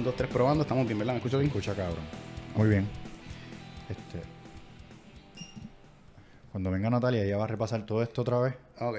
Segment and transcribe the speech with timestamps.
[0.00, 0.62] Un, dos, tres probando.
[0.62, 1.12] Estamos bien, ¿verdad?
[1.12, 1.48] ¿Me escucho bien?
[1.48, 1.98] Escucha, cabrón.
[2.56, 2.88] Muy bien.
[3.90, 4.22] Este.
[6.50, 8.54] Cuando venga Natalia, ella va a repasar todo esto otra vez.
[8.78, 8.96] Ok.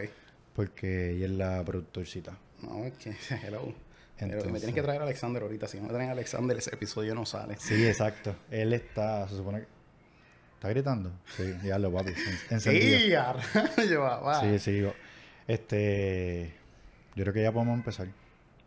[0.55, 2.37] Porque ella es la productorcita.
[2.61, 3.09] No, es que.
[3.43, 3.73] Hello.
[4.19, 5.67] Pero Entonces- me tienes que traer a Alexander ahorita.
[5.67, 7.55] Si no me traen a Alexander, ese episodio no sale.
[7.57, 8.35] Sí, exacto.
[8.51, 9.67] Él está, se supone que.
[10.53, 11.11] ¿Está gritando?
[11.35, 12.11] Sí, ya lo papi.
[12.11, 12.99] en- Encendido.
[12.99, 13.33] Sí, a
[13.75, 14.41] rayo, papá.
[14.41, 14.83] Sí, sí.
[15.47, 16.53] Este.
[17.15, 18.07] Yo creo que ya podemos empezar.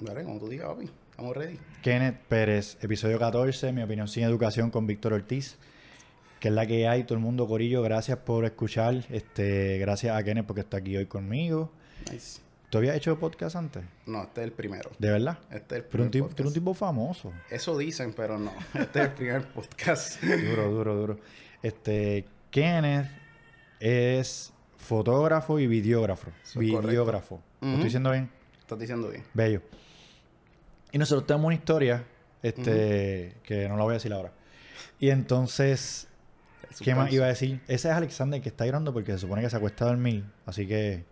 [0.01, 0.91] Dale, como tú digas, papi.
[1.15, 1.59] Estamos ready.
[1.83, 5.57] Kenneth Pérez, episodio 14, mi opinión sin educación con Víctor Ortiz.
[6.41, 9.05] Que es la que hay, todo el mundo, Corillo, gracias por escuchar.
[9.11, 11.71] Este, gracias a Kenneth porque está aquí hoy conmigo.
[12.11, 12.41] Nice.
[12.69, 13.85] ¿Tú habías hecho podcast antes?
[14.07, 14.91] No, este es el primero.
[14.99, 15.39] ¿De verdad?
[15.53, 17.33] Este es el Pero un tipo, un tipo famoso.
[17.49, 18.53] Eso dicen, pero no.
[18.75, 20.21] Este es el primer podcast.
[20.25, 21.21] Duro, duro, duro.
[21.63, 23.07] Este, Kenneth
[23.79, 26.31] es fotógrafo y videógrafo.
[26.43, 27.41] Eso es videógrafo.
[27.61, 27.75] ¿Lo Ujú.
[27.77, 28.29] estoy diciendo bien?
[28.59, 29.23] Estás diciendo bien.
[29.33, 29.63] Bello.
[30.95, 32.05] Y nosotros tenemos una historia,
[32.43, 34.33] este, que no la voy a decir ahora.
[35.01, 36.09] Y entonces,
[36.71, 37.61] El ¿qué más iba a decir?
[37.69, 40.25] Ese es Alexander que está llorando porque se supone que se acuesta a dormir.
[40.47, 41.05] Así que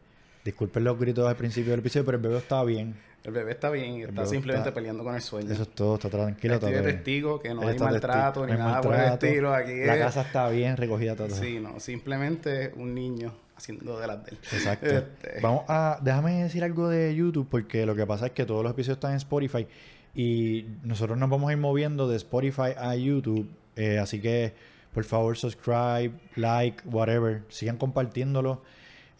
[0.44, 2.94] disculpen los gritos al principio del episodio, pero el bebé está bien.
[3.24, 5.52] El bebé está bien y está simplemente está- peleando con el sueño.
[5.52, 6.54] Eso es todo, está tranquilo.
[6.54, 9.26] Estoy de testigo que no Él hay maltrato testigo, ni no nada por el maltrato.
[9.26, 9.54] estilo.
[9.54, 11.30] Aquí La es- casa está bien recogida, todo.
[11.30, 14.38] Sí, no, simplemente un niño haciendo de las de él.
[14.52, 14.86] Exacto.
[14.86, 18.62] Este, Vamos a, déjame decir algo de YouTube porque lo que pasa es que todos
[18.62, 19.66] los episodios están en Spotify
[20.14, 24.52] y nosotros nos vamos a ir moviendo de Spotify a YouTube, eh, así que
[24.92, 28.62] por favor subscribe, like, whatever, sigan compartiéndolo.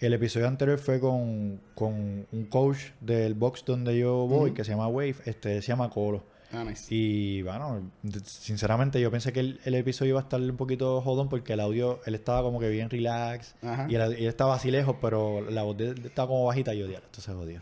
[0.00, 4.72] El episodio anterior fue con, con un coach del box donde yo voy que se
[4.72, 6.24] llama Wave, este se llama Colo.
[6.52, 6.86] Ah, nice.
[6.94, 7.90] Y bueno,
[8.24, 11.60] sinceramente yo pensé que el, el episodio iba a estar un poquito jodón porque el
[11.60, 13.54] audio, él estaba como que bien relax.
[13.62, 13.86] Ajá.
[13.88, 16.86] Y él, estaba así lejos, pero la voz de él estaba como bajita y yo,
[16.86, 17.60] diablo, esto se jodió.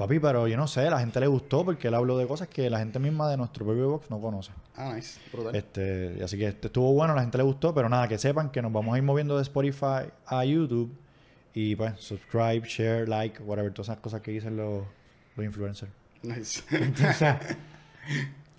[0.00, 2.70] Papi, pero yo no sé, la gente le gustó porque él habló de cosas que
[2.70, 4.50] la gente misma de nuestro propio box no conoce.
[4.74, 5.20] Ah, nice.
[5.30, 5.54] Brutal.
[5.54, 8.62] Este, así que este estuvo bueno, la gente le gustó, pero nada, que sepan que
[8.62, 10.90] nos vamos a ir moviendo de Spotify a YouTube.
[11.52, 14.84] Y pues, subscribe, share, like, whatever, todas esas cosas que dicen los,
[15.36, 15.92] los influencers.
[16.22, 16.62] Nice.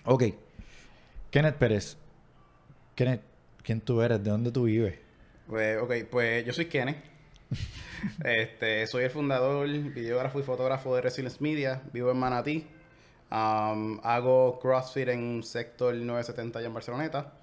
[0.05, 0.23] Ok.
[1.29, 1.97] Kenneth Pérez.
[2.95, 3.21] Kenneth,
[3.63, 4.23] ¿quién tú eres?
[4.23, 4.99] ¿De dónde tú vives?
[5.47, 7.03] pues, ok, pues yo soy Kenneth.
[8.23, 11.81] este, soy el fundador, videógrafo y fotógrafo de Resilience Media.
[11.93, 12.67] Vivo en Manatí.
[13.31, 17.33] Um, hago CrossFit en un sector 970 allá en Barceloneta.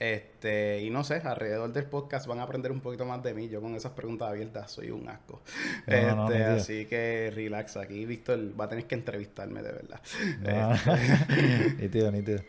[0.00, 3.50] Este, y no sé, alrededor del podcast van a aprender un poquito más de mí.
[3.50, 5.42] Yo con esas preguntas abiertas soy un asco.
[5.86, 6.54] No, este, no, no, mentira.
[6.54, 8.06] así que relax aquí.
[8.06, 10.00] Víctor va a tener que entrevistarme de verdad.
[10.46, 10.96] Ah,
[11.78, 12.40] nítido, nítido.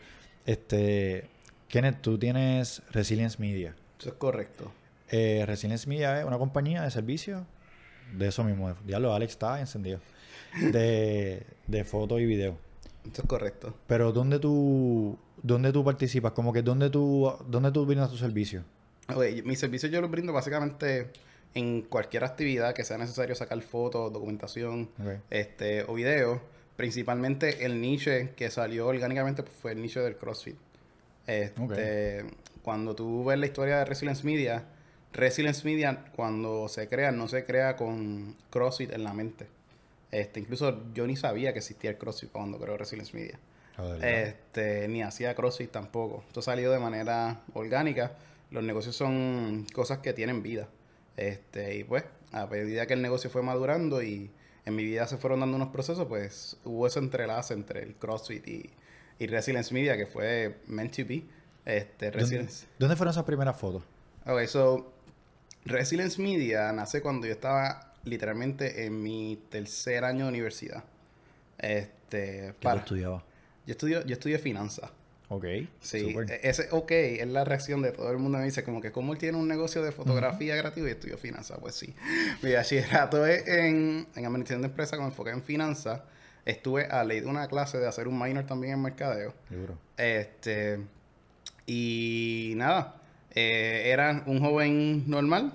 [0.46, 1.28] Este,
[1.68, 3.76] Kenneth, tú tienes Resilience Media.
[4.00, 4.72] Eso es correcto.
[5.10, 7.46] Eh, Resilience Media es una compañía de servicio
[8.14, 8.74] de eso mismo.
[8.86, 10.00] Diablo, Alex está encendido.
[10.72, 12.56] De, de foto y video.
[13.10, 13.74] Eso es correcto.
[13.86, 16.32] Pero ¿dónde tú, dónde tú participas?
[16.32, 18.64] Como que ¿dónde tú, dónde tú brindas tu servicio?
[19.08, 21.10] Ok, mi servicio yo lo brindo básicamente
[21.54, 24.88] en cualquier actividad que sea necesario sacar fotos, documentación
[25.30, 26.40] este, o video.
[26.76, 30.56] Principalmente el niche que salió orgánicamente pues, fue el nicho del CrossFit.
[31.26, 32.24] Este,
[32.62, 34.64] Cuando tú ves la historia de Resilience Media,
[35.12, 39.46] Resilience Media cuando se crea no se crea con CrossFit en la mente.
[40.12, 43.40] Este, incluso yo ni sabía que existía el CrossFit cuando creó Resilience Media.
[43.78, 43.96] Ah.
[44.02, 46.22] Este, ni hacía CrossFit tampoco.
[46.28, 48.12] Esto salió de manera orgánica.
[48.50, 50.68] Los negocios son cosas que tienen vida.
[51.16, 54.30] Este, y pues, a medida que el negocio fue madurando y
[54.66, 58.46] en mi vida se fueron dando unos procesos, pues hubo ese entrelace entre el CrossFit
[58.46, 58.70] y,
[59.18, 61.24] y Resilience Media, que fue meant to be.
[61.64, 62.66] Este, ¿Dónde, Resilience.
[62.78, 63.82] dónde fueron esas primeras fotos?
[64.26, 64.92] Ok, so,
[65.64, 70.84] Resilience Media nace cuando yo estaba literalmente en mi tercer año de universidad.
[71.58, 73.22] Este, ¿Qué para, estudiabas?
[73.66, 74.90] yo estudio, yo estudié finanzas.
[75.28, 75.46] Ok.
[75.80, 76.30] Sí, súper.
[76.30, 78.36] e- ese ok es la reacción de todo el mundo.
[78.38, 81.58] Me dice como que como él tiene un negocio de fotografía creativa y estudió finanzas.
[81.60, 81.94] Pues sí.
[82.42, 86.02] Mi bachillerato es en, en administración de empresas con enfoque en finanzas.
[86.44, 89.32] Estuve a ley de una clase de hacer un minor también en mercadeo.
[89.48, 89.78] Seguro.
[89.96, 90.80] Este,
[91.66, 92.96] y nada,
[93.34, 95.52] eh, era un joven normal.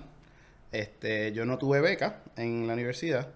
[0.71, 3.29] Este, yo no tuve beca en la universidad.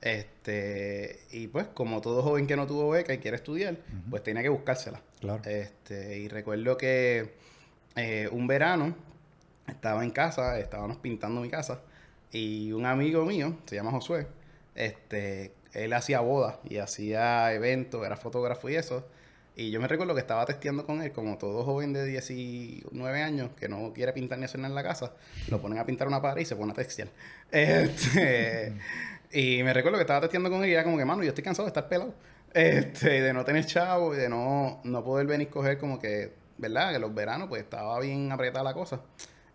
[0.00, 3.76] Este, y pues, como todo joven que no tuvo beca y quiere estudiar,
[4.10, 5.00] pues tenía que buscársela.
[5.20, 5.42] Claro.
[5.44, 7.34] Este, y recuerdo que
[7.96, 8.94] eh, un verano
[9.66, 11.80] estaba en casa, estábamos pintando mi casa,
[12.30, 14.26] y un amigo mío, se llama Josué,
[14.74, 19.06] este, él hacía bodas y hacía eventos, era fotógrafo y eso.
[19.58, 23.50] Y yo me recuerdo que estaba testeando con él, como todo joven de 19 años
[23.58, 25.14] que no quiere pintar ni hacer nada en la casa,
[25.48, 27.08] lo ponen a pintar una pared y se pone a textear.
[27.50, 28.72] Este,
[29.32, 31.42] y me recuerdo que estaba testeando con él y era como que, mano, yo estoy
[31.42, 32.14] cansado de estar pelado.
[32.54, 36.92] Este, de no tener chavo y de no, no poder venir coger como que, ¿verdad?
[36.92, 39.00] Que los veranos pues estaba bien apretada la cosa.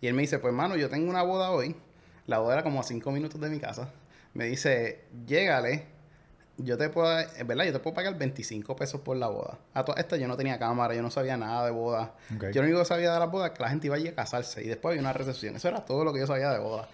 [0.01, 1.77] Y él me dice, pues hermano, yo tengo una boda hoy.
[2.27, 3.89] La boda era como a cinco minutos de mi casa.
[4.33, 5.92] Me dice, llégale.
[6.57, 9.57] Yo te puedo, es verdad, yo te puedo pagar 25 pesos por la boda.
[9.73, 12.13] A todas estas yo no tenía cámara, yo no sabía nada de boda.
[12.53, 14.13] Yo lo único que sabía de las bodas es que la gente iba allí a
[14.15, 15.55] casarse y después había una recepción.
[15.55, 16.87] Eso era todo lo que yo sabía de boda.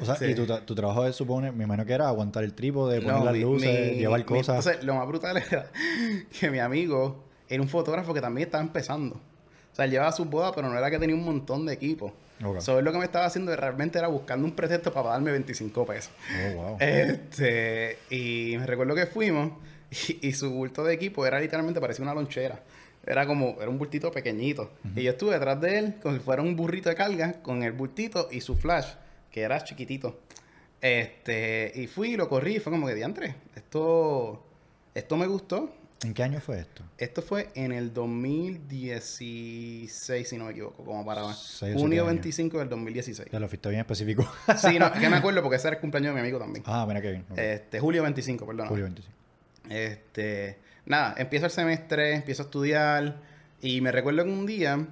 [0.00, 2.54] O sea, Este, y tu, tu trabajo de supone, me imagino que era aguantar el
[2.54, 4.64] trípode, poner no, las mi- luces, mi- llevar mi- cosas.
[4.64, 5.66] entonces, lo más brutal era
[6.40, 9.16] que mi amigo era un fotógrafo que también estaba empezando.
[9.16, 12.12] O sea, él llevaba su boda, pero no era que tenía un montón de equipo.
[12.42, 12.60] Ok.
[12.60, 16.12] So, lo que me estaba haciendo realmente era buscando un pretexto para darme 25 pesos.
[16.54, 16.76] Oh, wow.
[16.80, 19.52] Este, y me recuerdo que fuimos
[19.90, 22.60] y, y su bulto de equipo era literalmente, parecía una lonchera.
[23.06, 24.70] Era como, era un bultito pequeñito.
[24.94, 27.72] Y yo estuve detrás de él como si fuera un burrito de carga con el
[27.72, 28.88] bultito y su flash,
[29.30, 30.20] que era chiquitito.
[30.80, 33.34] Este, y fui y lo corrí y fue como que diantre.
[33.54, 34.44] Esto,
[34.94, 35.74] esto me gustó.
[36.02, 36.82] ¿En qué año fue esto?
[36.96, 42.06] Esto fue en el 2016, si no me equivoco, como para junio siete años.
[42.06, 43.28] 25 del 2016.
[43.30, 44.26] Ya lo fuiste bien específico.
[44.56, 46.64] Sí, no, es que me acuerdo porque ese era el cumpleaños de mi amigo también.
[46.66, 47.26] ah, mira qué bien.
[47.36, 48.68] Este, julio 25, perdón.
[48.68, 49.14] Julio 25.
[49.68, 50.56] Este,
[50.86, 53.20] nada, empiezo el semestre, empiezo a estudiar
[53.60, 54.86] y me recuerdo que un día,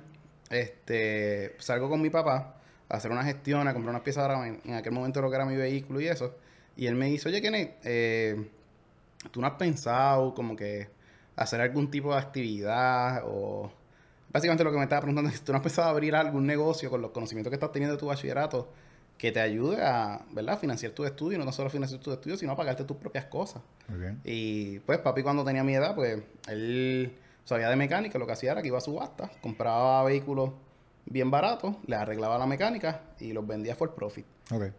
[0.50, 2.56] este, salgo con mi papá
[2.88, 5.36] a hacer una gestión, a comprar unas piezas de en, en aquel momento lo que
[5.36, 6.36] era mi vehículo y eso.
[6.76, 8.46] Y él me dice, oye, Kenneth, eh,
[9.30, 10.97] ¿tú no has pensado como que
[11.38, 13.70] hacer algún tipo de actividad o...
[14.30, 17.00] Básicamente lo que me estaba preguntando es, ¿tú no has pensado abrir algún negocio con
[17.00, 18.68] los conocimientos que estás teniendo de tu bachillerato
[19.16, 20.58] que te ayude a, ¿verdad?
[20.58, 23.62] Financiar tus estudios, no solo financiar tus estudios, sino a pagarte tus propias cosas.
[24.24, 28.52] Y pues papi cuando tenía mi edad, pues él sabía de mecánica, lo que hacía
[28.52, 30.50] era que iba a subasta, compraba vehículos
[31.06, 34.26] bien baratos, le arreglaba la mecánica y los vendía for profit.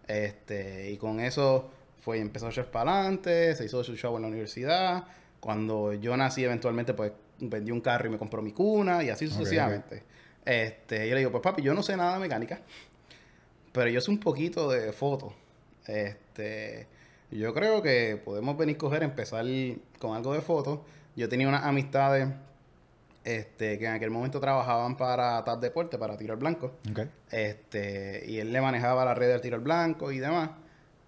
[0.08, 1.70] Este, y con eso
[2.00, 5.04] fue empezó a echar para adelante, se hizo su show en la universidad.
[5.40, 9.28] Cuando yo nací eventualmente pues vendí un carro y me compró mi cuna y así
[9.28, 10.04] sucesivamente.
[10.46, 12.62] Este, yo le digo, pues papi, yo no sé nada de mecánica,
[13.72, 15.34] pero yo sé un poquito de foto.
[15.86, 16.88] Este,
[17.32, 19.46] yo creo que podemos venir a coger, empezar
[20.00, 20.84] con algo de foto.
[21.16, 22.30] Yo tenía unas amistades
[23.24, 26.74] este, que en aquel momento trabajaban para TAP Deporte, para Tiro al Blanco.
[27.32, 30.52] Este, y él le manejaba la red del tiro al blanco y demás.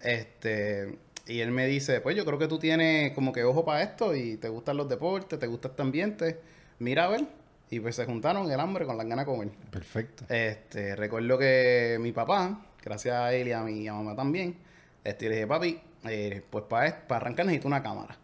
[0.00, 0.98] Este,
[1.32, 4.14] y él me dice, pues yo creo que tú tienes como que ojo para esto
[4.14, 6.40] y te gustan los deportes, te gusta este ambiente.
[6.78, 7.26] Mira a ver.
[7.70, 9.48] Y pues se juntaron el hambre con las ganas de comer.
[9.70, 10.24] Perfecto.
[10.28, 14.58] Este, recuerdo que mi papá, gracias a él y a mi mamá también,
[15.02, 18.18] este, le dije, papi, eh, pues para, arrancar necesito una cámara.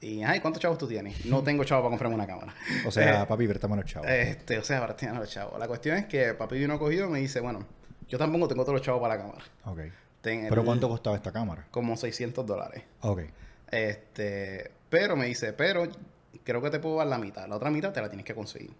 [0.00, 1.26] Y, ay, ¿cuántos chavos tú tienes?
[1.26, 2.54] No tengo chavos para comprarme una cámara.
[2.86, 4.08] O sea, Eh, papi, préstame los chavos.
[4.08, 5.58] este, o sea, a los chavos.
[5.58, 7.66] La cuestión es que papi vino cogido y me dice, bueno,
[8.08, 9.44] yo tampoco tengo todos los chavos para la cámara.
[9.66, 9.80] ok.
[10.20, 11.66] Ten ¿Pero el- cuánto costaba esta cámara?
[11.70, 12.82] Como 600 dólares.
[13.02, 13.22] Ok.
[13.70, 15.88] Este, pero me dice, pero
[16.44, 17.46] creo que te puedo dar la mitad.
[17.48, 18.70] La otra mitad te la tienes que conseguir.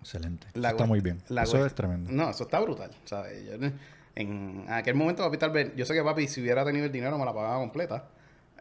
[0.00, 0.46] Excelente.
[0.54, 1.20] Eso está muy bien.
[1.28, 2.10] la Eso es tremendo.
[2.10, 3.44] No, eso está brutal, ¿sabes?
[3.44, 3.68] Yo,
[4.16, 7.18] en aquel momento papi tal vez, yo sé que papi si hubiera tenido el dinero
[7.18, 8.08] me la pagaba completa.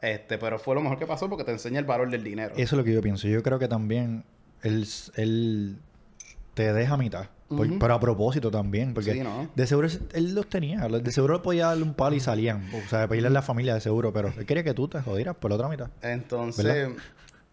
[0.02, 2.54] Este, pero fue lo mejor que pasó porque te enseña el valor del dinero.
[2.56, 3.28] Eso es lo que yo pienso.
[3.28, 4.24] Yo creo que también
[4.62, 5.78] él, él
[6.54, 7.28] te deja mitad.
[7.50, 7.80] Por-.
[7.80, 8.94] Pero a propósito también.
[8.94, 9.50] Porque Sí, ¿no?
[9.56, 10.88] de seguro él- él los tenía.
[10.88, 12.70] De seguro le podía darle un palo y salían.
[12.74, 14.14] O sea, pedirle a la familia de seguro.
[14.14, 15.90] Pero él quería que tú te jodieras por la otra mitad.
[16.02, 16.92] Entonces, ¿Verdad?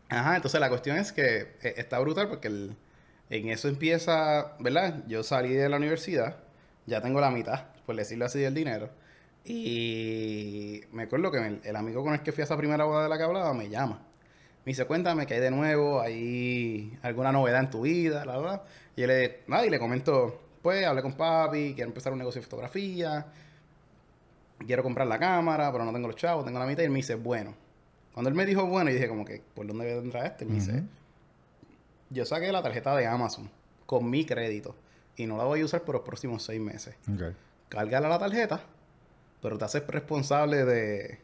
[0.09, 2.77] ajá, entonces la cuestión es que eh, está brutal porque el-
[3.31, 5.03] en eso empieza, ¿verdad?
[5.09, 6.37] Yo salí de la universidad,
[6.87, 8.89] ya tengo la mitad, por decirlo así, del dinero.
[9.45, 13.05] Y me acuerdo que el, el amigo con el que fui a esa primera boda
[13.05, 14.03] de la que hablaba me llama.
[14.65, 18.63] Me dice, cuéntame que hay de nuevo, hay alguna novedad en tu vida, la verdad.
[18.97, 22.41] Y yo le, nada, y le comento, pues hablé con papi, quiero empezar un negocio
[22.41, 23.27] de fotografía,
[24.67, 26.83] quiero comprar la cámara, pero no tengo los chavos, tengo la mitad.
[26.83, 27.55] Y él me dice, bueno.
[28.15, 30.45] Cuando él me dijo bueno, yo dije como que, ¿por dónde vendrá este?
[30.45, 30.83] Él me dice,
[32.09, 33.51] yo saqué la tarjeta de Amazon
[33.85, 34.75] con mi crédito
[35.17, 36.95] y no la voy a usar por los próximos seis meses.
[37.13, 37.35] Ok.
[37.69, 38.63] Cárgala la tarjeta,
[39.43, 41.19] pero te haces responsable de,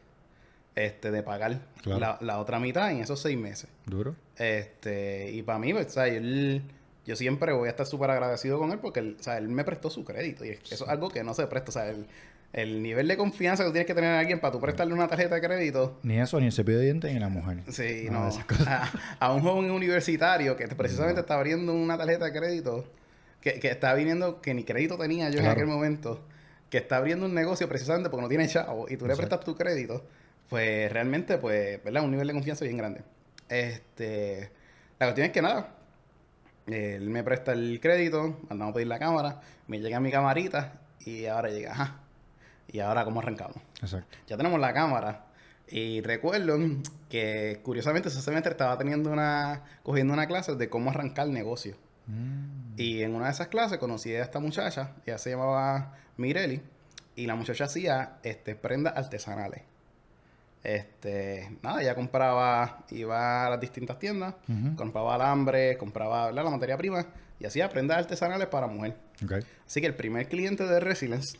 [0.75, 1.99] este, de pagar Claro.
[1.99, 3.69] la, la otra mitad en esos seis meses.
[3.87, 4.15] Duro.
[4.37, 6.61] Este, y para mí, pues, o sea, él-
[7.05, 9.63] yo siempre voy a estar súper agradecido con él porque él, o sea, él me
[9.63, 11.69] prestó su crédito y eso es algo que no se presta.
[11.69, 12.07] O sea, el,
[12.53, 15.35] el nivel de confianza que tienes que tener en alguien para tú prestarle una tarjeta
[15.35, 17.59] de crédito Ni eso, ni el cepillo de dientes, ni la mujer.
[17.69, 18.27] Sí, no.
[18.27, 18.67] esas cosas.
[18.67, 22.85] A, a un joven universitario que precisamente está abriendo una tarjeta de crédito,
[23.41, 26.21] que, que está viniendo, que ni crédito tenía yo en aquel momento,
[26.69, 29.55] que está abriendo un negocio precisamente porque no tiene chavo y tú le prestas tu
[29.55, 30.05] crédito,
[30.49, 32.03] pues realmente, pues, ¿verdad?
[32.03, 33.01] Un nivel de confianza bien grande.
[33.49, 34.51] Este,
[34.99, 35.75] la cuestión es que nada,
[36.67, 40.73] él me presta el crédito, mandamos a pedir la cámara, me llega mi camarita
[41.05, 41.99] y ahora llega, ajá,
[42.67, 44.17] y ahora cómo arrancamos Exacto.
[44.27, 45.25] ya tenemos la cámara.
[45.67, 46.59] Y recuerdo
[47.09, 51.75] que curiosamente ese semestre estaba teniendo una, cogiendo una clase de cómo arrancar negocio.
[52.07, 52.73] Mm.
[52.77, 56.61] Y en una de esas clases conocí a esta muchacha, ella se llamaba Mireli,
[57.15, 59.61] y la muchacha hacía este, prendas artesanales.
[60.63, 64.35] Este, nada, ella compraba, iba a las distintas tiendas,
[64.77, 66.43] compraba alambre, compraba ¿verdad?
[66.45, 67.05] la materia prima
[67.39, 68.95] y hacía prendas artesanales para mujer.
[69.67, 71.37] Así que el primer cliente de Resilience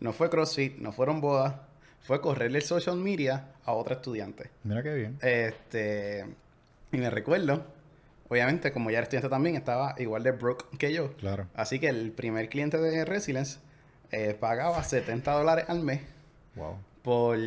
[0.00, 1.54] no fue CrossFit, no fueron bodas,
[2.02, 4.50] fue correrle el social media a otra estudiante.
[4.62, 5.18] Mira qué bien.
[5.22, 6.24] Este,
[6.92, 7.64] y me recuerdo,
[8.28, 11.12] obviamente, como ya era estudiante también, estaba igual de broke que yo.
[11.16, 11.48] Claro.
[11.54, 13.58] Así que el primer cliente de Resilience
[14.12, 16.00] eh, pagaba 70 dólares al mes
[16.54, 16.76] Wow.
[17.02, 17.38] por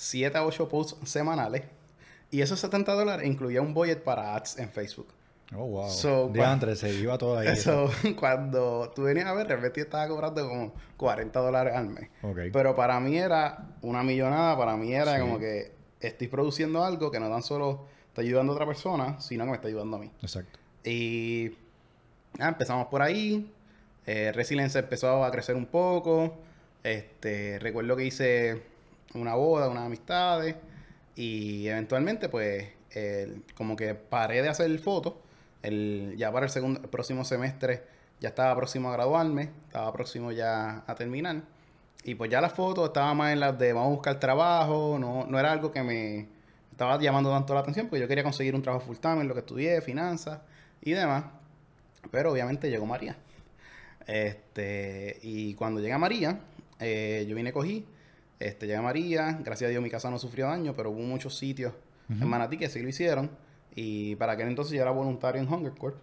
[0.00, 1.64] 7 a 8 posts semanales.
[2.30, 5.08] Y esos 70 dólares incluía un budget para ads en Facebook.
[5.54, 5.90] Oh, wow.
[5.90, 7.48] So, de antes se iba todo ahí.
[7.52, 12.08] Eso, cuando tú venías a ver, realmente estaba cobrando como 40 dólares al mes.
[12.52, 15.20] Pero para mí era una millonada, para mí era Sí.
[15.20, 19.44] como que estoy produciendo algo que no tan solo está ayudando a otra persona, sino
[19.44, 20.10] que me está ayudando a mí.
[20.22, 20.58] Exacto.
[20.84, 21.50] Y
[22.38, 23.52] ah, empezamos por ahí.
[24.06, 26.38] Eh, Resilience empezó a crecer un poco.
[26.84, 28.62] Este, recuerdo que hice
[29.14, 30.56] una boda, unas amistades.
[31.16, 32.68] Y eventualmente, pues,
[33.54, 35.14] como que paré de hacer fotos.
[35.62, 37.82] El, ya para el, segundo, el próximo semestre
[38.20, 39.50] ya estaba próximo a graduarme.
[39.66, 41.42] Estaba próximo ya a terminar.
[42.04, 44.98] Y pues ya las fotos estaba más en las de vamos a buscar trabajo.
[44.98, 46.28] No, no era algo que me
[46.70, 49.34] estaba llamando tanto la atención porque yo quería conseguir un trabajo full time en lo
[49.34, 50.40] que estudié, finanzas
[50.80, 51.24] y demás.
[52.10, 53.16] Pero obviamente llegó María.
[54.06, 56.40] Este, y cuando llega María,
[56.78, 57.86] eh, yo vine, cogí,
[58.40, 61.72] este, llega María, gracias a Dios mi casa no sufrió daño, pero hubo muchos sitios
[62.08, 63.30] en Manatí que sí lo hicieron.
[63.76, 65.94] Y para aquel entonces yo era voluntario en Hunger Corp.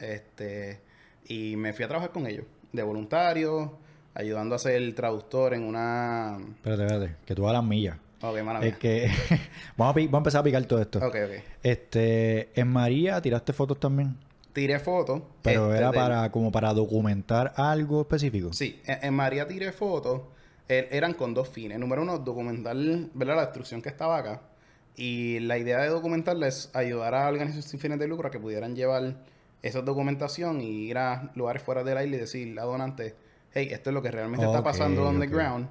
[0.00, 0.80] Este,
[1.28, 3.78] y me fui a trabajar con ellos, de voluntario,
[4.14, 6.38] ayudando a ser traductor en una...
[6.56, 7.16] Espérate, espérate.
[7.24, 7.96] Que tú a las millas.
[8.20, 9.08] Ok, mala Es que
[9.76, 10.98] vamos, a, vamos a empezar a picar todo esto.
[10.98, 11.42] Ok, ok.
[11.62, 14.16] Este, en María tiraste fotos también,
[14.52, 15.22] Tiré fotos.
[15.42, 18.52] pero este, era del- para como para documentar algo específico.
[18.52, 20.20] Sí, en, en María tiré fotos.
[20.68, 21.78] Eh, eran con dos fines.
[21.78, 22.76] Número uno, documentar
[23.14, 23.36] ¿verdad?
[23.36, 24.42] la destrucción que estaba acá.
[24.96, 28.38] Y la idea de documentarla es ayudar a organizaciones sin fines de lucro a que
[28.38, 29.16] pudieran llevar
[29.62, 33.14] esa documentación y ir a lugares fuera de la isla y decir a donantes,
[33.52, 35.68] hey, esto es lo que realmente está pasando on the ground.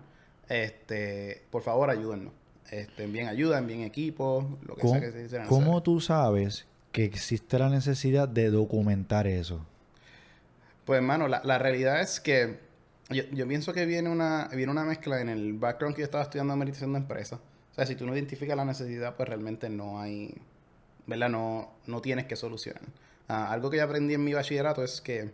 [0.49, 2.33] Este, por favor, ayúdennos.
[2.69, 5.81] Este, envíen ayuda, envíen equipo, lo que ¿Cómo, sea que se hiciera cómo necesario.
[5.81, 9.65] tú sabes que existe la necesidad de documentar eso?
[10.85, 12.59] Pues, hermano, la, la realidad es que
[13.11, 16.23] yo, yo pienso que viene una, viene una mezcla en el background que yo estaba
[16.23, 17.39] estudiando administración de empresas.
[17.71, 20.35] O sea, si tú no identificas la necesidad, pues realmente no hay,
[21.07, 21.29] ¿verdad?
[21.29, 22.83] No, no tienes que solucionar.
[23.27, 25.31] Ah, algo que yo aprendí en mi bachillerato es que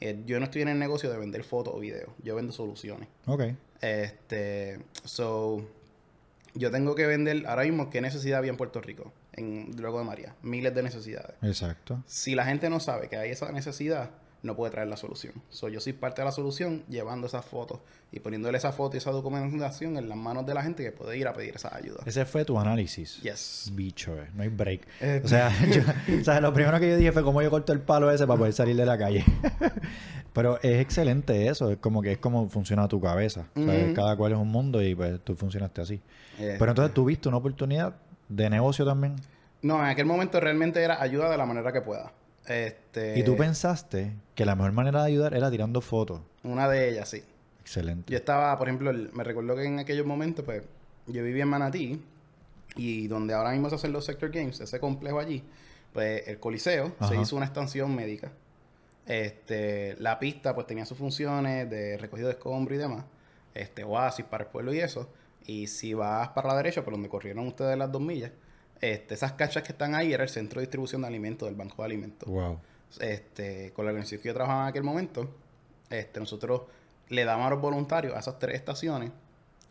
[0.00, 2.10] eh, yo no estoy en el negocio de vender fotos o videos.
[2.22, 3.08] Yo vendo soluciones.
[3.26, 3.42] Ok.
[3.80, 5.66] Este, so,
[6.54, 10.04] yo tengo que vender ahora mismo qué necesidad había en Puerto Rico, en luego de
[10.04, 10.34] María.
[10.42, 11.34] Miles de necesidades.
[11.42, 12.02] Exacto.
[12.06, 14.10] Si la gente no sabe que hay esa necesidad,
[14.42, 15.34] no puede traer la solución.
[15.50, 17.80] So, yo soy parte de la solución llevando esas fotos
[18.12, 21.16] y poniéndole esa foto y esa documentación en las manos de la gente que puede
[21.18, 22.00] ir a pedir esa ayuda.
[22.06, 23.20] Ese fue tu análisis.
[23.22, 23.70] Yes.
[23.74, 24.80] Bicho, eh, no hay break.
[25.00, 25.82] Eh, o, sea, yo-
[26.20, 28.38] o sea, lo primero que yo dije fue cómo yo corto el palo ese para
[28.38, 29.24] poder salir de la calle.
[30.32, 33.46] Pero es excelente eso, es como que es como funciona tu cabeza.
[33.56, 33.94] O sea, Ujú.
[33.94, 36.00] Cada cual es un mundo y pues tú funcionaste así.
[36.38, 37.96] Eh, Pero entonces tuviste una oportunidad
[38.28, 39.16] de negocio también.
[39.62, 42.12] no, en aquel momento realmente era ayuda de la manera que pueda.
[42.46, 46.20] Este, Y tú pensaste que la mejor manera de ayudar era tirando fotos.
[46.42, 47.22] Una de ellas, sí.
[47.60, 48.10] Excelente.
[48.10, 50.62] Yo estaba, por ejemplo, el- me recuerdo que en aquellos momentos, pues,
[51.06, 52.02] yo vivía en Manatí
[52.76, 55.44] y donde ahora mismo se hacen los Sector Games, ese complejo allí,
[55.92, 58.32] pues el Coliseo se hizo una estación médica.
[59.06, 63.04] Este, la pista, pues, tenía sus funciones de recogido de escombro y demás.
[63.54, 65.08] Este, oasis para el pueblo y eso.
[65.46, 68.30] Y si vas para la derecha, por donde corrieron ustedes las dos millas,
[68.80, 71.82] este, esas canchas que están ahí era el centro de distribución de alimentos del Banco
[71.82, 72.58] de Alimentos Wow.
[73.00, 75.28] este, con la organización que yo trabajaba en aquel momento,
[75.90, 76.62] este, nosotros
[77.08, 79.10] le dábamos a los voluntarios a esas tres estaciones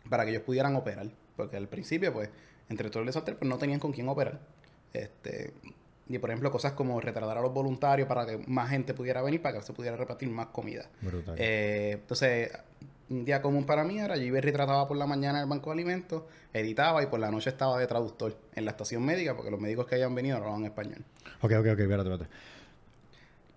[0.08, 1.08] para que ellos pudieran operar.
[1.36, 2.28] Porque al principio, pues,
[2.68, 4.38] entre todos esos tres, pues no tenían con quién operar.
[4.92, 5.52] Este,
[6.08, 9.40] y por ejemplo, cosas como retrasar a los voluntarios para que más gente pudiera venir,
[9.40, 10.86] para que se pudiera repartir más comida.
[11.00, 11.34] Brutal.
[11.38, 12.50] Eh, entonces,
[13.10, 15.50] un día común para mí era, yo iba y retrataba por la mañana en el
[15.50, 19.34] banco de alimentos, editaba y por la noche estaba de traductor en la estación médica,
[19.34, 21.04] porque los médicos que habían venido hablaban español.
[21.42, 22.26] Ok, ok, ok, espérate, espérate.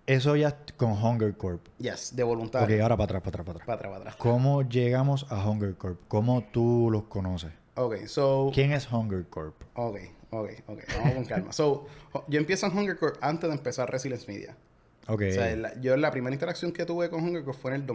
[0.06, 1.66] Eso ya con Hunger Corp.
[1.78, 2.82] Yes, de Ok, voluntario.
[2.82, 3.66] ahora para atrás, para atrás, para atrás.
[3.66, 4.16] Para atrás, para atrás.
[4.16, 6.00] ¿Cómo llegamos a Hunger Corp?
[6.08, 7.52] ¿Cómo tú los conoces?
[7.76, 8.50] Ok, so.
[8.52, 9.54] ¿Quién es Hunger Corp?
[9.74, 9.96] Ok,
[10.30, 10.78] ok, ok.
[10.98, 11.52] Vamos con calma.
[11.52, 11.86] So,
[12.28, 14.56] yo empiezo en Hunger Corp antes de empezar Resilience Media.
[15.06, 15.22] Ok.
[15.30, 17.86] O sea, la- yo la primera interacción que tuve con Hunger Corp fue en el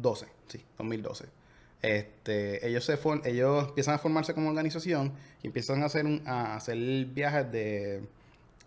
[0.00, 0.26] 2012.
[0.48, 1.26] Sí, 2012.
[1.82, 6.22] Este, ellos se for- ellos empiezan a formarse como organización y empiezan a hacer un-
[6.26, 8.02] a hacer viajes de,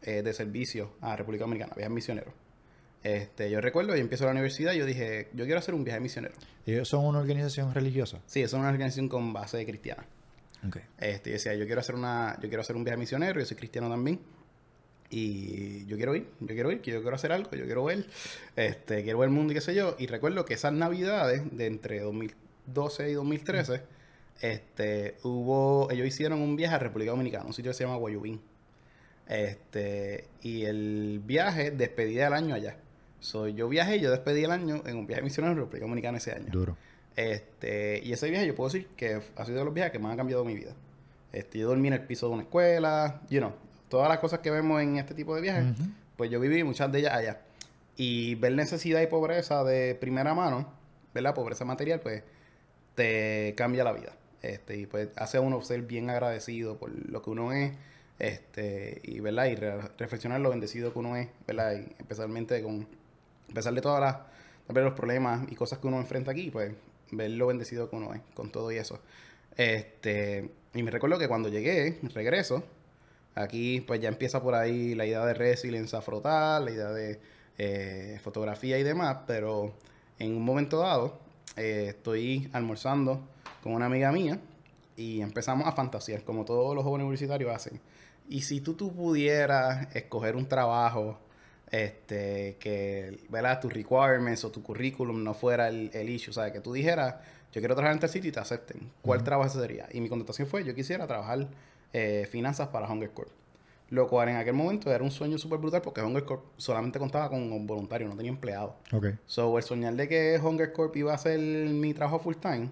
[0.04, 2.34] eh, de servicio a República Dominicana, viajes misioneros.
[3.04, 6.00] Este, yo recuerdo, yo empiezo la universidad y yo dije, yo quiero hacer un viaje
[6.00, 6.34] misionero.
[6.66, 8.20] Ellos son una organización religiosa.
[8.28, 10.06] Sí, es una organización con base cristiana.
[10.68, 10.78] Ok.
[11.00, 13.58] Este, yo decía, yo quiero hacer una, yo quiero hacer un viaje misionero, yo soy
[13.58, 14.20] cristiano también.
[15.10, 18.08] Y yo quiero ir, yo quiero ir, que yo quiero hacer algo, yo quiero ver,
[18.58, 19.96] este, quiero ver el mundo y qué sé yo.
[19.98, 23.82] Y recuerdo que esas navidades de entre 2012 y 2013,
[24.42, 28.42] este, hubo, ellos hicieron un viaje a República Dominicana, un sitio que se llama Guayubín.
[29.28, 32.78] Este, y el viaje despedía el año allá.
[33.20, 36.34] So, yo viajé yo despedí el año en un viaje misionero en República Dominicana ese
[36.34, 36.48] año.
[36.52, 36.78] Duro.
[37.16, 40.12] Este, y ese viaje yo puedo decir que ha sido de los viajes que más
[40.12, 40.76] han cambiado mi vida.
[41.34, 43.54] Este, yo dormí en el piso de una escuela, you know,
[43.90, 45.66] todas las cosas que vemos en este tipo de viajes,
[46.16, 47.42] pues yo viví muchas de ellas allá.
[47.96, 50.72] Y ver necesidad y pobreza de primera mano,
[51.14, 51.34] ¿verdad?
[51.34, 52.24] Pobreza material, pues
[52.96, 54.14] te cambia la vida.
[54.42, 57.74] Este, y pues hace a uno ser bien agradecido por lo que uno es,
[58.20, 61.74] este, y verdad, y re- reflexionar lo bendecido que uno es, ¿verdad?
[61.74, 62.88] Y especialmente con,
[63.50, 64.18] a pesar de todas las,
[64.74, 66.72] vez los problemas y cosas que uno enfrenta aquí, pues
[67.12, 69.00] ver lo bendecido que uno es con todo y eso.
[69.56, 72.64] Este, y me recuerdo que cuando llegué, regreso,
[73.38, 77.20] aquí pues ya empieza por ahí la idea de resilience a frotar, la idea de
[77.58, 79.74] eh, fotografía y demás, pero
[80.20, 81.20] en un momento dado
[81.56, 83.22] eh, estoy almorzando
[83.62, 84.40] con una amiga mía
[84.96, 87.80] y empezamos a fantasear, como todos los jóvenes universitarios hacen.
[88.30, 91.20] Y si tú, tú pudieras escoger un trabajo
[91.72, 93.62] este, que, ¿verdad?
[93.62, 96.52] Tus requirements o tu currículum no fuera el, el issue, ¿sabes?
[96.52, 97.16] Que tú dijeras,
[97.52, 98.92] yo quiero trabajar en este sitio y te acepten.
[99.02, 99.88] ¿Cuál trabajo ese sería?
[99.92, 101.48] Y mi contestación fue, yo quisiera trabajar
[101.94, 103.30] eh, finanzas para Hunger Corp.
[103.90, 107.30] Lo cual en aquel momento era un sueño súper brutal porque Hunger Corp solamente contaba
[107.30, 108.74] con voluntarios, no tenía empleados.
[108.92, 109.08] Ok.
[109.26, 112.70] So, el soñar de que Hunger Corp iba a ser mi trabajo full time,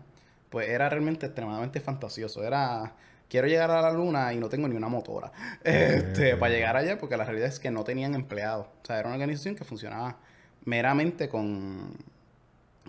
[0.49, 2.43] pues era realmente extremadamente fantasioso.
[2.43, 2.95] Era,
[3.30, 5.32] quiero llegar a la luna y no tengo ni una motora.
[5.63, 8.67] Este, para llegar allá, porque la realidad es que no tenían empleados.
[8.84, 10.17] O sea, era una organización que funcionaba
[10.65, 11.93] meramente con,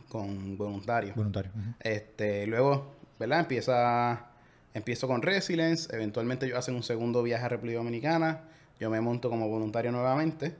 [0.09, 1.15] con voluntarios.
[1.15, 1.53] Voluntario.
[1.55, 1.75] Ujú.
[1.81, 3.41] Este, luego, ¿verdad?
[3.41, 4.31] Empieza,
[4.77, 8.43] empiezo con Resilience, eventualmente yo hacen un segundo viaje a República Dominicana,
[8.79, 10.55] yo me monto como voluntario nuevamente,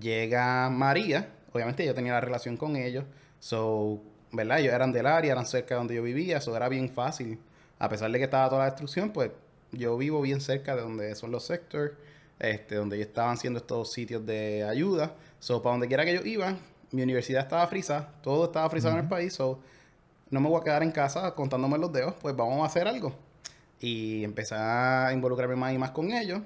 [0.00, 3.04] llega María, obviamente yo tenía la relación con ellos,
[3.40, 4.00] so,
[4.32, 4.60] ¿verdad?
[4.60, 7.38] Ellos eran del área, eran cerca de donde yo vivía, eso era bien fácil,
[7.78, 9.30] a pesar de que estaba toda la destrucción, pues
[9.72, 11.92] yo vivo bien cerca de donde son los sectors,
[12.38, 16.24] este, donde ellos estaban haciendo estos sitios de ayuda, so, para donde quiera que ellos
[16.24, 16.60] iban,
[16.92, 19.60] mi universidad estaba frisa, todo estaba frisado en el país, so,
[20.30, 23.23] no me voy a quedar en casa contándome los dedos, pues vamos a hacer algo.
[23.80, 26.40] Y empecé a involucrarme más y más con ellos.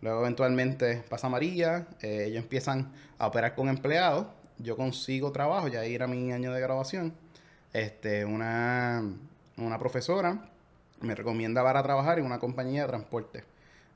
[0.00, 4.26] Luego eventualmente pasa María, eh, ellos empiezan a operar con empleados.
[4.58, 7.14] Yo consigo trabajo, ya era mi año de graduación.
[7.72, 9.02] Este, una,
[9.56, 10.48] una profesora
[11.00, 13.44] me recomienda para trabajar en una compañía de transporte.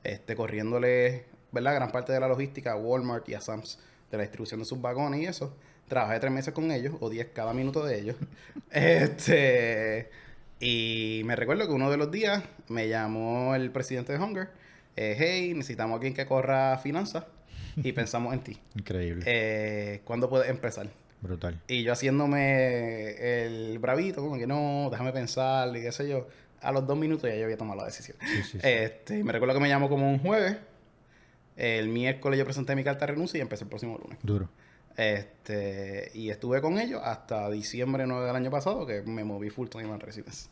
[0.03, 1.75] Este, corriéndole, ¿verdad?
[1.75, 4.81] Gran parte de la logística a Walmart y a Sam's de la distribución de sus
[4.81, 5.53] vagones y eso.
[5.87, 8.15] Trabajé tres meses con ellos, o diez cada minuto de ellos.
[8.71, 10.09] este,
[10.59, 14.49] y me recuerdo que uno de los días me llamó el presidente de Hunger.
[14.95, 17.25] eh, hey, necesitamos a alguien que corra finanzas
[17.77, 18.57] y pensamos en ti.
[18.75, 19.23] Increíble.
[19.27, 20.89] Eh, ¿Cuándo puedes empezar?
[21.21, 21.59] Brutal.
[21.67, 26.27] Y yo haciéndome el bravito, como que no, déjame pensar y qué sé yo.
[26.61, 28.17] A los dos minutos ya yo había tomado la decisión.
[28.21, 28.59] Sí, sí, sí.
[28.63, 30.57] Este, me recuerdo que me llamó como un jueves.
[31.55, 34.17] El miércoles yo presenté mi carta de renuncia y empecé el próximo lunes.
[34.23, 34.49] Duro.
[34.97, 39.67] Este, y estuve con ellos hasta diciembre 9 del año pasado, que me moví full
[39.69, 40.49] time en Residence.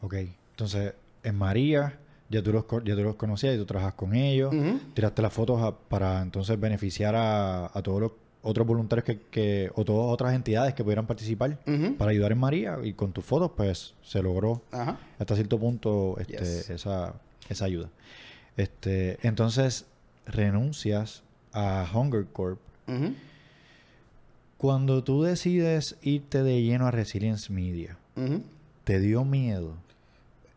[0.00, 0.14] Ok.
[0.52, 1.98] Entonces, en María,
[2.30, 4.54] ya tú los, ya tú los conocías y tú trabajas con ellos.
[4.94, 9.70] Tiraste las fotos a- para entonces beneficiar a, a todos los otros voluntarios que, que
[9.74, 11.58] o todas otras entidades que pudieran participar
[11.98, 14.98] para ayudar en María y con tus fotos pues se logró Ajá.
[15.18, 16.70] hasta cierto punto este, Yes.
[16.70, 17.12] esa,
[17.50, 17.90] esa ayuda.
[18.56, 19.84] Este, entonces
[20.24, 22.58] renuncias a Hunger Corp.
[24.60, 27.96] Cuando tú decides irte de lleno a Resilience Media.
[28.84, 29.72] ¿te dio miedo?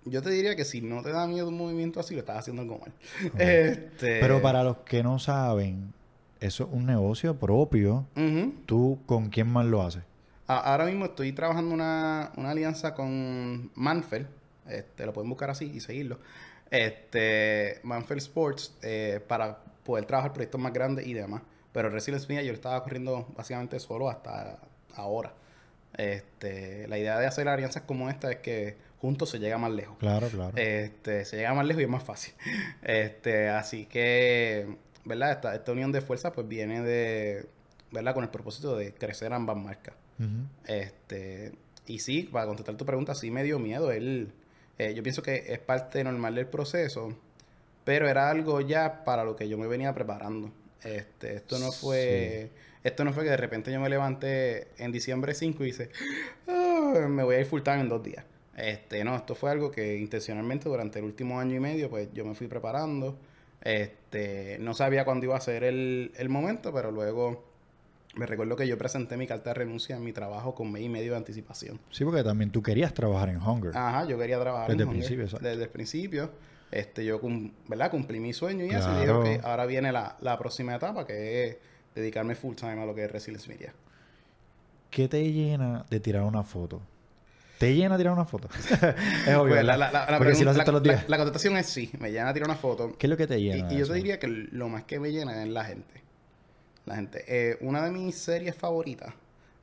[0.04, 2.63] Yo te diría que si no te da miedo un movimiento así, lo estás haciendo
[2.63, 2.92] algo mal.
[3.39, 5.94] Este, Pero para los que no saben,
[6.42, 8.06] eso es un negocio propio.
[8.18, 8.54] Ujú.
[8.66, 10.04] ¿Tú con quién más lo haces?
[10.48, 14.28] Ahora mismo estoy trabajando una, una alianza con Manfeld.
[14.68, 16.20] Este, lo pueden buscar así y seguirlo.
[16.70, 21.42] Este, Manfeld Sports eh, para poder trabajar proyectos más grandes y demás.
[21.74, 24.60] Pero Resilience Media yo lo estaba corriendo básicamente solo hasta
[24.96, 25.34] ahora.
[25.98, 29.98] Este, la idea de hacer alianzas como esta es que juntos se llega más lejos.
[30.00, 30.54] Claro, claro.
[30.56, 32.34] Este, se llega más lejos y es más fácil.
[32.84, 35.32] Este, así que, ¿verdad?
[35.32, 37.46] Esta, esta unión de fuerzas pues viene de,
[37.92, 38.14] ¿verdad?
[38.14, 39.96] Con el propósito de crecer ambas marcas.
[40.66, 41.54] Este,
[41.86, 43.92] y sí, para contestar tu pregunta, sí me dio miedo.
[43.92, 44.32] Él,
[44.78, 47.14] eh, yo pienso que es parte normal del proceso,
[47.84, 50.52] pero era algo ya para lo que yo me venía preparando.
[50.84, 52.50] Este, esto no fue,
[52.84, 55.89] esto no fue que de repente yo me levanté en diciembre 5 y dice,
[56.48, 58.26] "Ah, me voy a ir full time en dos días.
[58.58, 62.24] Este, no, esto fue algo que intencionalmente durante el último año y medio, pues yo
[62.26, 63.17] me fui preparando.
[63.62, 67.43] Este, no sabía cuándo iba a ser el, el momento, pero luego
[68.15, 70.89] me recuerdo que yo presenté mi carta de renuncia en mi trabajo con mes y
[70.89, 71.80] medio de anticipación.
[71.89, 73.72] Sí, porque también tú querías trabajar en Hunger.
[73.76, 75.00] Ajá, yo quería trabajar Desde en el Hunger.
[75.08, 75.48] principio, exacto.
[75.48, 76.32] Desde el principio.
[76.74, 77.92] Este, yo cum- ¿verdad?
[77.92, 79.20] cumplí mi sueño y así Claro.
[79.22, 81.58] ok, ahora viene la, la próxima etapa que es
[81.94, 83.74] dedicarme full time a lo que es Resilience Media.
[84.90, 86.82] ¿Qué te llena de tirar una foto?
[87.60, 88.50] ¿Te llena tirar una foto?
[89.28, 91.08] es obvio, Pues, la, la- la- Porque si lo haces todos los días.
[91.08, 92.96] la contestación es sí, me llena tirar una foto.
[92.98, 93.68] ¿Qué es lo que te Y, llena?
[93.72, 96.02] y de yo te diría que lo más que me llena es la gente.
[96.86, 97.24] La gente.
[97.28, 99.14] Eh, una de mis series favoritas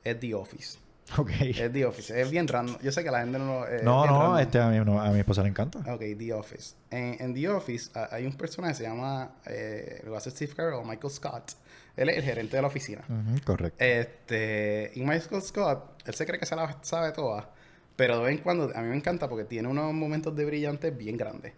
[0.03, 0.79] es The Office.
[1.17, 1.29] Ok.
[1.41, 2.21] Es The Office.
[2.21, 2.77] Es bien random.
[2.81, 3.67] Yo sé que la gente no lo...
[3.67, 4.37] eh, no, es no, random.
[4.39, 5.79] este a mi, no, a mi esposa le encanta.
[5.93, 6.75] Ok, The Office.
[6.89, 10.85] En, en The Office hay un personaje que se llama, eh, lo hace Steve Carell,
[10.85, 11.51] Michael Scott.
[11.97, 13.03] Él es el gerente de la oficina.
[13.43, 13.83] Correcto.
[13.83, 17.49] Este, y Michael Scott, él se cree que se la sabe toda,
[17.97, 20.91] pero de vez en cuando a mí me encanta porque tiene unos momentos de brillante
[20.91, 21.51] bien grandes.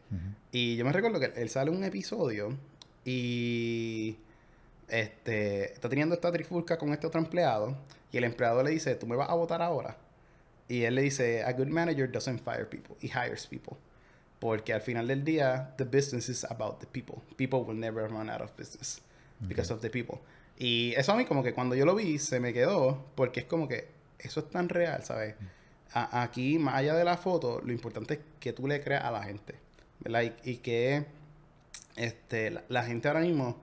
[0.52, 2.58] Y yo me recuerdo que él sale un episodio
[3.06, 4.18] y
[4.88, 7.76] este está teniendo esta trifulca con este otro empleado
[8.14, 9.98] y el empleado le dice, "¿Tú me vas a votar ahora?"
[10.70, 13.76] Y él le dice, "A good manager doesn't fire people, he hires people."
[14.40, 17.16] Porque al final del día, the business is about the people.
[17.38, 19.02] People will never run out of business
[19.42, 20.20] because of the people.
[20.58, 23.46] Y eso a mí como que cuando yo lo vi se me quedó porque es
[23.46, 23.88] como que
[24.20, 25.36] eso es tan real, ¿sabes?
[25.94, 29.12] A- aquí, más allá de la foto, lo importante es que tú le creas a
[29.12, 29.56] la gente,
[30.02, 30.24] ¿verdad?
[30.44, 31.06] Y, y que
[31.96, 33.58] este, la, la gente ahora mismo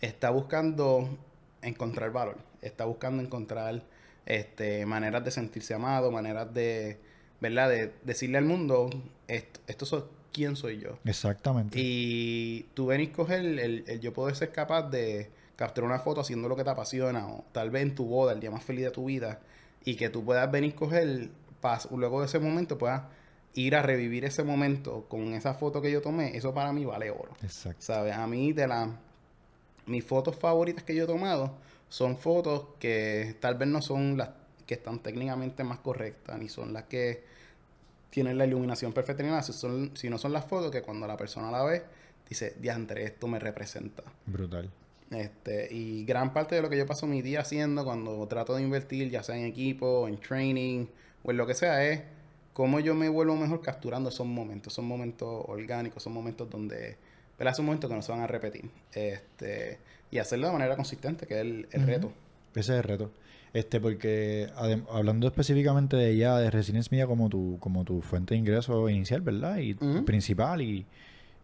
[0.00, 1.16] está buscando
[1.62, 3.82] encontrar valor, está buscando encontrar
[4.26, 6.98] este, maneras de sentirse amado, maneras de,
[7.40, 7.68] ¿verdad?
[7.68, 8.90] De decirle al mundo,
[9.28, 10.98] esto, esto soy, quién soy yo.
[11.04, 11.78] Exactamente.
[11.80, 16.20] Y tú venís coger el, el, el yo poder ser capaz de capturar una foto
[16.20, 18.84] haciendo lo que te apasiona, o tal vez en tu boda, el día más feliz
[18.84, 19.40] de tu vida,
[19.84, 21.28] y que tú puedas venir coger,
[21.62, 23.02] pas- luego de ese momento puedas
[23.56, 27.10] ir a revivir ese momento con esa foto que yo tomé, eso para mí vale
[27.10, 27.32] oro.
[27.42, 27.80] Exacto.
[27.80, 28.14] ¿Sabes?
[28.14, 28.88] A mí de las
[29.86, 31.52] mis fotos favoritas que yo he tomado
[31.94, 34.30] son fotos que tal vez no son las
[34.66, 37.22] que están técnicamente más correctas, ni son las que
[38.10, 41.16] tienen la iluminación perfecta ni nada, si son, sino son las fotos que cuando la
[41.16, 41.84] persona la ve,
[42.28, 44.02] dice, diantre, esto me representa.
[44.26, 44.72] Brutal.
[45.12, 48.62] Este, y gran parte de lo que yo paso mi día haciendo cuando trato de
[48.62, 50.86] invertir, ya sea en equipo, en training
[51.22, 52.02] o en lo que sea, es
[52.54, 56.96] cómo yo me vuelvo mejor capturando esos momentos, esos momentos orgánicos, esos momentos donde,
[57.38, 57.54] ¿verdad?
[57.54, 58.70] Son momentos que no se van a repetir.
[58.92, 59.78] Este,
[60.10, 62.12] y hacerlo de manera consistente, que es el, el reto.
[62.54, 63.10] Ese es el reto.
[63.52, 64.48] Este, porque
[64.90, 69.20] hablando específicamente de ya de Resilience Media como tu, como tu fuente de ingreso inicial,
[69.20, 69.58] ¿verdad?
[69.58, 70.84] Y principal y,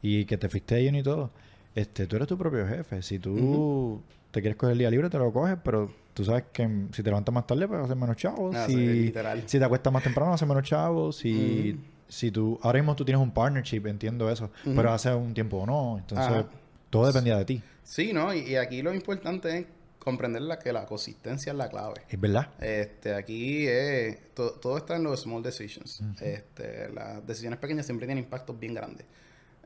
[0.03, 1.31] y que te fuiste de y todo.
[1.74, 3.00] Este, tú eres tu propio jefe.
[3.03, 6.68] Si tú te quieres coger el día libre, te lo coges, pero tú sabes que
[6.92, 8.57] si te levantas más tarde, pues vas a hacer menos chavos.
[8.57, 11.16] Ah, si, te acuestas más temprano, vas a hacer menos chavos.
[11.16, 11.79] Si.
[12.11, 15.96] Si tú, ahora mismo tú tienes un partnership, entiendo eso, pero hace un tiempo no.
[15.99, 16.46] Entonces, Ajá.
[16.90, 17.62] todo dependía de ti.
[17.85, 18.35] Sí, ¿no?
[18.35, 19.66] Y, y aquí lo importante es
[19.99, 22.03] comprender la, que la consistencia es la clave.
[22.09, 22.49] Es verdad.
[22.61, 26.03] Este, aquí es, to- todo está en los small decisions.
[26.20, 29.07] este, las decisiones pequeñas siempre tienen impactos bien grandes.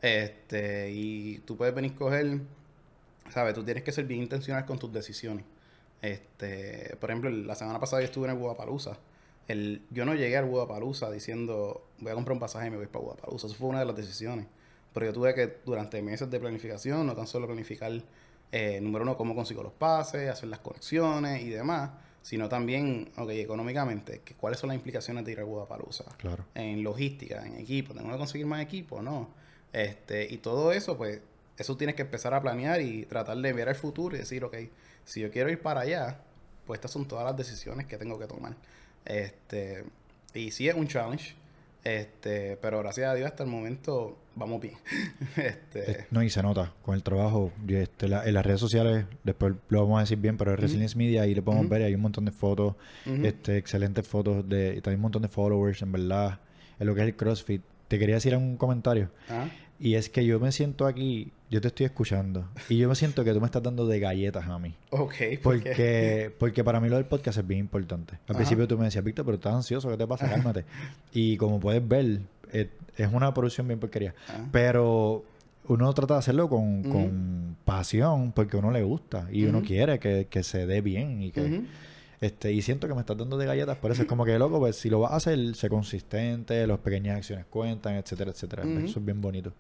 [0.03, 2.41] Este, y tú puedes venir a coger,
[3.31, 3.55] ¿sabes?
[3.55, 5.45] Tú tienes que ser bien intencional con tus decisiones.
[6.03, 8.99] Este, por ejemplo, la semana pasada yo estuve en el Guadalajara.
[9.49, 12.87] El, yo no llegué al Guadalajara diciendo, voy a comprar un pasaje y me voy
[12.87, 13.37] para Guadalajara.
[13.37, 14.47] Eso fue una de las decisiones.
[14.93, 17.93] Pero yo tuve que, durante meses de planificación, no tan solo planificar,
[18.53, 21.91] eh, número uno, cómo consigo los pases, hacer las conexiones y demás,
[22.23, 25.85] sino también, ok, económicamente, que, cuáles son las implicaciones de ir a Guadalajara
[26.17, 26.45] Claro.
[26.55, 29.29] en logística, en equipo, tengo que conseguir más equipo, ¿no?
[29.73, 31.21] Este, y todo eso, pues,
[31.59, 34.57] eso tienes que empezar a planear y tratar de ver el futuro y decir, ok,
[35.05, 36.21] si yo quiero ir para allá,
[36.67, 38.57] pues estas son todas las decisiones que tengo que tomar.
[39.05, 39.85] Este,
[40.35, 41.35] y sí es un challenge,
[41.85, 44.75] este, pero gracias a Dios hasta el momento vamos bien.
[45.37, 47.53] este, No, y se nota con el trabajo.
[47.69, 50.97] este, la- en las redes sociales, después lo vamos a decir bien, pero en Resilience
[50.97, 52.75] Media ahí le podemos ver, hay un montón de fotos,
[53.23, 56.41] este, excelentes fotos, de, y también un montón de followers, en verdad,
[56.79, 57.63] en lo que es el CrossFit.
[57.89, 59.47] Te quería decir un comentario, ah,
[59.79, 63.23] y es que yo me siento aquí, yo te estoy escuchando, y yo me siento
[63.23, 64.75] que tú me estás dando de galletas a mí.
[64.91, 65.39] ok, ¿por qué?
[65.41, 68.15] Porque, porque para mí lo del podcast es bien importante.
[68.15, 68.39] Al Ajá.
[68.39, 70.29] principio tú me decías, Víctor, pero estás ansioso, ¿qué te pasa?
[70.29, 70.65] Cálmate.
[71.13, 74.17] y como puedes ver, es una producción bien porquería.
[74.29, 74.49] Ah.
[74.51, 75.23] Pero
[75.69, 80.01] uno trata de hacerlo con, con pasión porque a uno le gusta y uno quiere
[80.01, 81.63] que, que se dé bien y que...
[82.21, 84.59] Este, y siento que me estás dando de galletas, por eso es como que loco,
[84.59, 88.65] pues si lo vas a hacer, sé consistente, las pequeñas acciones cuentan, etcétera, etcétera.
[88.65, 89.53] Eso es bien bonito.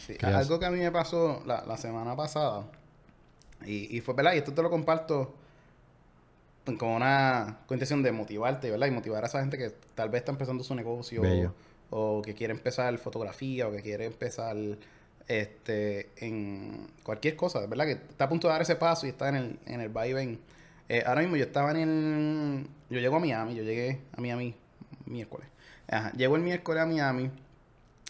[0.00, 2.66] Sí, algo que a mí me pasó la, la semana pasada,
[3.64, 4.34] y, y, fue, ¿verdad?
[4.34, 5.34] Y esto te lo comparto
[6.64, 8.86] con una intención de motivarte, ¿verdad?
[8.86, 11.22] Y motivar a esa gente que tal vez está empezando su negocio
[11.90, 14.56] o que quiere empezar fotografía o que quiere empezar
[15.28, 17.86] este en cualquier cosa, ¿verdad?
[17.86, 20.40] Que está a punto de dar ese paso y está en el, en el vaivén.
[20.88, 22.66] Eh, ahora mismo yo estaba en el...
[22.90, 24.54] Yo llego a Miami, yo llegué a Miami
[25.06, 25.48] miércoles.
[25.88, 27.30] Ajá, llego el miércoles a Miami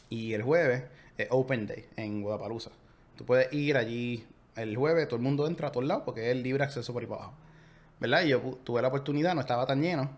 [0.08, 0.84] y el jueves
[1.18, 2.75] es Open Day en Guadalajara.
[3.16, 6.37] Tú puedes ir allí el jueves, todo el mundo entra a todos lados porque es
[6.37, 7.37] libre acceso por ahí para abajo.
[8.01, 8.25] ¿Verdad?
[8.25, 10.11] Y yo tuve la oportunidad, no estaba tan lleno,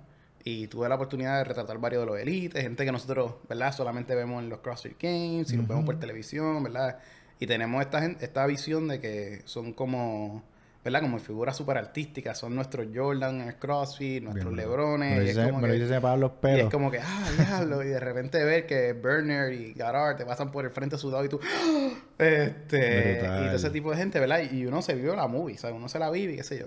[0.44, 3.74] y tuve la oportunidad de retratar varios de los élites, gente que nosotros, ¿verdad?
[3.74, 6.98] Solamente vemos en los CrossFit Games y los vemos por televisión, ¿verdad?
[7.40, 10.42] Y tenemos esta, esta visión de que son como,
[10.84, 11.00] ¿verdad?
[11.00, 15.18] Como figuras súper artísticas, son nuestros Jordan en el CrossFit, nuestros Lebrones.
[15.18, 16.58] Me, y es como me que, para los pelos.
[16.58, 20.26] Y es como que, ah, diablo, y de repente ver que Burner y Garard te
[20.26, 21.40] pasan por el frente sudado y tú,
[22.18, 24.42] este, y todo ese tipo de gente, ¿verdad?
[24.52, 25.74] Y uno se vive la movie, ¿sabes?
[25.74, 26.66] Uno se la vive y qué sé yo.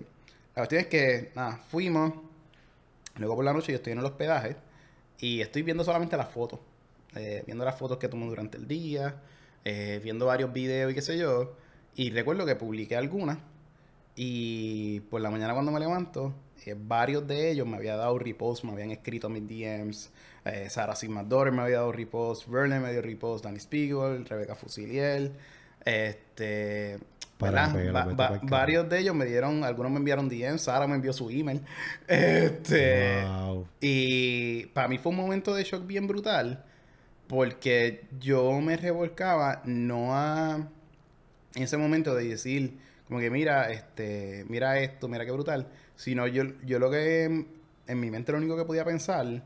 [0.56, 2.14] La cuestión es que, nada, fuimos
[3.18, 4.56] Luego por la noche yo estoy en el hospedaje
[5.20, 6.60] y estoy viendo solamente las fotos.
[7.16, 9.16] Eh, viendo las fotos que tomo durante el día,
[9.66, 11.56] eh, viendo varios videos y qué sé yo.
[11.96, 13.40] Y recuerdo que publiqué algunas
[14.18, 16.34] y por la mañana cuando me levanto,
[16.66, 20.12] eh, varios de ellos me había dado repost, me habían escrito a mis DMs.
[20.70, 25.34] Sara Sigmador me había dado repost, Vernon me dio repost, Danny Spiegel, Rebecca Fusiliel.
[25.84, 27.00] Este,
[28.44, 31.62] varios de ellos me dieron, algunos me enviaron DM, Sara me envió su email.
[32.08, 33.24] Este,
[33.80, 36.64] Y para mí fue un momento de shock bien brutal,
[37.28, 40.68] porque yo me revolcaba no a
[41.56, 42.78] en ese momento de decir,
[43.08, 47.24] como que mira, este, mira esto, mira qué brutal, sino yo, yo lo que
[47.88, 49.44] en mi mente lo único que podía pensar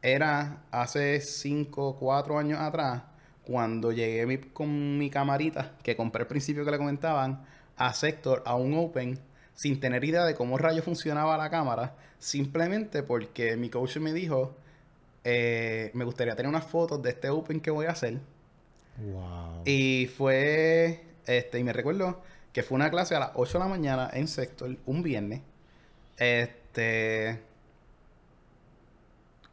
[0.00, 3.02] era hace 5, 4 años atrás
[3.44, 7.44] cuando llegué con mi camarita, que compré al principio que le comentaban,
[7.76, 9.18] a Sector, a un Open,
[9.54, 14.54] sin tener idea de cómo rayo funcionaba la cámara, simplemente porque mi coach me dijo,
[15.24, 18.20] eh, me gustaría tener unas fotos de este Open que voy a hacer.
[18.98, 19.62] Wow.
[19.64, 22.22] Y fue, este, y me recuerdo
[22.54, 25.42] que fue una clase a las 8 de la mañana en Sector, un viernes.
[26.16, 27.42] Este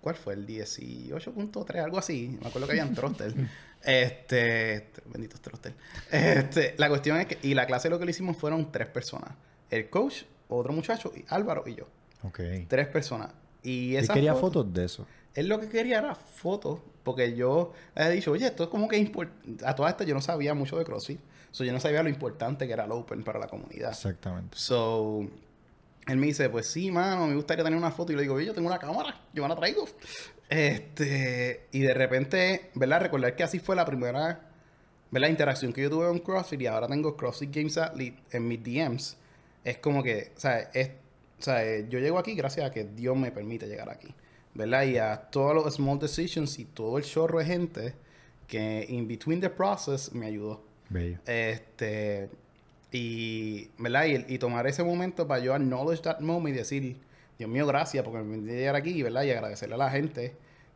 [0.02, 0.36] ¿Cuál fue?
[0.36, 2.38] El 18.3, algo así.
[2.42, 3.34] Me acuerdo que habían Troster.
[3.84, 5.74] este, este, benditos Troster.
[6.12, 9.32] Este, la cuestión es que, y la clase lo que le hicimos fueron tres personas.
[9.72, 11.88] El coach, otro muchacho, y Álvaro y yo.
[12.24, 12.40] Ok.
[12.68, 13.32] Tres personas.
[13.64, 15.08] Y esa quería fotos, de eso.
[15.34, 19.12] Él lo que quería era fotos, porque yo he dicho, oye, esto es como que
[19.64, 21.20] a todas estas yo no sabía mucho de CrossFit.
[21.52, 23.92] So, yo no sabía lo importante que era el Open para la comunidad.
[23.92, 24.58] Exactamente.
[24.58, 25.28] So,
[26.08, 28.12] él me dice, pues sí, mano, me gustaría tener una foto.
[28.12, 29.86] Y le digo, yo tengo una cámara, yo me la traigo.
[30.50, 33.02] Este, y de repente, ¿verdad?
[33.02, 34.50] Recordar que así fue la primera,
[35.12, 35.30] ¿verdad?
[35.30, 39.18] Interacción que yo tuve con CrossFit y ahora tengo CrossFit Games Athlete en mis DMs.
[39.64, 40.90] Es como que, o sea, es,
[41.40, 44.14] o sea, yo llego aquí gracias a que Dios me permite llegar aquí,
[44.54, 44.84] ¿verdad?
[44.84, 47.96] Y a todos los small decisions y todo el chorro de gente
[48.48, 50.71] que in between the process me ayudó.
[50.92, 51.18] Bello.
[51.26, 52.30] Este,
[52.92, 54.06] y, ¿verdad?
[54.28, 56.98] Y, tomar ese momento para yo acknowledge that moment y decir,
[57.38, 59.24] Dios mío, gracias porque me a llegar aquí, ¿verdad?
[59.24, 60.36] Y agradecerle a la gente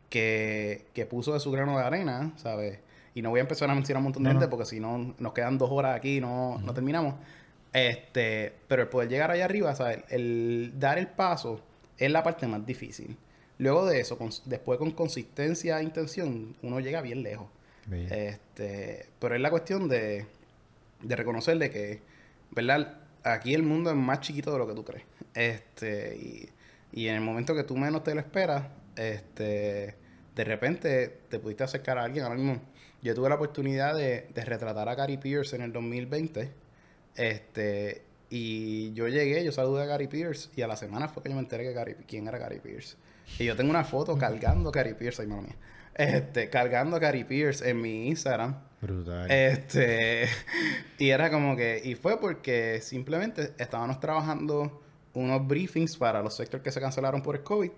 [0.10, 2.80] que, que puso de su grano de arena, ¿sabes?
[3.14, 5.34] Y no voy a empezar a mencionar un montón de gente porque si no nos
[5.34, 7.16] quedan dos horas aquí y no, no terminamos.
[7.74, 10.00] Este, pero el poder llegar allá arriba, ¿sabes?
[10.10, 11.60] El dar el paso
[11.98, 13.18] es la parte más difícil.
[13.58, 17.48] Luego de eso, después con consistencia e intención, uno llega bien lejos.
[17.92, 20.26] Este, pero es la cuestión de,
[21.02, 22.02] de reconocerle que,
[22.52, 23.00] ¿verdad?
[23.24, 25.06] Aquí el mundo es más chiquito de lo que tú crees.
[25.34, 26.50] Este, y,
[26.92, 29.96] y en el momento que tú menos te lo esperas, este,
[30.36, 32.24] de repente te pudiste acercar a alguien.
[32.24, 32.62] Ahora mismo,
[33.02, 36.52] yo tuve la oportunidad de, de retratar a Gary Pierce en el 2020.
[37.16, 41.30] Este, y yo llegué, yo saludé a Gary Pierce y a la semana fue que
[41.30, 42.98] yo me enteré que Gary, quién era Gary Pierce.
[43.40, 45.56] Y yo tengo una foto cargando a Gary Pierce, ay, mía.
[45.96, 48.56] Este, cargando a Gary Pierce en mi Instagram.
[48.82, 49.32] Brutal.
[49.32, 50.28] Este,
[51.00, 56.64] y era como que, y fue porque simplemente estábamos trabajando unos briefings para los sectores
[56.64, 57.72] que se cancelaron por el COVID.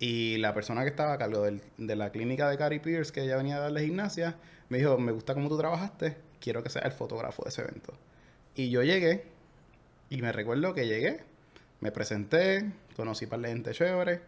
[0.00, 3.36] Y la persona que estaba a cargo de la clínica de Gary Pierce, que ella
[3.36, 4.36] venía a darle gimnasia,
[4.68, 7.94] me dijo, me gusta cómo tú trabajaste, quiero que seas el fotógrafo de ese evento.
[8.56, 9.26] Y yo llegué,
[10.10, 11.20] y me recuerdo que llegué,
[11.78, 14.22] me presenté, conocí para la gente chévere,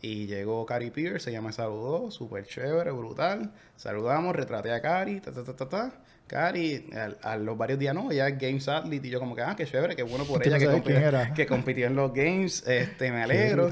[0.00, 3.52] Y llegó Cari Pierce, ella me saludó, súper chévere, brutal.
[3.76, 5.92] Saludamos, retraté a Cari, ta, ta, ta, ta, ta.
[6.26, 9.06] Cari, a, a los varios días, no, ella es Games Athlete.
[9.06, 11.86] Y yo como que, ah, qué chévere, qué bueno por ella que, compitió, que compitió
[11.86, 12.66] en los Games.
[12.66, 13.70] Este, me alegro.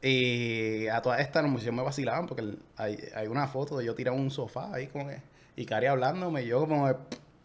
[0.00, 2.44] Y a todas estas museos me vacilaban porque
[2.76, 5.20] hay, hay una foto de yo tirado en un sofá ahí como que...
[5.56, 6.86] Y Cari hablándome, y yo como...
[6.86, 6.94] de,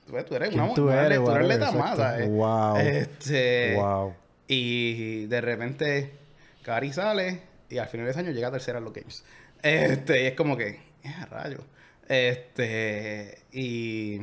[0.05, 1.25] Tú, eres ¿Quién una tú tú eres, tú.
[1.95, 2.29] ¿sabes?
[2.29, 2.77] Wow.
[2.77, 4.13] Este, Wow.
[4.47, 6.11] Y de repente
[6.61, 7.41] Cari sale
[7.73, 9.23] y al final de ese año llega tercera en los games.
[9.61, 10.67] Este, y es como que,
[11.03, 11.59] ¡eh, rayo!
[12.07, 14.19] Este, y,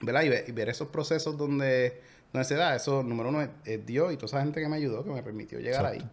[0.00, 0.22] ¿verdad?
[0.22, 2.00] Y, ve- y ver esos procesos donde,
[2.32, 4.76] donde se da, eso, número uno, es, es Dios y toda esa gente que me
[4.76, 6.04] ayudó, que me permitió llegar Exacto.
[6.04, 6.10] ahí.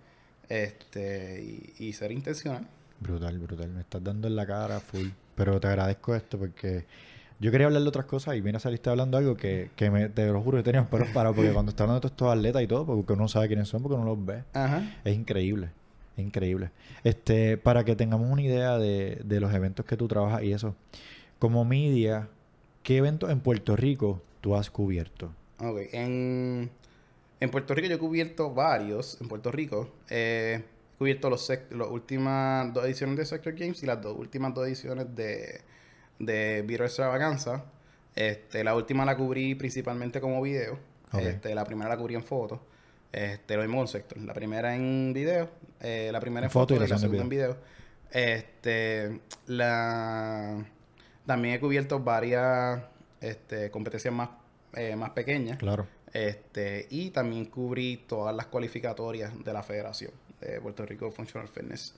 [0.50, 2.68] Este, y, y ser intencional.
[3.00, 3.70] Brutal, brutal.
[3.70, 5.08] Me estás dando en la cara full.
[5.36, 6.86] Pero te agradezco esto porque
[7.40, 10.28] yo quería hablar de otras cosas y mira, saliste hablando algo que, que me, te
[10.28, 12.68] lo juro que tenía pelos parados porque cuando está hablando de todos estos atletas y
[12.68, 14.44] todo, porque uno sabe quiénes son, porque uno los ve.
[14.54, 14.84] Ajá.
[15.04, 15.70] Es increíble,
[16.18, 16.72] increíble.
[17.04, 20.76] Este, para que tengamos una idea de, de los eventos que tú trabajas y eso.
[21.40, 22.30] Como media,
[22.84, 25.32] ¿qué eventos en Puerto Rico tú has cubierto?
[25.60, 26.70] Ok, en,
[27.40, 29.90] en Puerto Rico yo he cubierto varios, en Puerto Rico.
[30.10, 34.54] eh, he cubierto los las últimas dos ediciones de Sector Games y las dos últimas
[34.54, 35.62] dos ediciones de,
[36.20, 37.66] de Viro Extravaganza.
[38.16, 40.78] Este, la última la cubrí principalmente como video.
[41.12, 41.22] Ok.
[41.22, 42.62] Este, la primera la cubrí en foto.
[43.14, 44.18] Este, lo mismo con Sector.
[44.22, 45.50] La primera en video,
[45.80, 47.58] eh, la primera en, foto foto, y la segunda en video.
[48.12, 50.66] Este, la
[51.26, 52.82] también he cubierto varias
[53.22, 54.30] este, competencias más,
[54.76, 55.58] eh, más pequeñas.
[55.60, 55.88] Claro.
[56.12, 61.96] Este, y también cubrí todas las cualificatorias de la Federación de Puerto Rico Functional Fitness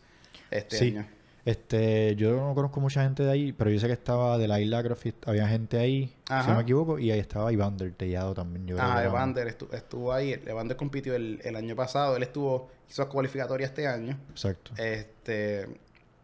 [0.51, 0.87] este Sí.
[0.89, 1.07] año.
[1.45, 4.59] Este, yo no conozco mucha gente de ahí, pero yo sé que estaba de la
[4.59, 4.83] isla
[5.27, 8.65] había gente ahí, si no me equivoco, y ahí estaba Evander Tellado también.
[8.65, 10.31] Yo Ah, Evander estu- estuvo ahí.
[10.33, 12.15] Evander compitió el, el año pasado.
[12.17, 14.17] Él estuvo, hizo las cualificatorias este año.
[14.31, 14.71] Exacto.
[14.77, 15.67] Este,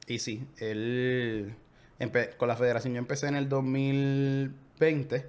[0.07, 1.53] y sí, él
[2.37, 5.25] con la federación yo empecé en el 2020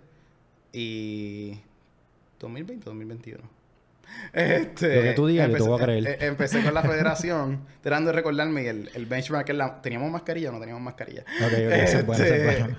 [0.72, 1.60] y
[2.40, 3.42] 2020 2021.
[4.32, 6.06] Este, Lo que tú digas, yo te voy a creer.
[6.06, 9.80] em- em- empecé con la federación, tratando de recordarme y el, el benchmark es la,
[9.82, 11.22] ¿teníamos mascarilla o no teníamos mascarilla?
[11.40, 12.78] Ok, ok, esa es buena, esa es Este, buena.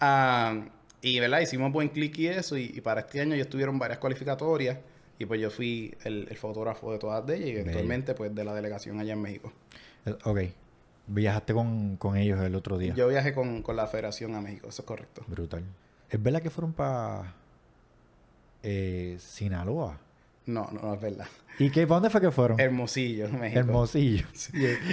[0.00, 0.60] ah,
[1.02, 3.98] y verdad, hicimos buen click y eso, y, y para este año ya estuvieron varias
[3.98, 4.78] cualificatorias,
[5.18, 8.44] y pues yo fui el, el fotógrafo de todas de ellas, y eventualmente pues de
[8.44, 9.52] la delegación allá en México.
[10.06, 10.40] Eh, Ok.
[11.12, 12.94] Viajaste con, con ellos el otro día.
[12.94, 15.24] Yo viajé con, con la federación a México, eso es correcto.
[15.26, 15.64] Brutal.
[16.08, 17.34] ¿Es verdad que fueron para
[18.62, 19.98] eh, Sinaloa?
[20.50, 21.26] No, no, no es verdad.
[21.58, 22.58] ¿Y qué, para dónde fue que fueron?
[22.58, 23.60] Hermosillo, México.
[23.60, 24.26] Hermosillo.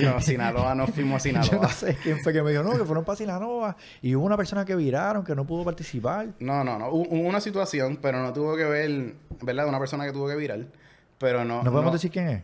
[0.03, 1.69] No, Sinaloa, no fuimos a Yo no Sinaloa.
[1.69, 3.77] sé quién fue que me dijo, no, que fueron para Sinaloa.
[4.01, 6.27] Y hubo una persona que viraron, que no pudo participar.
[6.39, 6.89] No, no, no.
[6.89, 9.67] Hubo hubo una situación, pero no tuvo que ver, ¿verdad?
[9.67, 10.59] Una persona que tuvo que virar.
[11.17, 11.63] Pero no.
[11.63, 11.91] ¿No podemos no.
[11.93, 12.43] decir quién es?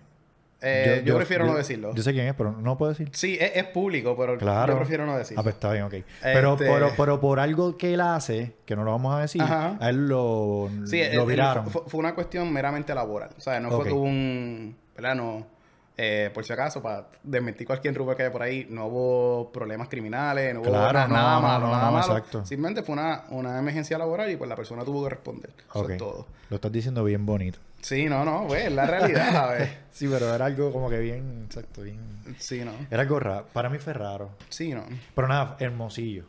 [0.66, 1.94] Eh, yo, prefiero no decirlo.
[1.94, 3.10] Yo sé quién es, pero no puedo decir.
[3.14, 4.74] Sí, es, es público, pero Claro.
[4.74, 5.42] yo prefiero no decirlo.
[5.42, 5.94] Ah, pues está bien, ok.
[6.22, 9.42] Pero, Este- pero, pero por algo que él hace, que no lo vamos a decir,
[9.42, 9.78] Ajá.
[9.80, 11.68] a él lo, Sí, lo el- viraron.
[11.68, 13.30] fue, fue una cuestión meramente laboral.
[13.38, 13.84] O sea, no Ok.
[13.84, 14.78] fue un.
[14.96, 15.16] ¿Verdad?
[15.16, 15.54] No.
[15.96, 19.88] eh, por si acaso, para desmentir cualquier rumor que haya por ahí, no hubo problemas
[19.90, 22.18] criminales, no hubo Claro, no, nada no, malo, no, nada no, malo.
[22.18, 22.44] exacto.
[22.48, 25.52] Simplemente fue una, una emergencia laboral y pues la persona tuvo que responder.
[25.70, 25.90] Eso Ok.
[25.92, 26.26] es todo.
[26.50, 27.60] Lo estás diciendo bien bonito.
[27.84, 29.70] Sí, no, no, pues es la realidad, ¿sabes?
[29.94, 32.00] Sí, pero era algo como que bien, exacto, bien.
[32.40, 32.72] Sí, no.
[32.90, 33.46] Era algo raro.
[33.54, 34.32] Para mí fue raro.
[34.50, 34.84] Sí, no.
[35.14, 36.26] Pero nada, hermosillo.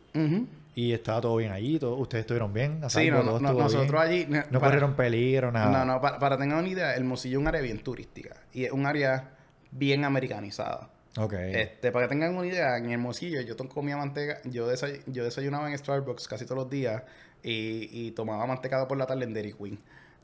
[0.75, 2.83] Y estaba todo bien allí, todo, ustedes estuvieron bien.
[2.83, 4.35] a Sí, no, todo no, no, nosotros bien.
[4.35, 4.43] allí.
[4.51, 5.71] No para- corrieron peligro, nada.
[5.71, 8.71] No, no, para, para tener una idea, Hermosillo es un área bien turística y es
[8.71, 9.31] un área
[9.71, 10.89] bien americanizada.
[11.17, 11.33] Ok.
[11.33, 15.71] Este, para que tengan una idea, en Hermosillo yo comía manteca, yo, desay- yo desayunaba
[15.71, 17.01] en Starbucks casi todos los días
[17.41, 19.79] y, y tomaba mantecado por la tarde en Dairy Queen.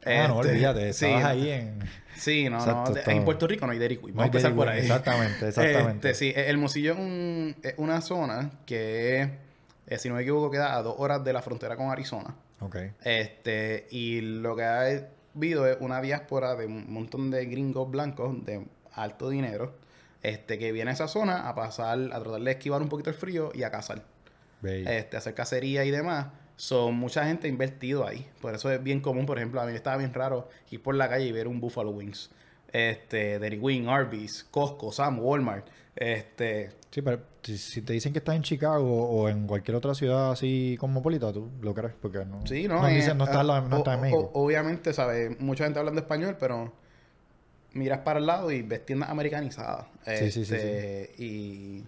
[0.05, 1.79] Ah, no, Este, olvídate, sí, estabas ahí en...
[2.15, 3.01] Sí, no, Exacto, no.
[3.01, 3.11] todo.
[3.13, 4.15] En Puerto Rico no hay Dairy Queen.
[4.15, 4.79] No hay Vamos a empezar por ahí.
[4.81, 6.09] exactamente, exactamente.
[6.11, 9.29] Este, sí, Hermosillo es, un- es una zona que,
[9.87, 12.35] eh, si no me equivoco, queda a dos horas de la frontera con Arizona.
[12.59, 12.75] Ok.
[13.03, 14.81] Este, y lo que ha
[15.35, 19.73] habido es una diáspora de un montón de gringos blancos de alto dinero,
[20.21, 23.15] este, que viene a esa zona a pasar, a tratar de esquivar un poquito el
[23.15, 24.03] frío y a cazar.
[24.61, 24.87] Bello.
[24.87, 26.27] Este, hacer cacería y demás.
[26.61, 28.27] Son mucha gente ha invertido ahí.
[28.39, 31.09] Por eso es bien común, por ejemplo, a mí estaba bien raro ir por la
[31.09, 32.29] calle y ver un Buffalo Wings.
[32.71, 35.65] Este, Dairy Queen, Arby's, Costco, Sam, Walmart.
[35.95, 40.29] Este, Sí, pero si, te dicen que estás en Chicago o en cualquier otra ciudad
[40.33, 42.45] así cosmopolita, tú lo crees porque no.
[42.45, 42.79] Sí, ¿no?
[42.79, 44.31] No, Eh, dicen, no está, ah, la- no o- está en o- México.
[44.35, 45.39] obviamente, ¿sabes?
[45.39, 46.71] Mucha gente hablando español, pero
[47.73, 49.87] miras para el lado y ves tiendas americanizadas.
[50.05, 51.83] Sí, sí, sí, Este, Y,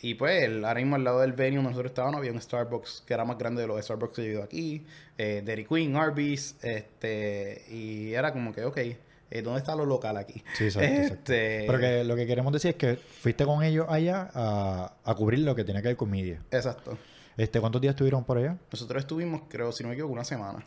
[0.00, 3.02] y pues, el- ahora mismo al lado del venue donde nosotros estábamos había un Starbucks
[3.06, 4.86] que era más grande de los Starbucks que yo he ido aquí.
[5.16, 6.56] Eh, Dairy Queen, Arby's.
[6.62, 10.42] Este, y era como que, ok, eh, ¿dónde está lo local aquí?
[10.54, 11.14] Sí, exacto, exacto.
[11.14, 15.14] Este, Pero que lo que queremos decir es que fuiste con ellos allá a, a
[15.14, 16.40] cubrir lo que tiene que ver con media.
[16.50, 16.96] Exacto.
[17.36, 18.56] Este, ¿Cuántos días estuvieron por allá?
[18.72, 20.64] Nosotros estuvimos, creo, si no me equivoco, una semana.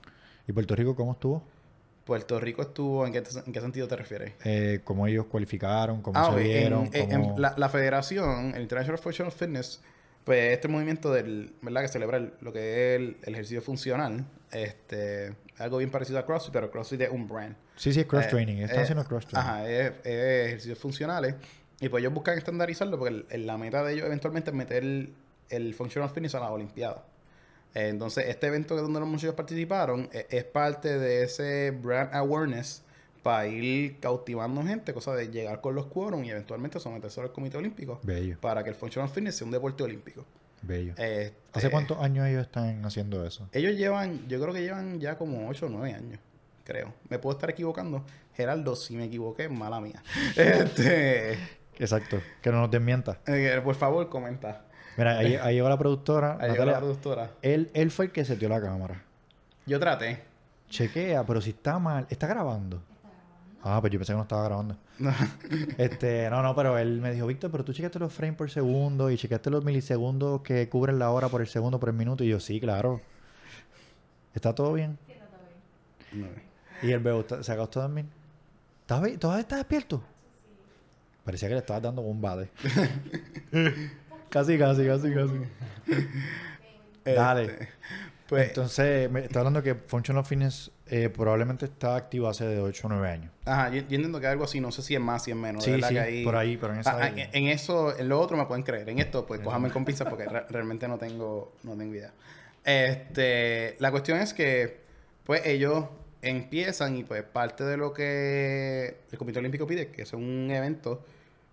[0.47, 1.43] ¿Y Puerto Rico cómo estuvo?
[2.05, 4.33] Puerto Rico estuvo, ¿en qué, en qué sentido te refieres?
[4.43, 6.01] Eh, ¿Cómo ellos cualificaron?
[6.01, 6.41] ¿Cómo Ah, se.
[6.41, 6.89] En- vieron?
[6.93, 9.81] en- en cómo- la, la federación, el International Functional Fitness,
[10.23, 11.81] pues este movimiento del, ¿verdad?
[11.83, 12.59] Que celebra el- lo que
[12.95, 17.27] es el, el ejercicio funcional, este, algo bien parecido a CrossFit, pero CrossFit es un
[17.27, 17.55] brand.
[17.75, 18.57] Sí, sí, es cross Eh, training.
[18.57, 19.49] Están eh, haciendo cross training.
[19.49, 21.35] Ajá, es, es ejercicios funcionales.
[21.79, 25.13] Y pues ellos buscan estandarizarlo porque el- la meta de ellos eventualmente es meter el,
[25.49, 27.03] el functional fitness a la Olimpiada.
[27.73, 32.83] Entonces, este evento donde los muchachos participaron eh, es parte de ese brand awareness
[33.23, 37.57] para ir cautivando gente, cosa de llegar con los quórum y eventualmente someterse al Comité
[37.57, 40.25] Olímpico Bello, para que el functional fitness sea un deporte olímpico.
[40.63, 40.93] bello.
[40.97, 43.47] Este, ¿Hace cuántos años ellos están haciendo eso?
[43.53, 46.19] Ellos llevan, yo creo que llevan ya como 8 o 9 años,
[46.65, 46.93] creo.
[47.09, 48.03] Me puedo estar equivocando.
[48.35, 50.01] Geraldo, si me equivoqué, mala mía.
[50.35, 51.37] Este,
[51.77, 53.19] Exacto, que no nos desmienta.
[53.27, 54.65] eh, por favor, comenta.
[54.97, 56.37] Mira, ahí, ahí llegó la productora.
[56.39, 57.31] Ahí llegó la productora.
[57.41, 59.03] él, él fue el que setió la cámara.
[59.65, 60.23] Yo traté.
[60.69, 62.81] Chequea, pero si está mal, ¿está grabando?
[63.63, 64.75] Ah, pues yo pensé que no estaba grabando.
[65.77, 69.11] Este, no, no, pero él me dijo, Víctor, pero tú chequeaste los frames por segundo
[69.11, 72.23] y chequeaste los milisegundos que cubren la hora por el segundo por el minuto.
[72.23, 73.01] Y yo, sí, claro.
[74.33, 74.97] ¿Está todo bien?
[76.13, 76.27] No.
[76.81, 78.05] Y el bebé ¿está- se acostó a dormir.
[78.81, 80.01] ¿Estás bi- ¿Todavía estás despierto?
[81.23, 82.49] Parecía que le estabas dando un bade.
[84.31, 85.33] casi, casi, casi, casi.
[87.05, 87.43] Dale.
[87.45, 87.67] Este,
[88.27, 92.87] pues, Entonces, me está hablando que Functional Fitness eh, probablemente está activo hace de 8
[92.87, 93.31] o 9 años.
[93.45, 95.63] ajá, yo, yo entiendo que algo así, no sé si es más, si es menos.
[95.63, 96.95] Sí, sí, que ahí- por ahí, pero en esa...
[96.97, 98.87] Ah, en, en eso, en lo otro me pueden creer.
[98.89, 102.11] En esto, pues cójame con pinzas porque re- realmente no tengo, no tengo idea.
[102.63, 104.79] Este, la cuestión es que,
[105.25, 105.85] pues ellos
[106.21, 111.03] empiezan y pues parte de lo que el Comité Olímpico pide, que es un evento,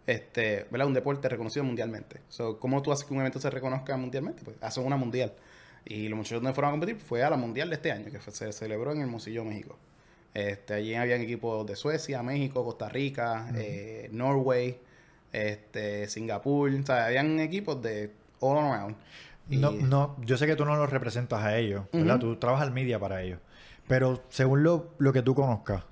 [0.08, 0.86] este, ¿verdad?
[0.86, 2.20] Un deporte reconocido mundialmente.
[2.28, 4.42] So, ¿Cómo tú haces que un evento se reconozca mundialmente?
[4.42, 5.34] Pues hacen una mundial.
[5.84, 8.18] Y los muchachos donde fueron a competir fue a la mundial de este año, que
[8.18, 9.76] fue- se celebró en Hermosillo, México.
[10.34, 14.78] Este, allí habían equipos de Suecia, México, Costa Rica, eh, Norway,
[15.32, 18.96] este, Singapur, o sea, habían equipos de all around.
[19.50, 22.18] Y- No, no, yo sé que tú no los representas a ellos, ¿verdad?
[22.18, 23.40] Tú trabajas al media para ellos.
[23.86, 25.84] Pero según lo, lo que tú conozcas,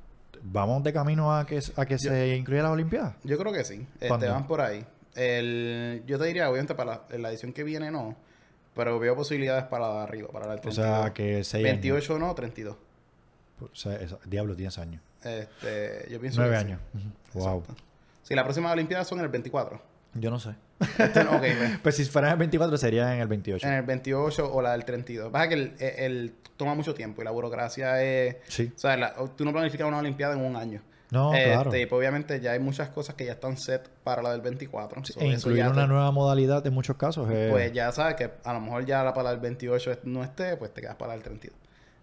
[0.43, 3.15] ¿vamos de camino a que, a que se incluya las Olimpiadas?
[3.25, 3.87] Yo creo que sí.
[4.01, 4.85] Este, van por ahí.
[5.15, 8.15] El, yo te diría, obviamente, para la, la edición que viene no,
[8.75, 10.75] pero veo posibilidades para la de arriba, para la del O 32.
[11.03, 12.75] sea, que 6 28 no, 32.
[12.77, 13.71] años.
[13.73, 15.03] O sea, esa- diablo, 10 años.
[15.25, 16.67] Este, yo pienso 9 que sí.
[16.67, 16.81] años.
[16.95, 17.39] Ujú.
[17.41, 17.59] Wow.
[17.61, 17.83] Exacto.
[18.23, 19.81] Sí, la próxima Olimpiada son el 24.
[20.19, 20.51] Yo no sé.
[20.99, 21.79] Este, no, ok, pues.
[21.83, 23.67] Pues si fuera en el 24 sería en el 28.
[23.67, 25.31] En el 28 o la del 32.
[25.33, 28.37] Pasa que el, el- el toma mucho tiempo y la burocracia es...
[28.49, 28.73] Sí.
[28.75, 30.83] O sea, la- tú no planificas una Olimpiada en un año.
[31.11, 31.71] No, Este, claro.
[31.71, 35.05] pues, obviamente ya hay muchas cosas que ya están set para la del 24.
[35.05, 37.51] So, e incluir una te- nueva modalidad en muchos casos es...
[37.53, 40.57] Pues ya sabes que a lo mejor ya la para el 28 es- no esté,
[40.57, 41.57] pues te quedas para el 32.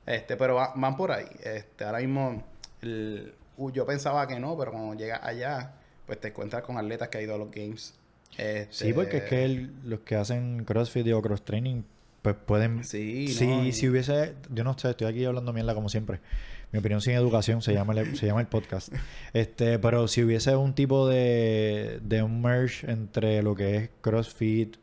[0.05, 1.26] Este, pero va- van por ahí.
[1.43, 2.43] Este, ahora mismo
[2.82, 5.74] el- uh, yo pensaba que no, pero cuando llegas allá,
[6.05, 7.93] pues te encuentras con atletas que han ido a los games.
[8.38, 11.84] Este, Sí, porque es que el- los que hacen CrossFit o cross training,
[12.21, 12.84] pues pueden...
[12.84, 14.34] Sí, Sí, no, si hubiese...
[14.53, 16.19] Yo no sé, estoy aquí hablando mierda como siempre.
[16.71, 18.91] Mi opinión sin educación se llama el, se llama el podcast.
[19.34, 24.77] Este, pero si hubiese un tipo de, de un merge entre lo que es CrossFit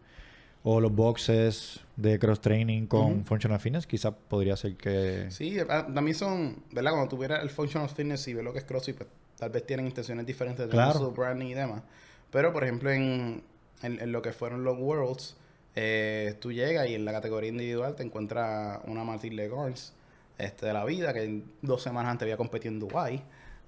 [0.62, 3.24] o los boxes de cross training con Ujú.
[3.24, 5.26] functional fitness, quizás podría ser que...
[5.30, 5.56] Sí,
[5.94, 6.90] también son, ¿verdad?
[6.92, 9.86] Cuando tuviera el Functional Fitness y ves lo que es CrossFit, pues tal vez tienen
[9.86, 10.98] intenciones diferentes de Claro.
[10.98, 11.82] su branding y demás.
[12.30, 13.42] Pero, por ejemplo, en,
[13.82, 15.36] en, en lo que fueron los Worlds,
[15.76, 19.94] eh, tú llegas y en la categoría individual te encuentras una Matilde Garns
[20.38, 23.22] este, de la vida, que dos semanas antes había competido en Dubai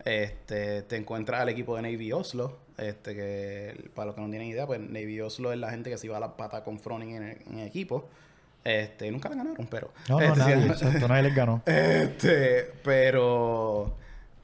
[0.04, 4.48] Este, te encuentras al equipo de Navy Oslo, este, que para los que no tienen
[4.48, 7.14] idea, pues Navy Oslo es la gente que se iba a la pata con Froning
[7.14, 8.08] en, en el equipo.
[8.64, 9.92] Este, nunca le ganaron, pero...
[10.08, 10.66] No, no, este, nadie.
[10.66, 11.62] exacto, nadie les ganó.
[11.66, 13.94] este, pero,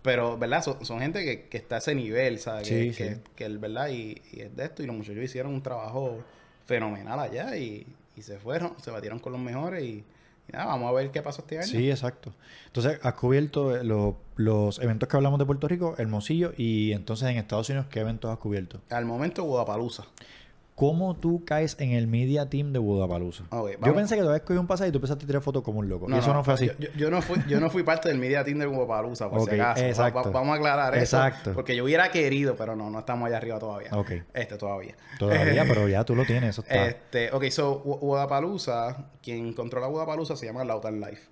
[0.09, 0.63] pero, ¿verdad?
[0.65, 2.67] Son, son gente que, que está a ese nivel, ¿sabes?
[2.67, 2.97] Sí, que, sí.
[3.03, 3.91] que, que el, ¿verdad?
[3.91, 4.83] Y, y es de esto.
[4.83, 6.19] Y los muchachos hicieron un trabajo
[6.65, 7.87] fenomenal allá y,
[8.17, 10.05] y se fueron, se batieron con los mejores y,
[10.49, 11.67] y nada, vamos a ver qué pasó este año.
[11.67, 12.33] Sí, exacto.
[12.69, 17.29] Entonces, has cubierto eh, lo- los eventos que hablamos de Puerto Rico, Hermosillo, y entonces
[17.29, 18.81] en Estados Unidos, ¿qué eventos has cubierto?
[18.89, 20.09] Al momento, Guadalajara.
[20.79, 23.43] ¿Cómo tú caes en el media team de Budapalooza?
[23.51, 25.81] Yo pensé que te habías cogido un pasaje y tú empezaste a tirar fotos como
[25.81, 26.07] un loco.
[26.09, 26.71] y eso no, fue así.
[26.97, 29.83] Yo, no fui, yo no fui parte del media team del Guadalajara, por si acaso.
[29.83, 30.23] Va- exacto.
[30.23, 31.17] va- vamos a aclarar eso.
[31.17, 31.53] Exacto.
[31.53, 33.91] Porque yo hubiera querido, pero no, no estamos allá arriba todavía.
[33.93, 34.13] Ok.
[34.33, 34.95] Este todavía.
[35.19, 36.87] Todavía, pero ya tú lo tienes, eso está.
[36.87, 41.23] Este, ok, so Wodapalooza, quien controla Wodapalooza se llama Lautan Life.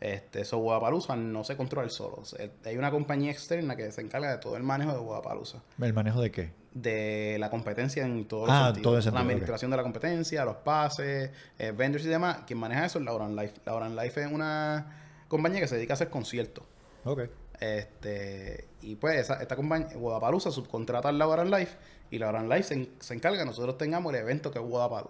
[0.00, 2.22] Este, eso Guadalajara no se controla el solo.
[2.64, 5.60] Hay una compañía externa que se encarga de todo el manejo de Guadalajara.
[5.80, 6.52] ¿El manejo de qué?
[6.72, 8.82] De la competencia en todos Ah, los sentidos.
[8.84, 12.38] todo ese la sentido, administración de la competencia, los pases, eh, vendors y demás.
[12.46, 13.54] Quien maneja eso es Lauran Life.
[13.66, 16.62] Lauran Life es una compañía que se dedica a hacer conciertos.
[17.04, 17.22] Ok.
[17.58, 21.76] Este, y pues esa- esta compañía, Guadalajara subcontrata al Lauran Life
[22.12, 25.08] y Lauran Life se, en- se encarga que nosotros tengamos el evento que es Guadalajara.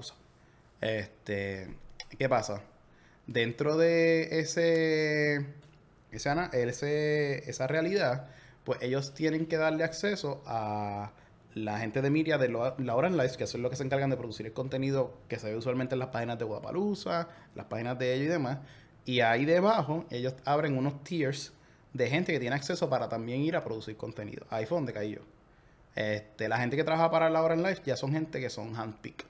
[0.81, 1.77] Este,
[2.19, 2.63] ¿qué pasa?
[3.29, 5.37] Dentro de ese,
[6.13, 8.29] ese, ese- esa realidad,
[8.65, 11.13] pues ellos tienen que darle acceso a
[11.55, 14.17] la gente de media de Lo- Lauran Life, que son los que se encargan de
[14.17, 18.15] producir el contenido que se ve usualmente en las páginas de Guadalajara, las páginas de
[18.15, 18.59] ellos y demás.
[19.05, 21.53] Y ahí debajo ellos abren unos tiers
[21.95, 24.47] de gente que tiene acceso para también ir a producir contenido.
[24.51, 25.21] Ahí fue donde caí yo.
[25.97, 29.27] Este, la gente que trabaja para Lauren Life ya son gente que son handpick.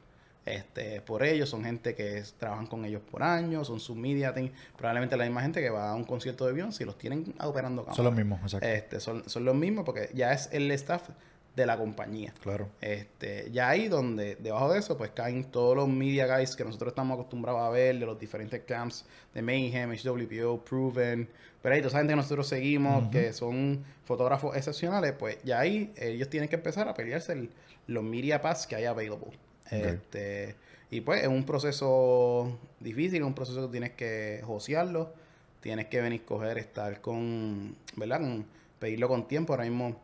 [0.49, 4.33] Este, por ellos, son gente que es- trabajan con ellos por años, son sus media
[4.33, 7.35] team, probablemente la misma gente que va a un concierto de Beyoncé y los tienen
[7.41, 7.97] operando cámaras.
[7.97, 8.67] Son los mismos, exacto.
[8.67, 11.09] Este, son, son los mismos porque ya es el staff
[11.57, 12.33] de la compañía.
[12.41, 12.69] claro.
[12.81, 16.93] Este, ya ahí donde, debajo de eso, pues caen todos los media guys que nosotros
[16.93, 21.29] estamos acostumbrados a ver, de los diferentes camps de Mayhem, HWPO, Proven,
[21.61, 25.93] pero ahí toda esa gente que nosotros seguimos, que son fotógrafos excepcionales, pues ya ahí
[25.97, 27.51] ellos tienen que empezar a pelearse el-
[27.89, 29.33] los media pass que hay available.
[29.71, 30.57] Este,
[30.91, 35.13] y pues es un proceso difícil, es un proceso que tienes que josearlo,
[35.61, 38.21] tienes que venir coger, estar con, ¿verdad?
[38.21, 38.47] Con,
[38.79, 39.53] pedirlo con tiempo.
[39.53, 39.97] Ahora mismo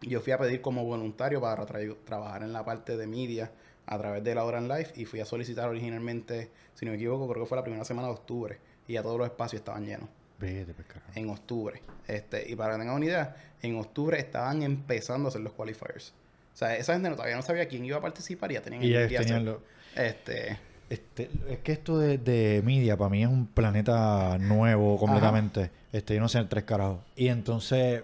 [0.00, 3.50] yo fui a pedir como voluntario para tra- trabajar en la parte de media
[3.86, 6.96] a través de la hora en live y fui a solicitar originalmente, si no me
[6.96, 9.84] equivoco, creo que fue la primera semana de octubre y ya todos los espacios estaban
[9.84, 10.74] llenos Vete,
[11.14, 11.82] en octubre.
[12.06, 16.14] Este, y para que tengan una idea, en octubre estaban empezando a hacer los qualifiers.
[16.54, 18.82] O sea, esa gente no- todavía no sabía quién iba a participar y ya tenían
[18.84, 19.62] Y ya tenían lo-
[19.96, 20.58] Este,
[20.90, 25.70] Este, es que esto de, de media para mí es un planeta nuevo completamente.
[25.92, 26.98] Este, yo no sé, tres carajos.
[27.16, 28.02] Y entonces,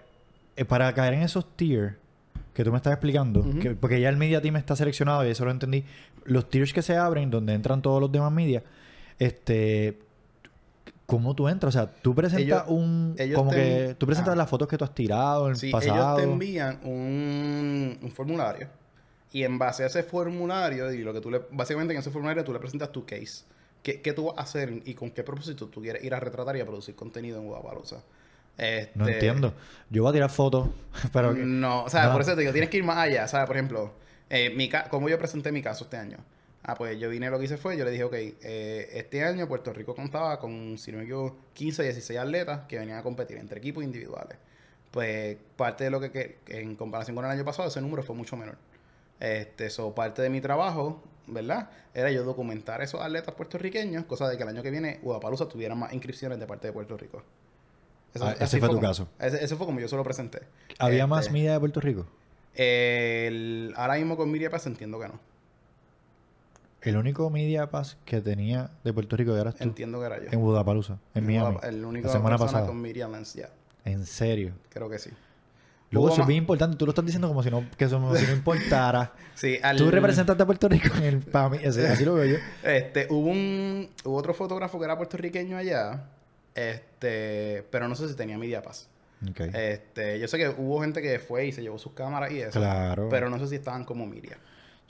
[0.55, 1.93] eh, para caer en esos tiers
[2.53, 5.45] que tú me estás explicando, que- porque ya el media team está seleccionado y eso
[5.45, 5.85] lo entendí.
[6.25, 8.63] Los tiers que se abren, donde entran todos los demás media,
[9.19, 9.99] este.
[11.11, 11.75] ¿Cómo tú entras?
[11.75, 13.15] O sea, tú presentas Ellos- un.
[13.17, 13.95] ellos como te- que.
[13.97, 14.35] Tú presentas ah.
[14.37, 15.95] las fotos que tú has tirado en el Sí, pasado.
[15.95, 18.67] ellos te envían un, un formulario
[19.31, 22.43] y en base a ese formulario y lo que tú le básicamente en ese formulario
[22.43, 23.43] tú le presentas tu case.
[23.83, 26.55] ¿Qué, qué tú vas a hacer y con qué propósito tú quieres ir a retratar
[26.55, 28.01] y a producir contenido en Guadalajara?
[28.57, 29.53] Este, No entiendo.
[29.89, 30.67] Yo voy a tirar fotos,
[31.13, 31.33] pero.
[31.33, 32.11] No, o sea, No.
[32.13, 33.27] por eso te digo, tienes que ir más allá.
[33.27, 33.93] Sea, por ejemplo,
[34.29, 36.17] eh, mi como yo presenté mi caso este año.
[36.63, 39.47] Ah, pues yo vine, lo que hice fue, yo le dije, ok, eh, este año
[39.47, 43.37] Puerto Rico contaba con, si no me equivoco, 15, 16 atletas que venían a competir
[43.37, 44.37] entre equipos individuales.
[44.91, 48.15] Pues parte de lo que, que- en comparación con el año pasado, ese número fue
[48.15, 48.57] mucho menor.
[49.19, 51.69] Este, so, parte de mi trabajo, ¿verdad?
[51.95, 55.73] Era yo documentar esos atletas puertorriqueños, cosa de que el año que viene Guadalajara tuviera
[55.73, 57.23] más inscripciones de parte de Puerto Rico.
[58.13, 59.07] Eso- Ah, ese fue tu como- caso.
[59.19, 60.41] Ese, ese fue como yo se lo presenté.
[60.77, 62.05] ¿Había más Este, media de Puerto Rico?
[62.55, 65.19] el, ahora mismo con Media Pass entiendo que no.
[66.81, 69.63] El único media pass que tenía de Puerto Rico eras tú.
[69.63, 70.29] Entiendo que era yo.
[70.31, 71.57] En Budapalooza, en Miami.
[71.63, 72.65] El único la semana pasada.
[72.65, 73.49] con Miriam ya.
[73.85, 74.53] En serio.
[74.69, 75.11] Creo que sí.
[75.91, 76.77] Luego eso es bien importante.
[76.77, 79.13] Tú lo estás diciendo como si no, que eso si no importara.
[79.35, 82.37] Sí, al- Tú representaste a Puerto Rico en el para mí, así, lo veo yo.
[82.63, 86.05] Este, hubo un hubo otro fotógrafo que era puertorriqueño allá,
[86.53, 88.87] este, pero no sé si tenía Media Pass.
[89.29, 89.39] Ok.
[89.53, 92.59] Este, yo sé que hubo gente que fue y se llevó sus cámaras y eso.
[92.59, 93.07] Claro.
[93.09, 94.37] Pero no sé si estaban como Miria.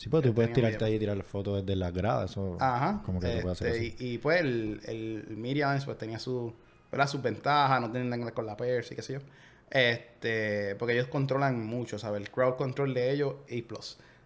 [0.02, 2.32] Sí, pero tú que puedes tirarte ahí y tirar las fotos desde las gradas.
[2.32, 3.02] Eso, Ajá.
[3.06, 4.04] Como que tú puedes hacer este, eso.
[4.04, 6.54] y, y pues el, el Miriam pues tenía su,
[6.92, 7.08] ¿verdad?
[7.08, 9.20] sus ventajas, no tienen nada que ver con la Perse y qué sé yo.
[9.70, 12.22] Este, porque ellos controlan mucho, ¿sabes?
[12.22, 13.80] El crowd control de ellos A+.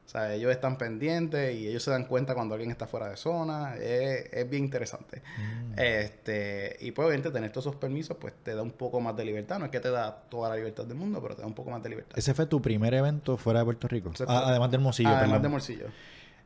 [0.06, 3.18] O sea, ellos están pendientes y ellos se dan cuenta cuando alguien está fuera de
[3.18, 3.76] zona.
[3.76, 5.24] Es, es bien interesante.
[5.38, 5.80] Mm.
[5.80, 9.26] Este, y pues obviamente tener todos esos permisos pues te da un poco más de
[9.26, 9.58] libertad.
[9.58, 11.72] No es que te da toda la libertad del mundo, pero te da un poco
[11.72, 12.18] más de libertad.
[12.18, 14.12] Ese fue tu primer evento fuera de Puerto Rico.
[14.28, 15.42] Ah, además del Hermosillo, Además perdón.
[15.42, 15.86] de Morcillo.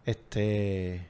[0.06, 1.08] Este.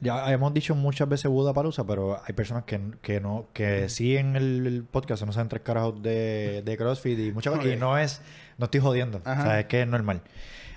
[0.00, 4.66] Ya hemos dicho muchas veces Budapalooza, pero hay personas que, que no, que siguen el,
[4.66, 7.66] el podcast, no saben tres carajos de, de CrossFit y muchas cosas.
[7.66, 7.72] Ok.
[7.72, 8.20] Y no es,
[8.58, 9.22] no estoy jodiendo.
[9.24, 9.40] Ajá.
[9.40, 10.20] O sea, es que es normal.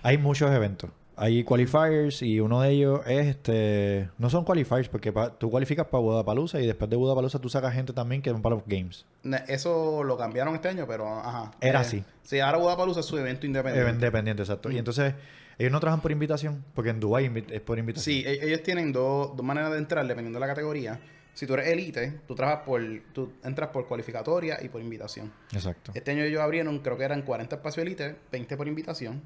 [0.03, 0.89] Hay muchos eventos.
[1.19, 4.07] Hay qualifiers y uno de ellos es este.
[4.19, 7.73] No son qualifiers porque pa- tú cualificas para Budapalooza y después de Budapalooza tú sacas
[7.73, 9.03] gente también que van para los games.
[9.47, 11.51] Eso lo cambiaron este año, pero ajá.
[11.59, 12.03] Era Eh, así.
[12.21, 13.81] Sí, ahora Guadalajara es su evento independiente.
[13.81, 14.69] Evento Independiente, exacto.
[14.69, 15.15] Y entonces,
[15.57, 18.03] ellos no trabajan por invitación, porque en Dubái invi- es por invitación.
[18.15, 20.99] Sí, e- ellos tienen dos, dos maneras de entrar dependiendo de la categoría.
[21.33, 22.79] Si tú eres elite, tú trabajas por,
[23.13, 25.31] tú entras por cualificatoria y por invitación.
[25.51, 25.91] Exacto.
[25.95, 29.21] Este año ellos abrieron, creo que eran 40 espacios elite, 20 por invitación.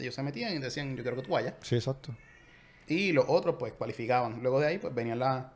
[0.00, 1.54] Ellos se metían y decían, yo quiero que tú vayas.
[1.62, 2.14] Sí, exacto.
[2.86, 4.42] Y los otros, pues, cualificaban.
[4.42, 5.52] Luego de ahí, pues, venían la-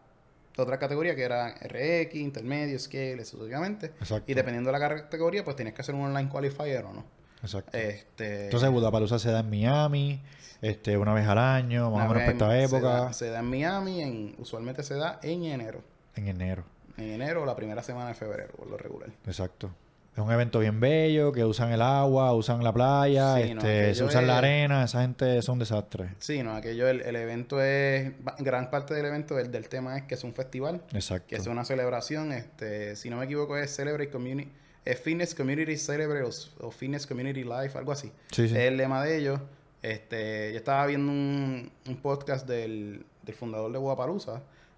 [0.56, 3.86] otra categoría que era RX, intermedio, scale, sucesivamente.
[3.86, 4.30] Exacto.
[4.30, 7.04] Y dependiendo de la categoría, pues tienes que hacer un online qualifier o no.
[7.42, 7.76] Exacto.
[7.76, 10.22] Este, Entonces, Budapalooza se da en Miami,
[10.62, 13.40] este, una vez al año, más o menos para esta se época, da- Se da,
[13.40, 15.82] en Miami, en, usualmente se da en enero.
[16.14, 16.64] en enero.
[16.96, 19.10] En enero o la primera semana de febrero, por lo regular.
[19.26, 19.74] Exacto.
[20.14, 23.94] Es un evento bien bello, que usan el agua, usan la playa, Sí, no, este,
[23.96, 26.10] se usan la arena, esa gente es un desastre.
[26.20, 30.04] Sí, no, aquello, el, el evento es, gran parte del evento del, del tema es
[30.04, 31.26] que es un festival, Exacto.
[31.28, 34.52] que es una celebración, este, si no me equivoco es Celebrate Community,
[34.84, 38.12] es Fitness Community Celebrate o, o Fitness Community Life, algo así.
[38.30, 38.54] Sí, sí.
[38.54, 39.40] Es el lema de ellos.
[39.82, 44.30] Este, yo estaba viendo un, un podcast del, del fundador de Guadalupe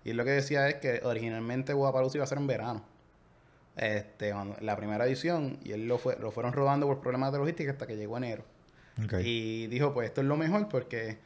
[0.03, 2.96] y él lo que decía es que originalmente Guadalupe iba a ser en verano.
[3.77, 7.71] Este, la primera edición, y él lo, fue, lo fueron rodando por problemas de logística
[7.73, 8.45] hasta que llegó enero.
[9.23, 11.19] Y dijo, pues esto es lo mejor porque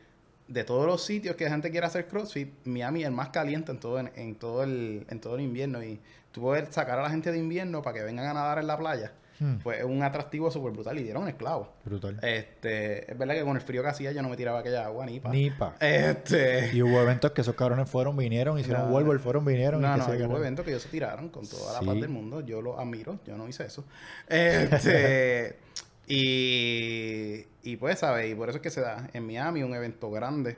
[0.48, 3.70] de todos los sitios que la gente quiere hacer CrossFit, Miami es el más caliente
[3.70, 5.80] en todo, en, en todo, el, en todo el invierno.
[5.82, 6.00] Y
[6.32, 8.76] tú puedes sacar a la gente de invierno para que vengan a nadar en la
[8.76, 9.12] playa.
[9.40, 11.68] Hmm, Pues es un atractivo súper brutal y dieron esclavos.
[11.84, 12.18] brutal.
[12.22, 15.06] Este, es verdad que con el frío que hacía yo no me tiraba aquella agua
[15.06, 15.30] ni pa.
[15.30, 15.74] Nipa.
[15.80, 16.70] Este.
[16.74, 18.94] Y hubo eventos que esos cabrones fueron, vinieron, hicieron No.
[18.98, 19.80] War, fueron, vinieron.
[19.80, 21.86] y No, que no, se hubo eventos que ellos se tiraron con toda la Sí.
[21.86, 22.40] paz del mundo.
[22.42, 23.84] Yo lo admiro, yo no hice eso.
[24.28, 25.56] Este,
[26.06, 28.30] y, y pues, ¿sabes?
[28.30, 30.56] Y por eso es que se da en Miami un evento grande.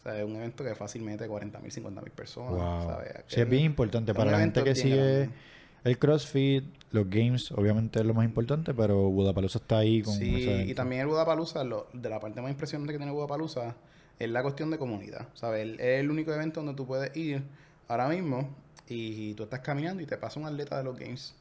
[0.00, 2.50] O sea, es un evento que fácilmente 40 mil, 50 mil personas.
[2.52, 2.82] Wow.
[2.90, 3.12] ¿sabes?
[3.26, 5.30] Sí, es bien importante para la gente que sigue grande.
[5.84, 10.64] El CrossFit, los games, obviamente es lo más importante, pero Budapalooza está ahí con Sí,
[10.66, 13.76] y también el Budapalooza, lo, de la parte más impresionante que tiene Budapalooza
[14.18, 15.28] es la cuestión de comunidad.
[15.34, 15.78] ¿Sabes?
[15.78, 17.42] Es el único evento donde tú puedes ir
[17.86, 18.48] ahora mismo
[18.88, 21.34] y tú estás caminando y te pasa un atleta de los games.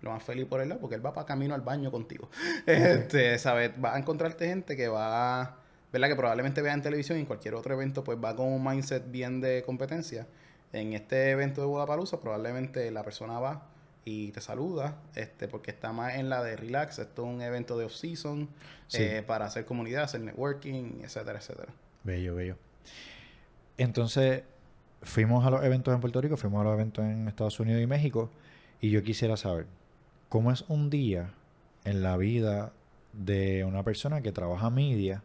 [0.00, 2.30] Lo más feliz por él, porque él va para camino al baño contigo.
[2.66, 3.78] Este, ¿sabes?
[3.78, 5.58] Vas a encontrarte gente que va,
[5.92, 6.08] ¿verdad?
[6.08, 9.10] Que probablemente vea en televisión y en cualquier otro evento, pues va con un mindset
[9.10, 10.26] bien de competencia.
[10.72, 13.66] En este evento de Budapalooza, probablemente la persona va
[14.04, 16.98] y te saluda, este, porque está más en la de relax.
[16.98, 18.48] Esto es un evento de off-season
[18.86, 19.02] Sí.
[19.02, 21.72] eh, para hacer comunidad, hacer networking, etcétera, etcétera.
[22.02, 22.56] Bello, bello.
[23.78, 24.42] Entonces,
[25.02, 27.86] fuimos a los eventos en Puerto Rico, fuimos a los eventos en Estados Unidos y
[27.86, 28.30] México,
[28.80, 29.66] y yo quisiera saber,
[30.28, 31.30] ¿cómo es un día
[31.84, 32.72] en la vida
[33.12, 35.22] de una persona que trabaja media,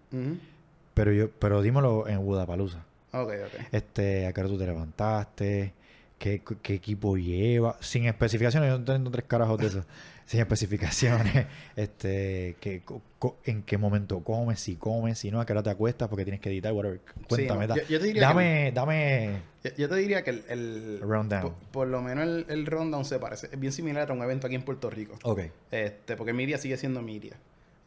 [0.93, 2.79] pero yo, pero dímelo en Budapalooza?
[3.11, 3.67] Ok, ok.
[3.71, 5.73] Este, ¿a qué hora tú te levantaste?
[6.17, 7.77] ¿Qué, qué equipo lleva?
[7.81, 9.85] Sin especificaciones, yo no entiendo tres carajos de eso.
[10.25, 11.45] Sin especificaciones.
[11.75, 14.59] Este, ¿qué, co- ¿En qué momento comes?
[14.59, 16.99] Si comes, si no, a qué hora te acuestas porque tienes que editar, whatever.
[17.29, 17.67] Cuéntame.
[17.67, 20.43] no, da- yo- yo te diría que- dame, dame Yo, yo te diría que el,
[20.49, 21.41] el- Rundown.
[21.43, 24.47] Por, por lo menos el, el rundown se parece, es bien similar a un evento
[24.47, 25.15] aquí en Puerto Rico.
[25.21, 25.41] Ok.
[25.69, 27.35] Este, porque Media sigue siendo Media.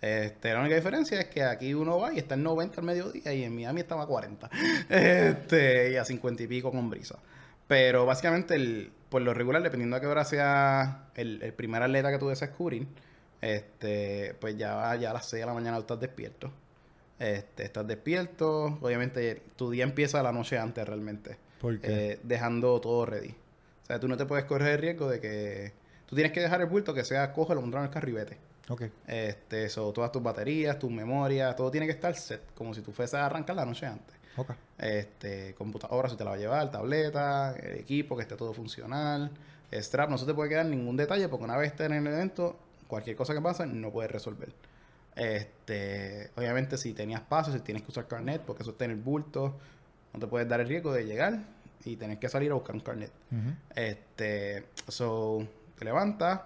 [0.00, 3.32] Este, la única diferencia es que aquí uno va y está en 90 al mediodía
[3.34, 4.48] y en Miami estaba a 40.
[4.88, 7.18] Este, y a 50 y pico con brisa.
[7.68, 12.10] Pero básicamente, el, por lo regular, dependiendo a qué hora sea el, el primer atleta
[12.10, 12.88] que tú deseas cubrir,
[13.40, 16.50] este, pues ya, ya a las 6 de la mañana tú estás despierto.
[17.18, 18.78] Este, estás despierto.
[18.80, 21.36] Obviamente, tu día empieza la noche antes realmente.
[21.60, 22.12] ¿Por qué?
[22.12, 23.30] Eh, dejando todo ready.
[23.82, 25.72] O sea, tú no te puedes correr el riesgo de que...
[26.06, 28.38] Tú tienes que dejar el bulto que sea cógelo, montarlo en el vete.
[28.68, 28.82] ok.
[29.06, 32.92] Este, eso, todas tus baterías, tus memorias, todo tiene que estar set, como si tú
[32.92, 34.16] fueses a arrancar la noche antes.
[34.78, 39.30] Este, computadora, si te la va a llevar, tableta, el equipo, que esté todo funcional,
[39.72, 42.56] strap, no se te puede quedar ningún detalle porque una vez estés en el evento,
[42.86, 44.52] cualquier cosa que pase, no puedes resolver.
[45.14, 48.98] Este, obviamente si tenías pasos, si tienes que usar carnet, porque eso está en el
[48.98, 49.56] bulto,
[50.12, 51.40] no te puedes dar el riesgo de llegar
[51.84, 53.10] y tener que salir a buscar un carnet.
[53.74, 55.46] Este, so,
[55.78, 56.40] te levantas,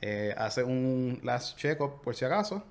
[0.00, 2.64] eh, haces un last check-up por si acaso,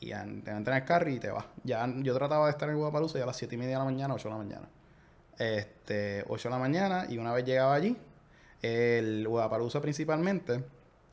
[0.00, 1.44] y te entras en el carro y te vas.
[1.62, 3.84] Ya yo trataba de estar en Guadalupe ya a las 7 y media de la
[3.84, 4.68] mañana, 8 de la mañana.
[5.38, 7.96] Este, 8 de la mañana, y una vez llegaba allí,
[8.62, 10.64] el Guadalupe principalmente,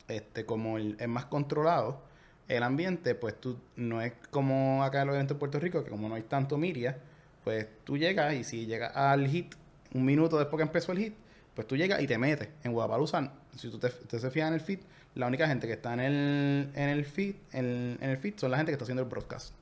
[0.08, 2.00] este, como es más controlado,
[2.48, 5.90] el ambiente, pues tú, no es como acá en los eventos en Puerto Rico, que
[5.90, 6.98] como no hay tanto miria,
[7.44, 9.54] pues tú llegas y si llegas al hit,
[9.92, 11.14] un minuto después que empezó el hit,
[11.54, 12.48] pues tú llegas y te metes.
[12.64, 14.80] En Guadalupe, si tú te, te se fijas en el feed,
[15.18, 18.52] la única gente que está en el, en el feed, en, en el feed son
[18.52, 19.52] la gente que está haciendo el broadcast.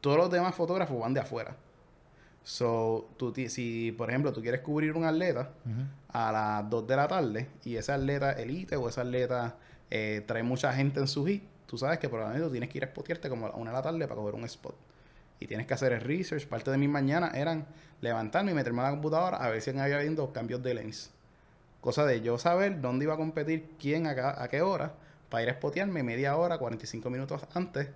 [0.00, 1.54] Todos los demás fotógrafos van de afuera.
[2.42, 5.50] So, tú, si por ejemplo tú quieres cubrir un atleta
[6.08, 9.56] a las 2 de la tarde y ese atleta elite o ese atleta
[9.90, 12.84] eh, trae mucha gente en su hit, tú sabes que probablemente tú tienes que ir
[12.84, 14.76] a spotearte como a 1 de la tarde para coger un spot.
[15.40, 16.46] Y tienes que hacer el research.
[16.46, 17.66] Parte de mis mañanas eran
[18.00, 21.10] levantarme y meterme a la computadora a ver si había habiendo cambios de lens.
[21.86, 24.94] Cosa de yo saber dónde iba a competir, quién, a, qué hora,
[25.28, 27.90] para ir a spotearme media hora, 45 minutos antes,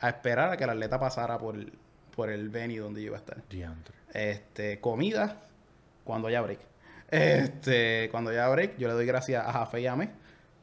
[0.00, 1.72] a esperar a que el atleta pasara por el,
[2.16, 3.48] por el venue donde yo iba a estar.
[3.48, 3.94] Diantre.
[4.12, 5.42] Este, comida
[6.02, 6.58] cuando haya break.
[7.08, 10.08] Este, cuando ya break, yo le doy gracias a Jafe y a mí.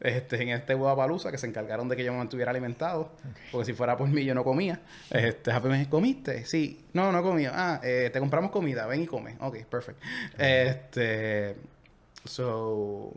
[0.01, 3.13] Este, en este Palusa que se encargaron de que yo me mantuviera alimentado.
[3.53, 4.81] Porque si fuera por mí, yo no comía.
[5.09, 6.43] Este, Jafe me dijo, ¿comiste?
[6.43, 6.83] Sí.
[6.91, 7.53] No, no comía.
[7.53, 8.85] Ah, eh, te compramos comida.
[8.87, 9.37] Ven y come.
[9.39, 10.01] Ok, perfect.
[10.37, 11.55] Este...
[12.25, 13.13] So...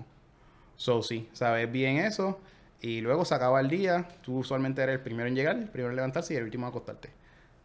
[0.77, 1.29] So, sí.
[1.33, 2.39] Sabes bien eso.
[2.81, 4.09] Y luego se acaba el día.
[4.23, 6.71] Tú usualmente eres el primero en llegar, el primero en levantarse y el último en
[6.71, 7.11] acostarte.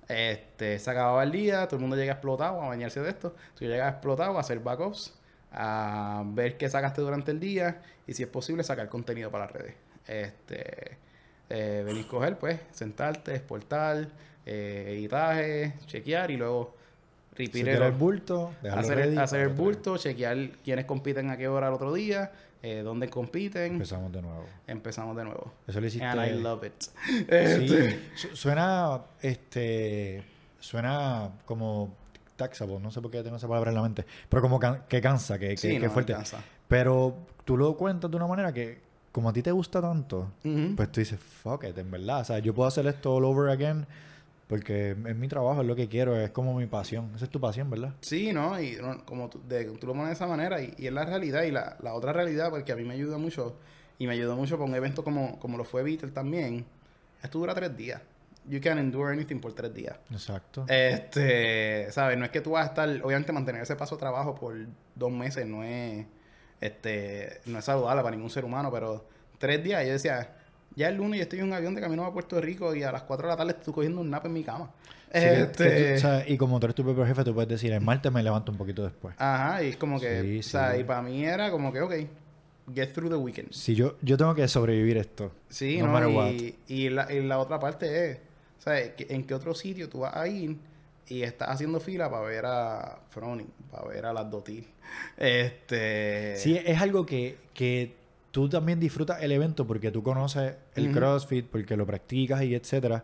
[0.08, 3.36] Este, se acababa el día, todo el mundo llega explotado a bañarse de esto.
[3.56, 5.14] Tú llegas explotado a hacer backups,
[5.52, 9.54] a ver qué sacaste durante el día y si es posible sacar contenido para las
[9.54, 9.76] redes.
[10.08, 10.98] Este,
[11.50, 14.10] eh, venir a coger, pues, sentarte, exportar,
[14.46, 16.76] eh, editaje, chequear y luego
[17.32, 21.94] repetir el bulto, hacer, hacer el bulto, chequear quiénes compiten a qué hora el otro
[21.94, 23.74] día, eh, dónde compiten.
[23.74, 24.46] Empezamos de nuevo.
[24.68, 25.54] Empezamos de nuevo.
[25.68, 26.06] Eso lo hiciste.
[26.06, 26.74] And I love it.
[26.80, 28.00] Sí, este.
[28.34, 30.24] suena, este,
[30.60, 31.96] suena como
[32.36, 35.38] taxable, no sé por qué tengo esa palabra en la mente, pero como que cansa,
[35.38, 36.14] que, que, que fuerte.
[36.14, 36.44] Cansa.
[36.68, 37.16] Pero
[37.46, 40.32] tú lo cuentas de una manera que, como a ti te gusta tanto,
[40.76, 42.22] pues tú dices, fuck it, en verdad.
[42.22, 43.86] O sea, yo puedo hacer esto all over again
[44.52, 47.10] porque es mi trabajo, es lo que quiero, es como mi pasión.
[47.16, 47.94] Esa es tu pasión, ¿verdad?
[48.02, 48.62] Sí, ¿no?
[48.62, 51.44] Y como tú, tú, lo pones de esa manera, y, es la realidad.
[51.44, 53.56] Y la, la, otra realidad, porque a mí me ayuda mucho,
[53.98, 56.66] y me ayudó mucho con un evento como, como lo fue Beatle también,
[57.24, 58.02] esto dura tres días.
[58.46, 59.96] You can endure anything por tres días.
[60.12, 60.66] Exacto.
[60.68, 62.18] Este, ¿sabes?
[62.18, 64.54] No es que tú vas a estar, obviamente mantener ese paso de trabajo por
[64.96, 66.06] dos meses no es,
[66.60, 70.41] este, no es saludable para ningún ser humano, pero tres días, yo decía,
[70.76, 72.92] ya el lunes yo estoy en un avión de camino a Puerto Rico y a
[72.92, 74.72] las 4 de la tarde estoy cogiendo un nap en mi cama.
[75.12, 75.98] este...
[76.28, 78.58] y como tú eres tu propio jefe, tú puedes decir, el martes me levanto un
[78.58, 79.16] poquito después.
[79.18, 81.94] Ajá, y es como que, o sea, y para mí era como que, ok,
[82.74, 83.52] get through the weekend.
[83.52, 85.32] Si yo, yo tengo que sobrevivir esto.
[85.50, 88.18] Sí, no, y, y, la, y la otra parte es,
[88.60, 90.58] o sea, ¿en qué otro sitio tú vas a ir
[91.08, 94.68] y estás haciendo fila para ver a Froning, para ver a las Dotil?
[95.18, 96.36] Este...
[96.38, 97.96] Sí, es algo que, que
[98.32, 103.04] tú también disfrutas el evento porque tú conoces el CrossFit, porque lo practicas y etcétera.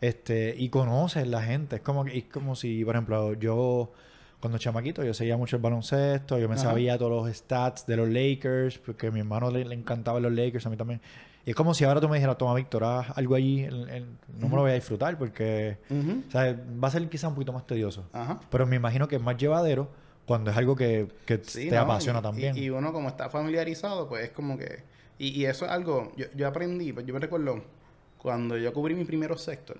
[0.00, 1.76] Este, y conoces la gente.
[1.76, 3.92] Es como, es como si, por ejemplo, yo
[4.40, 8.08] cuando chamaquito yo seguía mucho el baloncesto, yo me sabía todos los stats de los
[8.08, 11.00] Lakers, porque a mi hermano le, encantaban los Lakers, a mí también.
[11.44, 13.66] Y es como si ahora tú me dijeras, toma Víctor, haz algo allí,
[14.38, 15.78] no me lo voy a disfrutar porque
[16.34, 18.08] va a ser quizá un poquito más tedioso.
[18.50, 19.90] Pero me imagino que es más llevadero
[20.30, 22.56] cuando es algo que, que te apasiona también.
[22.56, 24.84] Y, uno como está familiarizado, pues es como que...
[25.18, 27.60] Y, eso es algo, yo, yo aprendí, pues yo me recuerdo
[28.16, 29.76] cuando yo cubrí mi primer sector,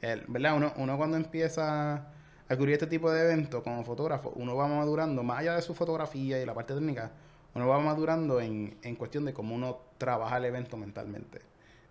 [0.00, 0.56] ¿verdad?
[0.56, 2.06] Uno, uno cuando empieza
[2.48, 5.74] a cubrir este tipo de eventos como fotógrafo, uno va madurando, más allá de su
[5.74, 7.10] fotografía y la parte técnica,
[7.54, 11.42] uno va madurando en, en cuestión de cómo uno trabaja el evento mentalmente.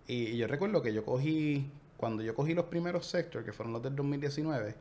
[0.08, 3.74] Y, y yo recuerdo que yo cogí, cuando yo cogí los primeros sectores, que fueron
[3.74, 4.74] los del 2019,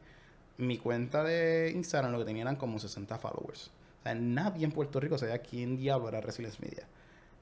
[0.57, 3.71] mi cuenta de Instagram lo que tenía eran como 60 followers.
[3.99, 6.85] O sea, nadie en Puerto Rico sabía quién diablo era Resilience Media.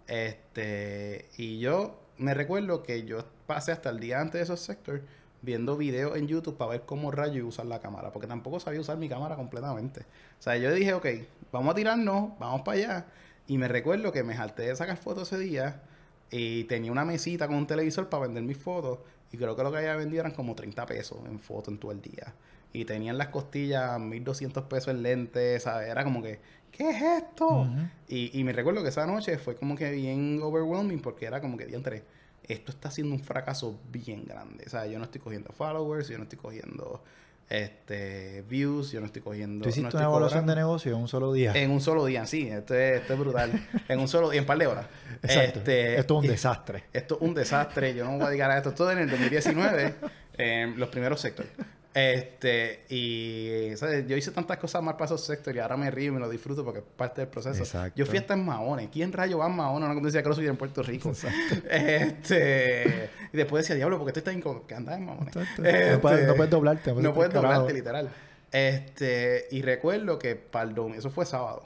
[0.07, 5.03] Este, y yo me recuerdo que yo pasé hasta el día antes de esos sectores
[5.41, 8.97] viendo videos en YouTube para ver cómo rayo usar la cámara, porque tampoco sabía usar
[8.97, 10.01] mi cámara completamente.
[10.39, 11.07] O sea, yo dije, ok,
[11.51, 13.05] vamos a tirarnos, vamos para allá.
[13.47, 15.82] Y me recuerdo que me jalté de sacar fotos ese día
[16.30, 18.99] y tenía una mesita con un televisor para vender mis fotos.
[19.32, 21.91] Y creo que lo que había vendido eran como 30 pesos en fotos en todo
[21.91, 22.34] el día
[22.74, 25.89] y tenían las costillas 1200 pesos en lentes, ¿sabes?
[25.89, 26.39] Era como que,
[26.72, 27.67] ¿qué es esto?
[28.07, 31.57] y, y me recuerdo que esa noche fue como que bien overwhelming porque era como
[31.57, 32.03] que, diantre,
[32.47, 34.63] esto está siendo un fracaso bien grande.
[34.67, 37.03] O sea, yo no estoy cogiendo followers, yo no estoy cogiendo
[37.49, 39.63] este views, yo no estoy cogiendo...
[39.63, 41.51] ¿Tú hiciste una evaluación de negocio en un solo día?
[41.53, 42.47] En un solo día, sí.
[42.47, 43.67] Esto es, esto es brutal.
[43.89, 44.86] en un solo día, en par de horas.
[45.22, 45.59] Exacto.
[45.59, 46.84] Este, esto es un desastre.
[46.93, 47.93] Esto es un desastre.
[47.93, 48.72] Yo no voy a dedicar a esto.
[48.74, 49.95] Todo en el 2019,
[50.38, 51.51] en los primeros sectores.
[51.94, 54.08] Este, y ¿sabes?
[54.08, 56.30] yo hice tantas cosas mal para esos sectores y ahora me río y me lo
[56.30, 57.64] disfruto porque es parte del proceso.
[57.96, 58.89] Yo fui hasta en Mahones.
[58.92, 59.89] ¿Quién rayo va a Mahones?
[59.89, 61.12] No como decía que lo en Puerto Rico.
[61.70, 65.36] Este, y después decía, diablo, porque estoy tan incómodo que andas en Mahones.
[65.36, 66.94] Este, no, puedes, no, puedes, doblarte.
[66.94, 68.10] No puedes doblarte, literal.
[68.52, 71.64] Este, y recuerdo que para el domingo, eso fue sábado.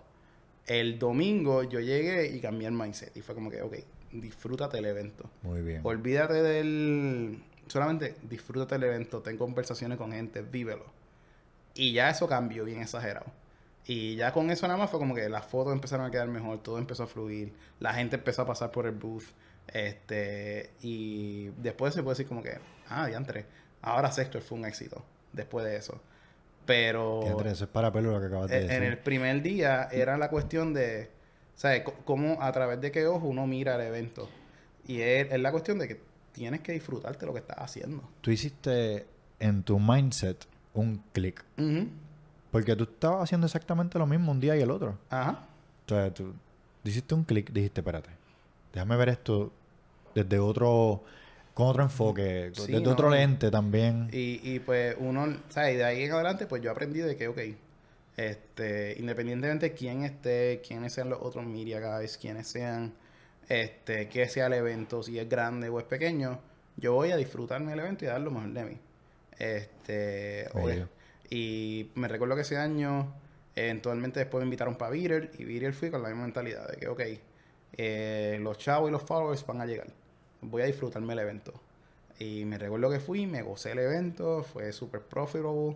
[0.66, 3.16] El domingo yo llegué y cambié el mindset.
[3.16, 3.76] Y fue como que, ok,
[4.12, 5.30] disfrútate el evento.
[5.44, 5.82] Muy bien.
[5.84, 10.86] Olvídate del solamente disfrútate el evento, ten conversaciones con gente, vívelo.
[11.74, 13.26] Y ya eso cambió bien exagerado.
[13.86, 16.62] Y ya con eso nada más fue como que las fotos empezaron a quedar mejor,
[16.64, 19.26] todo empezó a fluir, la gente empezó a pasar por el booth.
[19.68, 22.58] Este, y después se puede decir como que,
[22.90, 23.46] ah, diantre,
[23.82, 25.04] ahora Sector fue un éxito
[25.34, 26.02] después de eso.
[26.66, 27.22] Pero.
[27.46, 28.72] eso es para pelo lo que acabas de decir.
[28.72, 31.10] En el primer día era la cuestión de,
[31.56, 31.84] ¿sabes?
[32.06, 34.30] Cómo a través de qué ojo uno mira el evento.
[34.88, 36.00] Y es la cuestión de que
[36.36, 38.04] tienes que disfrutarte lo que estás haciendo.
[38.22, 39.06] Tú hiciste
[39.40, 41.44] en tu mindset un clic.
[42.52, 44.98] Porque tú estabas haciendo exactamente lo mismo un día y el otro.
[45.10, 45.46] Ajá.
[45.86, 46.34] O sea, tú
[46.84, 48.10] hiciste un clic, dijiste, espérate,
[48.74, 49.52] déjame ver esto
[50.14, 51.04] desde otro,
[51.54, 52.92] con otro enfoque, Sí, desde no.
[52.92, 54.10] otro lente también.
[54.12, 55.76] Y, y pues uno, ¿sabes?
[55.76, 57.40] Y de ahí en adelante, pues yo aprendí de que, ok,
[58.18, 62.94] este, independientemente de quién esté, quiénes sean los otros media guys, quiénes sean,
[63.50, 66.40] este, que sea el evento, si es grande o es pequeño,
[66.78, 68.78] yo voy a disfrutarme del evento y dar lo mejor de mí.
[69.38, 70.86] Este, oye,
[71.30, 73.14] y me recuerdo que ese año,
[73.56, 76.88] eventualmente después me invitaron para Beater, y Beater fui con la misma mentalidad de que,
[76.88, 77.02] ok,
[77.78, 79.88] eh, los chavos y los followers van a llegar.
[80.42, 81.54] Voy a disfrutarme el evento.
[82.20, 85.76] Y me recuerdo que fui, me gocé el evento, fue súper profitable.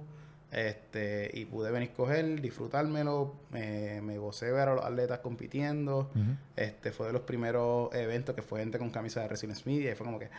[0.52, 3.36] Este, y pude venir a coger, disfrutármelo.
[3.52, 6.10] Me, me gocé ver a los atletas compitiendo.
[6.56, 9.92] Este fue de los primeros eventos que fue gente con camisa de Resilience Media.
[9.92, 10.30] Y fue como que.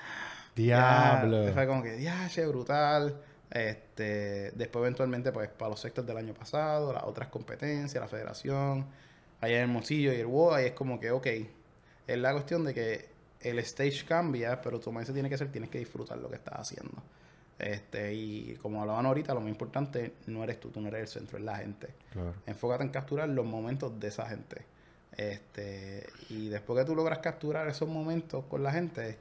[0.57, 1.47] Diablo.
[1.47, 3.21] ya, fue como que, ya, che, brutal.
[3.51, 8.87] Este, después, eventualmente, pues, para los sectores del año pasado, las otras competencias, la federación,
[9.41, 11.27] allá en Hermosillo y el WOA, y es como que, ok,
[12.07, 13.09] es la cuestión de que
[13.41, 16.61] el stage cambia, pero tu mindset tiene que ser, tienes que disfrutar lo que estás
[16.61, 17.03] haciendo.
[17.61, 21.09] Este, y como hablaban ahorita, lo más importante no eres tú, tú no eres el
[21.09, 21.89] centro, es la gente.
[22.13, 22.35] Claro.
[22.47, 24.65] Enfócate en capturar los momentos de esa gente.
[25.17, 29.19] Este, y después que tú logras capturar esos momentos con la gente,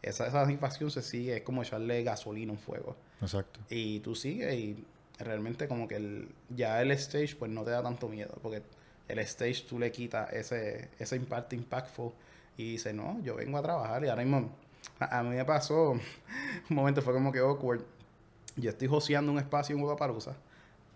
[0.00, 2.96] esa, esa satisfacción se sigue, es como echarle gasolina a un fuego.
[3.20, 3.60] Exacto.
[3.68, 4.84] Y tú sigues y
[5.18, 8.62] realmente como que el, ya el stage pues no te da tanto miedo, porque
[9.08, 12.12] el stage tú le quitas ese, ese impacto impactful
[12.56, 14.50] y dices, no, yo vengo a trabajar y ahora mismo,
[14.98, 15.90] a, a mí me pasó,
[16.70, 17.82] un momento fue como que awkward,
[18.56, 20.36] yo estoy joseando un espacio en Guadaparusa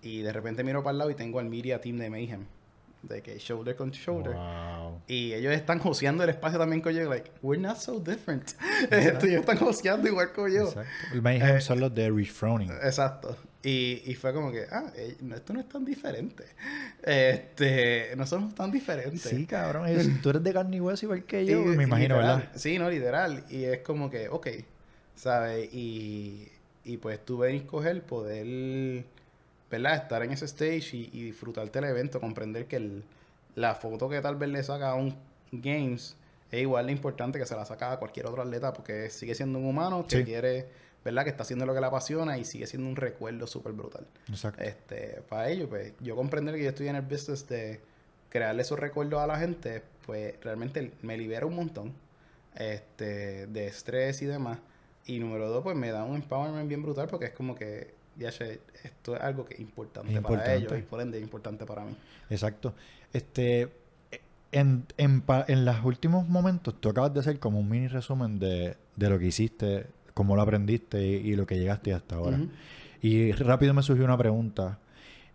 [0.02, 2.44] y de repente miro para el lado y tengo al media team de Mayhem,
[3.02, 4.34] de que shoulder con shoulder.
[4.34, 5.00] Wow.
[5.06, 8.52] Y ellos están joseando el espacio también con yo, like, we're not so different.
[8.90, 10.64] Ellos están joseando igual que yo.
[10.68, 10.90] Exacto.
[11.12, 12.70] El Mayhem Eh, son los de refrowning.
[12.82, 13.36] Exacto.
[13.62, 16.44] Y, y fue como que, ah, eh, esto no es tan diferente.
[17.02, 19.22] Este, no somos tan diferentes.
[19.22, 19.86] Sí, cabrón.
[19.88, 22.38] es- tú eres de carne y hueso igual que yo, Y- me imagino, literal.
[22.40, 22.52] ¿verdad?
[22.54, 23.44] Sí, no, literal.
[23.50, 24.46] Y es como que, ok,
[25.14, 25.68] ¿sabes?
[25.72, 26.48] Y,
[26.84, 29.04] y pues tú venís a coger poder,
[29.70, 29.96] ¿verdad?
[29.96, 33.04] Estar en ese stage y, y disfrutarte del evento, comprender que el-
[33.54, 35.16] la foto que tal vez le saca a un
[35.50, 36.16] Games
[36.50, 39.58] es igual de importante que se la saca a cualquier otro atleta porque sigue siendo
[39.58, 40.24] un humano que Sí.
[40.24, 40.66] quiere,
[41.06, 41.22] ¿verdad?
[41.22, 44.04] Que está haciendo lo que le apasiona y sigue siendo un recuerdo súper brutal.
[44.28, 44.60] Exacto.
[44.60, 47.80] Este, para ello, pues, yo comprender que yo estoy en el business de
[48.28, 51.92] crearle esos recuerdos a la gente, pues realmente me libera un montón
[52.56, 54.58] este, de estrés y demás.
[55.04, 58.32] Y número dos, pues me da un empowerment bien brutal porque es como que, ya
[58.32, 60.56] sé, esto es algo que es importante, para Importante.
[60.56, 61.96] ellos y por ende es importante para mí.
[62.30, 62.74] Exacto.
[63.12, 63.68] Este,
[64.50, 68.76] en, en, en los últimos momentos, tú acabas de hacer como un mini resumen de,
[68.96, 69.86] de lo que hiciste,
[70.16, 72.40] cómo lo aprendiste y, y lo que llegaste hasta ahora.
[73.02, 74.78] Y rápido me surgió una pregunta.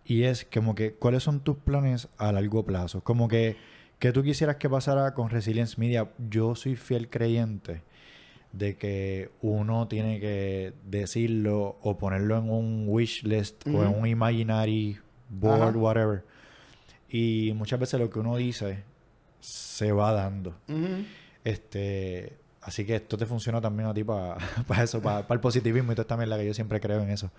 [0.04, 3.04] Y es como que, ¿cuáles son tus planes a largo plazo?
[3.04, 3.56] Como que,
[4.00, 6.10] ¿qué tú quisieras que pasara con Resilience Media?
[6.28, 7.82] Yo soy fiel creyente
[8.50, 14.04] de que uno tiene que decirlo o ponerlo en un wish list o en un
[14.08, 15.78] imaginary board, Ajá.
[15.78, 16.24] whatever.
[17.08, 18.82] Y muchas veces lo que uno dice
[19.38, 20.56] se va dando.
[21.44, 24.36] Este, así que esto te funciona también a ti para
[24.82, 27.30] eso, para el positivismo y todo también la que yo siempre creo en eso.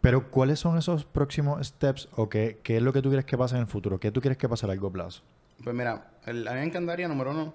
[0.00, 3.36] Pero ¿cuáles son esos próximos steps o qué, qué es lo que tú quieres que
[3.36, 3.98] pase en el futuro?
[3.98, 5.22] ¿Qué tú quieres que pase a largo plazo?
[5.64, 7.52] Pues mira, el- a mí me encantaría, número uno,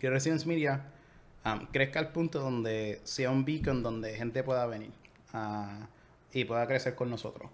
[0.00, 0.82] que Residence Media
[1.46, 4.90] um, crezca al punto donde sea un beacon donde gente pueda venir
[5.32, 5.86] ah,
[6.32, 7.48] y pueda crecer con nosotros.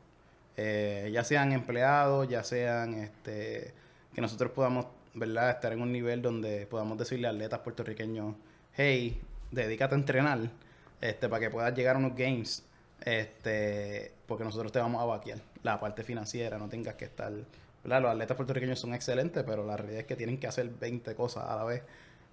[0.56, 3.74] Eh, ya sean empleados, ya sean este,
[4.14, 5.50] que nosotros podamos ¿verdad?
[5.50, 8.34] estar en un nivel donde podamos decirle a atletas puertorriqueños,
[8.76, 9.20] hey,
[9.50, 10.50] dedícate a entrenar
[11.00, 12.64] este, para que puedas llegar a unos games.
[13.00, 17.32] Este, porque nosotros te vamos a vaquear la parte financiera, no tengas que estar
[17.86, 18.02] ¿verdad?
[18.02, 21.44] Los atletas puertorriqueños son excelentes, pero la realidad es que tienen que hacer 20 cosas
[21.48, 21.82] a la vez.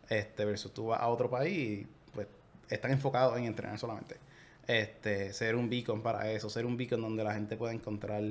[0.10, 2.28] Este, versus tú vas a otro país y pues
[2.70, 4.18] están enfocados en entrenar solamente.
[4.66, 8.24] Este, ser un beacon para eso, ser un beacon donde la gente pueda encontrar,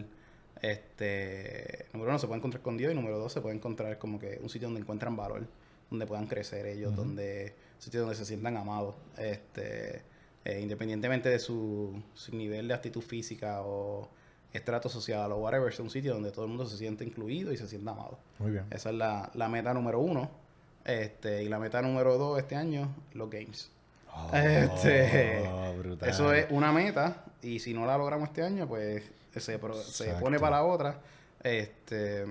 [0.61, 4.19] este, número uno, se puede encontrar con Dios y número dos, se puede encontrar como
[4.19, 5.47] que un sitio donde encuentran valor,
[5.91, 10.03] donde puedan crecer ellos, donde, sitio donde se sientan amados, este,
[10.45, 14.09] eh, independientemente de su, su nivel de actitud física o
[14.53, 17.57] estrato social o whatever, es un sitio donde todo el mundo se siente incluido y
[17.57, 18.19] se sienta amado.
[18.39, 18.65] Muy bien.
[18.71, 20.31] Esa es la, la meta número uno.
[20.85, 23.71] Este, y la meta número dos este año, los games.
[24.33, 26.09] Este, Oh, brutal.
[26.09, 27.25] Eso es una meta.
[27.43, 29.03] Y si no la logramos este año, pues
[29.37, 31.01] se, pro- se pone para la otra.
[31.43, 32.27] Este,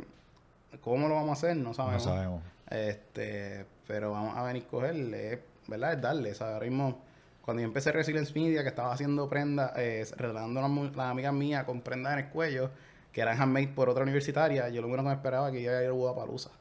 [0.82, 1.58] ¿Cómo lo vamos a hacer?
[1.58, 2.04] No No sabemos.
[2.04, 2.44] sabemos.
[2.70, 5.94] Este, pero vamos a venir a cogerle, ¿verdad?
[5.94, 6.34] Es darle.
[6.34, 6.54] ¿sabes?
[6.54, 7.02] Ahora mismo,
[7.42, 11.34] cuando yo empecé Resilience Media, que estaba haciendo prendas, eh, regalando a las las amigas
[11.34, 12.72] mías con prendas en el cuello,
[13.12, 15.84] que eran handmade por otra universitaria, yo lo único que me esperaba que iba a
[15.84, 16.56] ir a Guadalajara.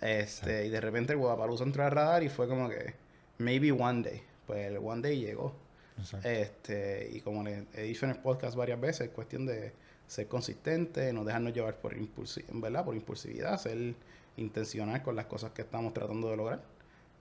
[0.00, 2.94] Este, y de repente el Guadalajara entró al radar y fue como que,
[3.38, 4.22] maybe one day.
[4.46, 5.56] Pues el one day llegó.
[5.98, 6.28] Exacto.
[6.28, 9.72] Este, y como le he dicho en el podcast varias veces, es cuestión de
[10.06, 12.84] ser consistente, no dejarnos llevar por, impulsi ¿verdad?
[12.84, 13.96] por impulsividad, ser
[14.38, 16.62] intencional con las cosas que estamos tratando de lograr.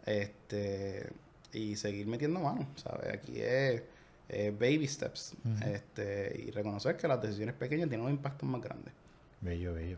[0.05, 1.09] Este,
[1.53, 3.13] y seguir metiendo mano, ¿sabes?
[3.13, 3.84] Aquí es,
[4.30, 5.36] es baby steps.
[5.65, 8.91] Este, y reconocer que las decisiones pequeñas tienen un impacto más grande.
[9.41, 9.97] Bello, bello.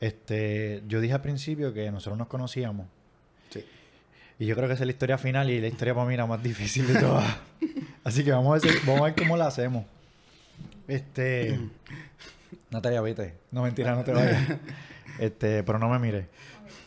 [0.00, 2.86] Este, yo dije al principio que nosotros nos conocíamos.
[3.50, 3.64] Sí.
[4.38, 6.26] Y yo creo que esa es la historia final y la historia para mí la
[6.26, 7.36] más difícil de todas.
[8.04, 9.84] Así que vamos a ver, vamos a ver cómo la hacemos.
[10.88, 11.60] Este.
[12.70, 13.34] Natalia, vete.
[13.50, 14.48] No, mentira, no te vayas.
[15.20, 16.26] Este, pero no me mires.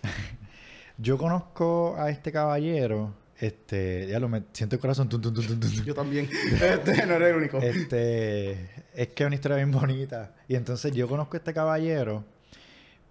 [0.98, 3.14] Yo conozco a este caballero.
[3.40, 5.10] Este, ya lo me siento el corazón.
[5.10, 5.70] tum, tum, tum, tum, tum.
[5.86, 6.30] Yo también.
[6.54, 7.58] este, no eres el único.
[7.60, 8.52] Este,
[8.96, 10.34] es que es una historia bien bonita.
[10.48, 12.24] Y entonces yo conozco a este caballero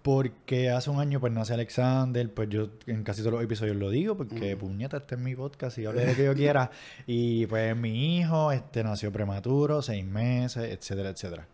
[0.01, 3.89] porque hace un año pues nace Alexander, pues yo en casi todos los episodios lo
[3.89, 4.67] digo porque Ujú.
[4.67, 6.69] puñeta, este es mi podcast y yo hablo de lo que yo quiera.
[7.07, 11.47] Y pues mi hijo este nació prematuro, seis meses, etcétera, etcétera.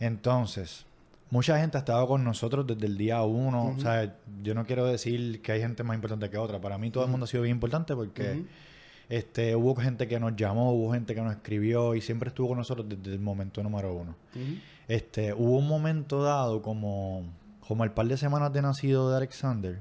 [0.00, 0.84] Entonces,
[1.30, 3.74] mucha gente ha estado con nosotros desde el día uno.
[3.76, 6.60] O sea, yo no quiero decir que hay gente más importante que otra.
[6.60, 8.44] Para mí todo el mundo ha sido bien importante porque...
[9.08, 12.58] Este, hubo gente que nos llamó, hubo gente que nos escribió y siempre estuvo con
[12.58, 14.16] nosotros desde el momento número uno.
[14.88, 17.24] Este, hubo un momento dado como,
[17.60, 19.80] como el par de semanas de nacido de Alexander,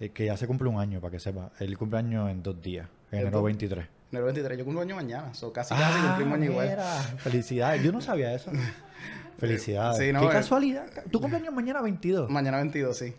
[0.00, 1.52] eh, que ya se cumple un año, para que sepa.
[1.60, 3.44] Él cumple año en dos días, ¿En enero dos?
[3.44, 3.86] 23.
[4.10, 5.32] Enero 23, yo cumplo año mañana.
[5.34, 6.76] So, casi casi cumplimos año igual.
[6.78, 8.50] Ah, Felicidades, yo no sabía eso.
[9.38, 9.98] Felicidades.
[9.98, 10.30] Sí, no, Qué eh.
[10.30, 10.86] casualidad.
[11.10, 12.30] ¿Tu cumpleaños mañana 22?
[12.30, 13.14] Mañana 22, sí.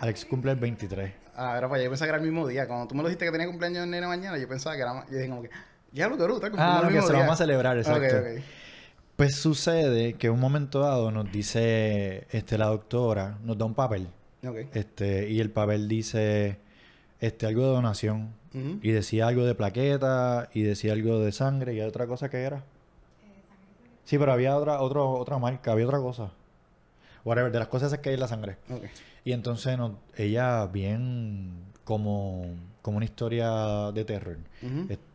[0.00, 1.12] Alex cumple el 23.
[1.36, 1.82] Ah, era para.
[1.82, 2.66] Yo pensaba que era el mismo día.
[2.66, 5.06] Cuando tú me lo dijiste que tenía cumpleaños en nene mañana, yo pensaba que era.
[5.10, 5.50] Yo dije, como que.
[5.92, 8.16] Ya lo que cumplimos Ah, el no, que se lo vamos a celebrar, exacto.
[8.16, 8.42] Ok, ok.
[9.16, 13.74] Pues sucede que en un momento dado nos dice este, la doctora, nos da un
[13.74, 14.08] papel.
[14.46, 14.56] Ok.
[14.74, 16.58] Este, y el papel dice
[17.18, 18.34] este, algo de donación.
[18.80, 22.64] Y decía algo de plaqueta, y decía algo de sangre, y otra cosa que era.
[24.06, 26.30] Sí, pero había otra, otro, otra marca, había otra cosa.
[27.24, 28.56] Whatever, de las cosas es que hay en la sangre.
[29.24, 29.76] Y entonces
[30.16, 31.50] ella, bien
[31.82, 32.46] como,
[32.82, 34.38] como una historia de terror,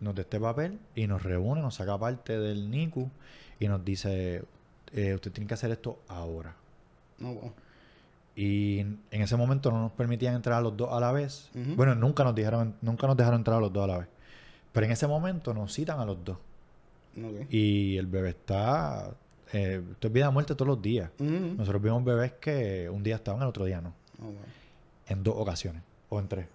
[0.02, 3.10] nos da este papel y nos reúne, nos saca parte del NICU
[3.62, 4.44] y nos dice,
[4.92, 6.54] eh, usted tiene que hacer esto ahora.
[7.18, 7.54] No.
[8.36, 11.50] Y en ese momento no nos permitían entrar a los dos a la vez.
[11.54, 14.08] Bueno, nunca nos dijeron, nunca nos dejaron entrar a los dos a la vez.
[14.74, 16.38] Pero en ese momento nos citan a los dos.
[17.50, 19.12] Y el bebé está,
[19.54, 21.12] eh, esto es vida o muerte todos los días.
[21.20, 23.94] Nosotros vimos bebés que un día estaban, el otro día no.
[24.20, 24.36] Oh, wow.
[25.08, 25.84] En dos ocasiones.
[26.10, 26.48] O en tres.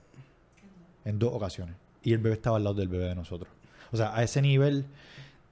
[1.04, 1.76] En dos ocasiones.
[2.02, 3.52] Y el bebé estaba al lado del bebé de nosotros.
[3.92, 4.86] O sea, a ese nivel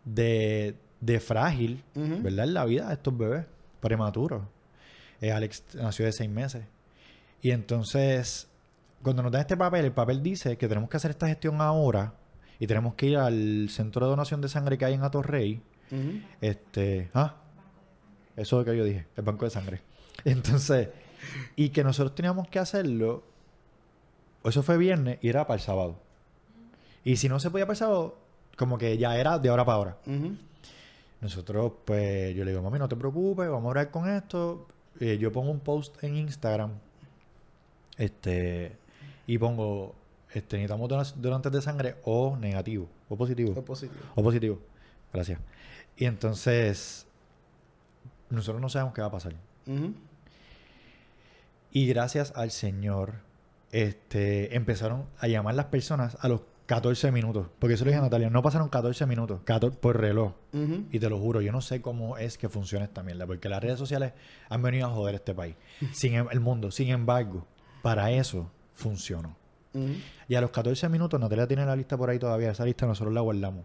[0.05, 1.83] de, de frágil.
[1.95, 2.47] ¿verdad?
[2.47, 3.45] En la vida de estos bebés
[3.81, 4.43] prematuros.
[5.21, 6.65] Eh, Alex nació de seis meses.
[7.43, 8.49] Y entonces,
[9.03, 12.15] cuando nos dan este papel, el papel dice que tenemos que hacer esta gestión ahora
[12.65, 15.61] y tenemos que ir al centro de donación de sangre que hay en Atorrey.
[15.91, 16.21] Ujú.
[16.41, 17.37] Este, ah,
[18.37, 19.83] eso es lo que yo dije, el banco de sangre.
[20.25, 20.89] Entonces,
[21.57, 23.23] y que nosotros teníamos que hacerlo,
[24.45, 25.97] eso fue viernes y era para el sábado.
[27.05, 28.17] Y si no se podía para el sábado,
[28.57, 29.99] como que ya era de ahora para ahora.
[30.07, 30.35] Ujú.
[31.21, 34.67] Nosotros, pues, yo le digo, mami, no te preocupes, vamos a orar con esto.
[35.01, 36.71] Eh, yo pongo un post en Instagram,
[37.99, 38.73] este,
[39.27, 39.95] y pongo,
[40.35, 43.55] este, necesitamos donantes de sangre o negativo, o positivo.
[43.55, 44.01] Fue positivo.
[44.15, 44.59] O positivo.
[45.13, 45.39] Gracias.
[45.97, 47.07] Y entonces,
[48.31, 49.35] nosotros no sabemos qué va a pasar.
[51.71, 53.15] Y gracias al Señor,
[53.73, 57.49] este, empezaron a llamar las personas a los 14 minutos.
[57.59, 60.33] Porque eso le dije a Natalia, no pasaron 14 minutos, 14 por reloj.
[60.93, 63.63] Y te lo juro, yo no sé cómo es que funciona esta mierda, porque las
[63.63, 64.13] redes sociales
[64.49, 65.57] han venido a joder este país,
[65.93, 66.71] sin em- el mundo.
[66.71, 67.45] Sin embargo,
[67.83, 69.37] para eso funcionó.
[70.29, 73.13] Y a los 14 minutos, Natalia tiene la lista por ahí todavía, esa lista nosotros
[73.13, 73.65] la guardamos.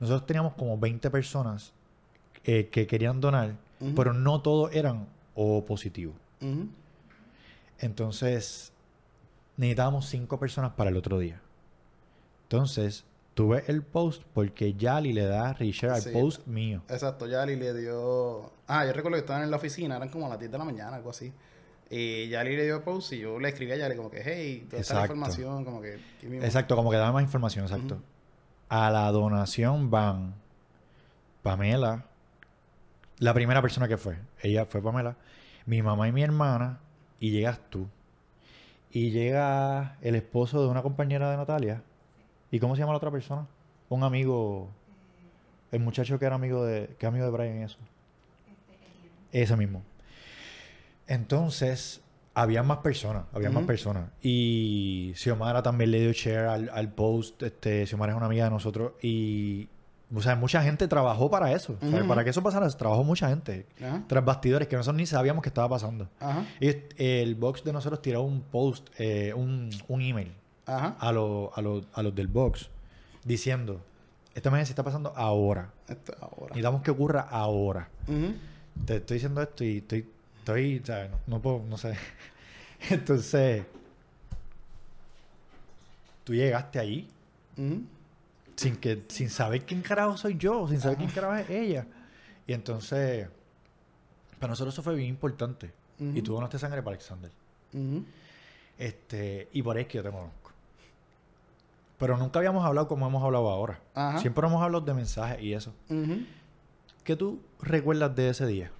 [0.00, 1.72] Nosotros teníamos como 20 personas
[2.44, 3.54] eh, que querían donar,
[3.96, 6.16] pero no todos eran O positivos.
[6.40, 6.66] Ujú.
[7.78, 8.72] Entonces,
[9.56, 11.40] necesitábamos 5 personas para el otro día.
[12.44, 16.10] Entonces, tuve el post porque Yali le da reshare al Sí.
[16.10, 16.82] post mío.
[16.88, 18.50] Exacto, Yali le dio.
[18.66, 20.96] Ah, yo recuerdo que estaban en la oficina, eran como las 10 de la mañana,
[20.96, 21.32] algo así.
[21.90, 24.80] Y Yali le dio post y yo le escribí a Yali como que, hey, ¿dónde
[24.80, 25.14] está la Exacto.
[25.14, 25.64] información?
[25.64, 25.98] Como que.
[26.44, 27.98] Exacto, como que daba más información, exacto.
[28.68, 30.34] A la donación van
[31.42, 32.04] Pamela,
[33.18, 35.16] la primera persona que fue, ella fue Pamela,
[35.64, 36.80] mi mamá y mi hermana,
[37.20, 37.88] y llegas tú.
[38.90, 41.82] Y llega el esposo de una compañera de Natalia.
[42.50, 43.46] ¿Y cómo se llama la otra persona?
[43.88, 44.68] Un amigo,
[45.72, 47.78] el muchacho que era amigo de, que amigo de Brian y eso.
[49.32, 49.82] Ese mismo.
[51.08, 52.00] Entonces,
[52.34, 54.04] había más personas, había más personas.
[54.22, 57.42] Y Xiomara también le dio share al, al post.
[57.42, 58.92] Este, Xiomara es una amiga de nosotros.
[59.02, 59.68] Y,
[60.14, 61.76] o sea, mucha gente trabajó para eso.
[62.06, 63.66] Para que eso pasara, trabajó mucha gente.
[63.82, 64.04] Ajá.
[64.06, 66.08] Tras bastidores que nosotros ni sabíamos que estaba pasando.
[66.60, 70.32] Y el box de nosotros tiró un post, eh, un, un email
[71.00, 72.68] a, los a, los- a los del box
[73.24, 73.80] diciendo:
[74.34, 75.70] Esta emergencia está pasando ahora.
[75.88, 76.48] Esto ahora.
[76.50, 77.88] Necesitamos que ocurra ahora.
[78.84, 80.06] Te estoy diciendo esto y estoy,
[80.48, 81.10] estoy, ¿sabes?
[81.10, 81.94] No, no puedo, no sé.
[82.90, 83.64] Entonces,
[86.24, 87.08] tú llegaste ahí
[87.56, 87.82] Ujú.
[88.56, 91.86] sin que, sin saber quién carajo soy yo, sin saber quién carajo es ella.
[92.46, 93.28] Y entonces,
[94.38, 95.70] para nosotros eso fue bien importante.
[96.00, 97.30] Y tú donaste sangre para Alexander.
[98.78, 100.52] Este, y por ahí es que yo te conozco.
[101.98, 103.80] Pero nunca habíamos hablado como hemos hablado ahora.
[104.20, 105.74] Siempre hemos hablado de mensajes y eso.
[107.04, 108.70] ¿Qué tú recuerdas de ese día?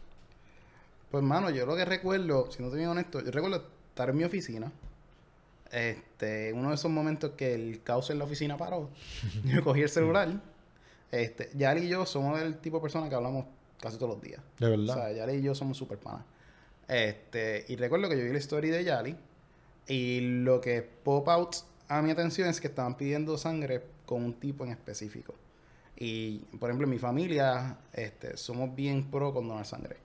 [1.10, 4.16] Pues, mano, yo lo que recuerdo, si no te bien honesto, yo recuerdo estar en
[4.16, 4.70] mi oficina.
[5.70, 8.90] Este, uno de esos momentos que el caos en la oficina paró.
[9.44, 10.40] yo cogí el celular.
[11.10, 13.46] Este, Yali y yo somos el tipo de personas que hablamos
[13.80, 14.40] casi todos los días.
[14.58, 14.94] De O verdad.
[14.94, 16.22] sea, Yali y yo somos super panas.
[16.86, 19.16] Este, y recuerdo que yo vi la story de Yali.
[19.86, 21.56] Y lo que pop out
[21.88, 25.34] a mi atención es que estaban pidiendo sangre con un tipo en específico.
[25.96, 29.96] Y, por ejemplo, en mi familia, este, somos bien pro con donar sangre.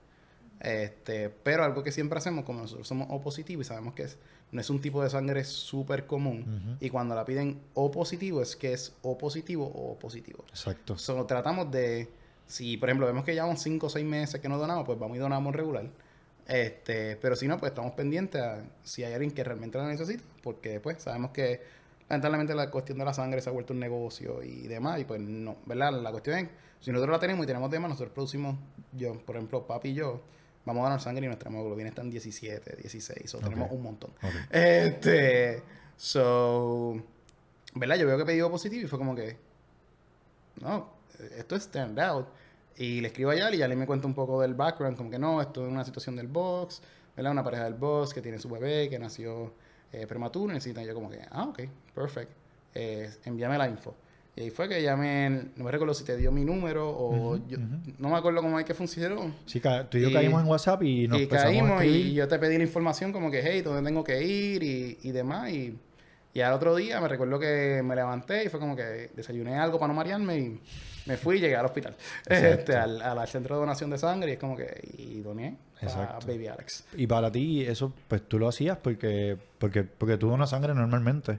[0.60, 4.18] Este, pero algo que siempre hacemos, como nosotros somos O positivo y sabemos que es,
[4.52, 6.78] no es un tipo de sangre súper común.
[6.80, 10.44] Y cuando la piden O positivo, es que es O positivo o O positivo.
[10.48, 10.96] Exacto.
[10.96, 12.08] So, tratamos de,
[12.46, 15.16] si por ejemplo vemos que llevamos 5 o 6 meses que no donamos, pues vamos
[15.16, 15.90] y donamos regular.
[16.46, 20.22] Este, pero si no, pues estamos pendientes a si hay alguien que realmente la necesita,
[20.42, 21.62] porque pues sabemos que
[22.08, 25.20] lamentablemente la cuestión de la sangre se ha vuelto un negocio y demás, y pues
[25.20, 25.92] no, ¿verdad?
[26.02, 26.48] La cuestión es,
[26.80, 28.56] si nosotros la tenemos y tenemos demás, nosotros producimos,
[28.92, 30.20] yo, por ejemplo, papi y yo,
[30.64, 34.10] vamos a donar sangre y nuestra hemoglobina está en 17, 16, o tenemos un montón.
[34.50, 35.62] Este,
[35.96, 37.02] so,
[37.74, 37.96] ¿verdad?
[37.96, 39.36] Yo veo que pedido positivo y fue como que,
[40.60, 40.88] no,
[41.36, 42.26] esto es stand out.
[42.76, 45.18] Y le escribo a Yali y Yali me cuenta un poco del background, como que
[45.18, 46.82] no, esto es una situación del box,
[47.16, 47.32] ¿verdad?
[47.32, 49.52] Una pareja del box que tiene su bebé que nació
[49.92, 50.84] eh, prematuro y necesitan.
[50.84, 51.60] Yo como que, ah, ok,
[51.94, 52.32] perfect.
[52.74, 53.94] Eh, envíame la info.
[54.36, 57.56] Y ahí fue que llamé, no me recuerdo si te dio mi número o yo,
[57.98, 59.32] no me acuerdo cómo es que funcionó.
[59.46, 59.60] Sí,
[59.90, 62.56] tú y yo caímos en WhatsApp y nos y a caímos y yo te pedí
[62.58, 64.62] la información como que, hey, ¿dónde tengo que ir?
[64.64, 65.50] Y, y demás.
[65.50, 65.78] Y,
[66.32, 69.78] y al otro día me recuerdo que me levanté y fue como que desayuné algo
[69.78, 70.60] para no marearme y
[71.06, 71.94] me fui y llegué al hospital.
[72.26, 76.18] Este, al, al centro de donación de sangre y es como que, y doné para.
[76.26, 76.84] Baby Alex.
[76.96, 81.38] Y para ti, eso, pues tú lo hacías porque, porque, porque tú donas sangre normalmente.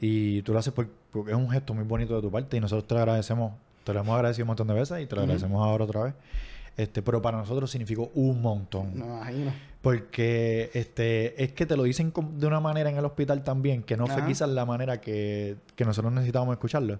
[0.00, 2.56] Y tú lo haces por- porque es un gesto muy bonito de tu parte.
[2.56, 3.52] Y nosotros te lo agradecemos.
[3.84, 6.14] Te lo hemos agradecido un montón de veces y te lo agradecemos ahora otra vez.
[6.76, 8.96] Este, pero para nosotros significó un montón.
[8.98, 9.52] No me imagino.
[9.82, 13.96] Porque este, es que te lo dicen de una manera en el hospital también, que
[13.96, 14.26] no fue Ajá.
[14.26, 16.98] quizás la manera que, que nosotros necesitábamos escucharlo.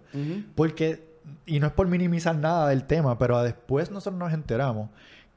[0.55, 1.05] Porque,
[1.47, 4.91] y no es por minimizar nada del tema, pero después nosotros nos enteramos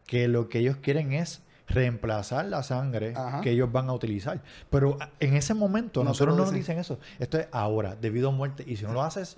[0.08, 1.42] que lo que ellos quieren es
[1.72, 3.42] reemplazar la sangre Ajá.
[3.42, 4.42] que ellos van a utilizar.
[4.70, 6.78] Pero en ese momento No nosotros no nos dicen.
[6.80, 7.00] eso.
[7.20, 8.64] Esto es ahora, debido a muerte.
[8.68, 9.38] Y si no lo haces,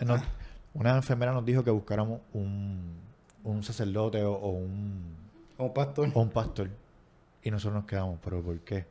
[0.00, 0.20] nos-
[0.74, 2.96] una enfermera nos dijo que buscáramos un,
[3.44, 5.02] un sacerdote o, o un,
[5.56, 6.10] Como pastor.
[6.14, 6.68] o un pastor.
[7.42, 8.84] Y nosotros nos quedamos, pero ¿por qué?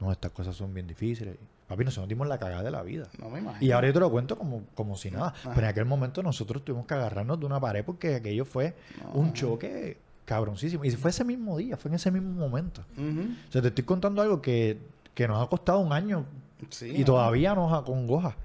[0.00, 1.36] No, estas cosas son bien difíciles.
[1.66, 3.08] Papi, nosotros dimos la cagada de la vida.
[3.18, 3.64] No me imagino.
[3.64, 5.28] Y ahora yo te lo cuento como, como si nada.
[5.28, 5.50] Ajá.
[5.54, 9.12] Pero en aquel momento nosotros tuvimos que agarrarnos de una pared porque aquello fue No.
[9.20, 10.84] un choque cabroncísimo.
[10.84, 12.84] Y fue ese mismo día, fue en ese mismo momento.
[12.96, 14.78] O sea, te estoy contando algo que,
[15.14, 16.24] que nos ha costado un año
[16.70, 18.36] Sí, y todavía nos acongoja.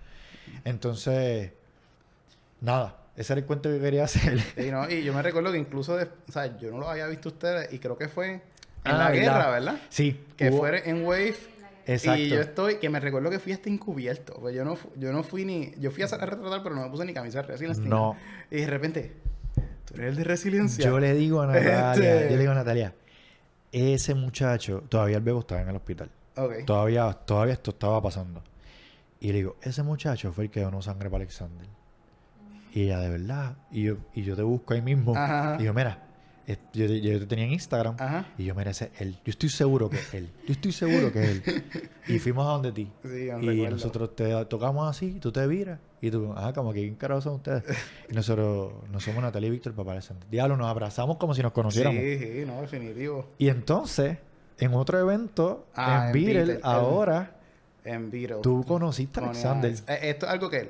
[0.65, 1.51] Entonces,
[2.61, 4.39] nada, ese era el cuento que quería hacer.
[4.57, 7.07] Sí, no, y yo me recuerdo que incluso, de- o sea, yo no lo había
[7.07, 8.41] visto ustedes y creo que fue en
[8.83, 9.81] Ah, la guerra, ¿verdad?
[9.89, 11.35] Sí, Que hubo- fue en Wave.
[11.85, 12.21] Exacto.
[12.21, 14.33] Y yo estoy, que me recuerdo que fui hasta encubierto.
[14.41, 17.05] Pues yo no, yo no fui ni, yo fui a retratar, pero no me puse
[17.05, 17.45] ni camisa
[17.79, 18.15] No.
[18.51, 19.13] Y de repente,
[19.87, 20.85] tú eres el de resiliencia.
[20.85, 22.93] Yo le digo a Natalia, Este- yo le digo a Natalia,
[23.71, 26.09] ese muchacho, todavía el bebo estaba en el hospital.
[26.35, 26.65] Ok.
[26.65, 28.43] Todavía, todavía esto estaba pasando.
[29.19, 31.65] Y le digo, ese muchacho fue el que donó sangre para Alexander.
[32.73, 33.55] Y ella, de verdad.
[33.71, 35.15] Y yo, y yo te busco ahí mismo.
[35.15, 35.57] Ajá.
[35.59, 36.03] Y yo, mira,
[36.73, 37.95] yo, yo te tenía en Instagram.
[37.99, 38.25] Ajá.
[38.37, 39.17] Y yo, ese es él.
[39.25, 40.29] Yo estoy seguro que es él.
[40.47, 41.63] Yo estoy seguro que es él.
[42.07, 42.89] Y fuimos a donde ti.
[43.03, 43.69] Sí, yo y recuerdo.
[43.71, 45.77] nosotros te tocamos así, tú te viras.
[46.01, 47.63] Y tú, ajá, como que, ¿quién carajo son ustedes?
[48.09, 50.25] Y nosotros, no somos Natalia y Víctor para Alexander.
[50.29, 51.99] Diablo, nos abrazamos como si nos conociéramos.
[52.01, 53.27] Sí, sí, no, definitivo.
[53.39, 54.17] Y entonces,
[54.59, 57.35] en otro evento, Ah, en en Beatle, Beatle, el- ahora,
[57.83, 58.41] En Beatles.
[58.41, 59.71] tú conociste a Alexander.
[59.87, 60.69] Eh, Esto es algo que él,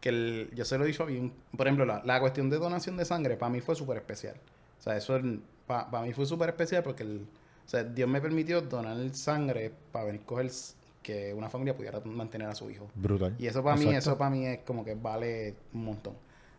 [0.00, 1.30] que él- yo se lo he dicho bien.
[1.54, 4.36] Por ejemplo, la, la cuestión de donación de sangre para mí fue súper especial.
[4.80, 5.24] O sea, eso es-
[5.66, 7.26] para mí fue súper especial porque el,
[7.64, 10.50] o sea, Dios me permitió donar sangre para venir a coger
[11.02, 12.90] que una familia pudiera mantener a su hijo.
[12.94, 13.34] Brutal.
[13.38, 16.14] Y eso para mí, eso para mí es como que vale un montón.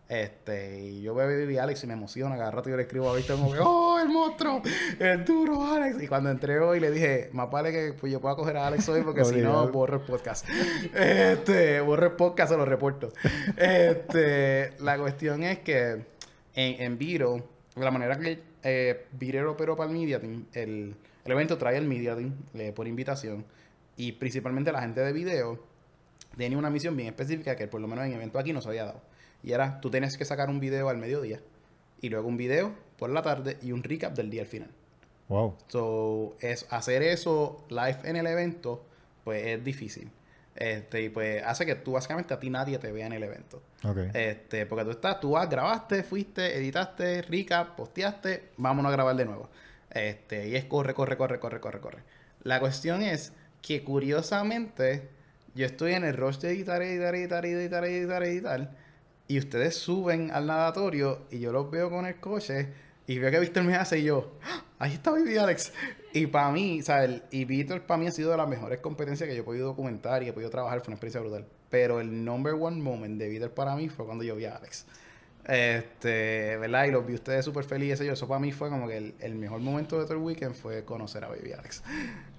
[0.07, 3.10] Este, y yo veo a Baby Alex y me emociona, cada rato yo le escribo
[3.10, 4.61] a Víctor como que, ¡oh, el monstruo!
[4.99, 6.03] ¡El duro, Alex!
[6.03, 8.89] Y cuando entré hoy le dije, más vale que pues, yo pueda coger a Alex
[8.89, 10.45] hoy porque si no, borro el podcast.
[10.93, 13.14] Este, borro el podcast o lo reporto.
[13.57, 15.91] Este, la cuestión es que
[16.56, 17.41] en, en Viro,
[17.76, 21.88] la manera que eh, Virero operó para el Media Team, el, el evento trae el
[21.88, 23.45] Media Team eh, por invitación
[23.95, 25.60] y principalmente la gente de video
[26.38, 28.85] tenía una misión bien específica que por lo menos en evento aquí no se había
[28.85, 29.02] dado.
[29.43, 31.39] Y era, tú tienes que sacar un video al mediodía
[32.02, 34.69] y luego un video por la tarde y un recap del día al final.
[35.30, 35.56] Wow.
[35.68, 38.84] So, es hacer eso live en el evento,
[39.23, 40.11] pues es difícil.
[40.56, 43.61] Este, y pues hace que tú básicamente a ti nadie te vea en el evento.
[43.84, 43.98] Ok.
[44.14, 49.26] Este, porque tú estás, tú vas, grabaste, fuiste, editaste, recap, posteaste, vámonos a grabar de
[49.26, 49.49] nuevo.
[49.90, 52.03] Este, y es corre, corre, corre, corre, corre, corre.
[52.44, 55.10] La cuestión es que curiosamente
[55.53, 58.72] yo estoy en el rush de editar, editar, editar, editar, editar, editar,
[59.28, 62.68] y ustedes suben al nadatorio y yo los veo con el coche
[63.11, 64.63] y veo que Víctor me hace y yo, ¡Ah!
[64.79, 65.73] ahí está Baby Alex.
[66.13, 67.21] Y para mí, ¿sabes?
[67.29, 70.23] Y Víctor para mí ha sido de las mejores competencias que yo he podido documentar
[70.23, 71.45] y he podido trabajar, fue una experiencia brutal.
[71.69, 74.85] Pero el number one moment de Víctor para mí fue cuando yo vi a Alex.
[75.45, 76.85] Este, ¿verdad?
[76.85, 77.99] Y los vi ustedes súper felices.
[78.07, 80.85] Eso para mí fue como que el, el mejor momento de todo el weekend fue
[80.85, 81.83] conocer a Baby Alex.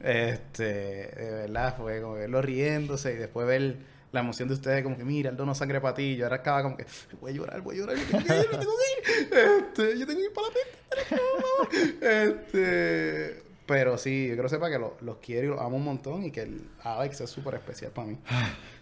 [0.01, 3.77] Este, de verdad, fue como verlo riéndose y después ver
[4.13, 6.17] la emoción de ustedes, como que mira, el dono sangre para ti.
[6.17, 6.85] Yo ahora acaba como que
[7.21, 9.29] voy a llorar, voy a llorar, yo tengo que ir, yo tengo que ir.
[9.33, 12.07] Este, yo tengo que ir para la pista.
[12.07, 16.25] Este, pero sí, yo quiero sepa que lo- los quiero y los amo un montón
[16.25, 18.19] y que el Alex es súper especial para mí.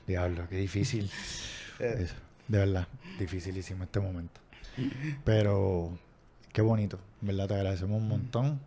[0.06, 1.10] Diablo, qué difícil.
[1.82, 2.06] Eh,
[2.46, 2.86] de verdad,
[3.18, 4.38] dificilísimo este momento.
[5.24, 5.98] Pero
[6.52, 7.48] qué bonito, ¿verdad?
[7.48, 8.60] Te agradecemos un montón.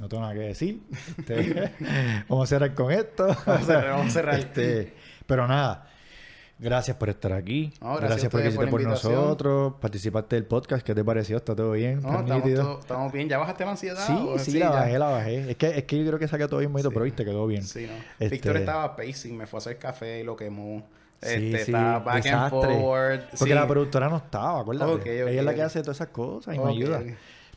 [0.00, 0.80] No tengo nada que decir.
[1.18, 1.72] Este,
[2.28, 3.26] vamos a cerrar con esto.
[3.46, 4.38] Vamos a cerrar, vamos a cerrar.
[4.38, 4.94] Este,
[5.26, 5.86] pero nada,
[6.58, 7.72] gracias por estar aquí.
[7.80, 9.74] No, gracias por que por por nosotros.
[9.80, 10.84] Participaste del podcast.
[10.86, 11.36] ¿Qué te pareció?
[11.38, 12.00] ¿Está todo bien?
[12.02, 13.28] no, ¿Está estamos, todos- estamos bien.
[13.28, 14.06] ¿Ya bajaste la ansiedad?
[14.06, 14.70] Sí, o- sí, la ya?
[14.70, 15.50] bajé, la bajé.
[15.50, 17.64] Es que, es que yo creo que saqué todo bien bonito, pero viste, quedó bien.
[17.64, 17.94] Sí, no.
[18.18, 20.86] Este- Víctor estaba pacing, me fue a hacer café y lo quemó.
[21.20, 22.60] Sí, Este, sí, estaba back and desastre.
[22.74, 23.20] forward.
[23.30, 23.48] Porque sí.
[23.58, 25.22] la productora no estaba, acuérdate.
[25.22, 26.64] Ella es la que hace todas esas cosas y Ok.
[26.66, 27.02] me ayuda.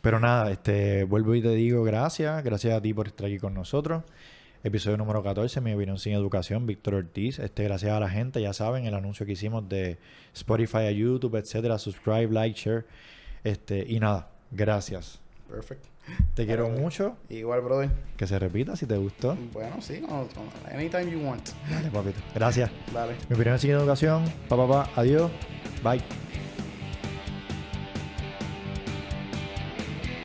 [0.01, 2.43] Pero nada, este, vuelvo y te digo gracias.
[2.43, 4.03] Gracias a ti por estar aquí con nosotros.
[4.63, 7.39] Episodio número 14, mi opinión sin educación, Víctor Ortiz.
[7.39, 9.97] Este, gracias a la gente, ya saben, el anuncio que hicimos de
[10.35, 11.79] Spotify a YouTube, etcétera.
[11.79, 12.85] Subscribe, like, share.
[13.43, 15.19] Este, y nada, gracias.
[15.49, 15.83] Perfect.
[16.35, 17.17] Te quiero mucho.
[17.29, 17.89] Igual, brother.
[18.17, 19.35] Que se repita si te gustó.
[19.51, 21.49] Bueno, sí, no, no, anytime you want.
[21.69, 22.19] Dale, papito.
[22.33, 22.69] Gracias.
[22.93, 23.15] Dale.
[23.29, 24.25] Mi opinión sin educación.
[24.47, 24.89] Pa, pa, pa.
[24.95, 25.31] Adiós.
[25.83, 26.01] Bye.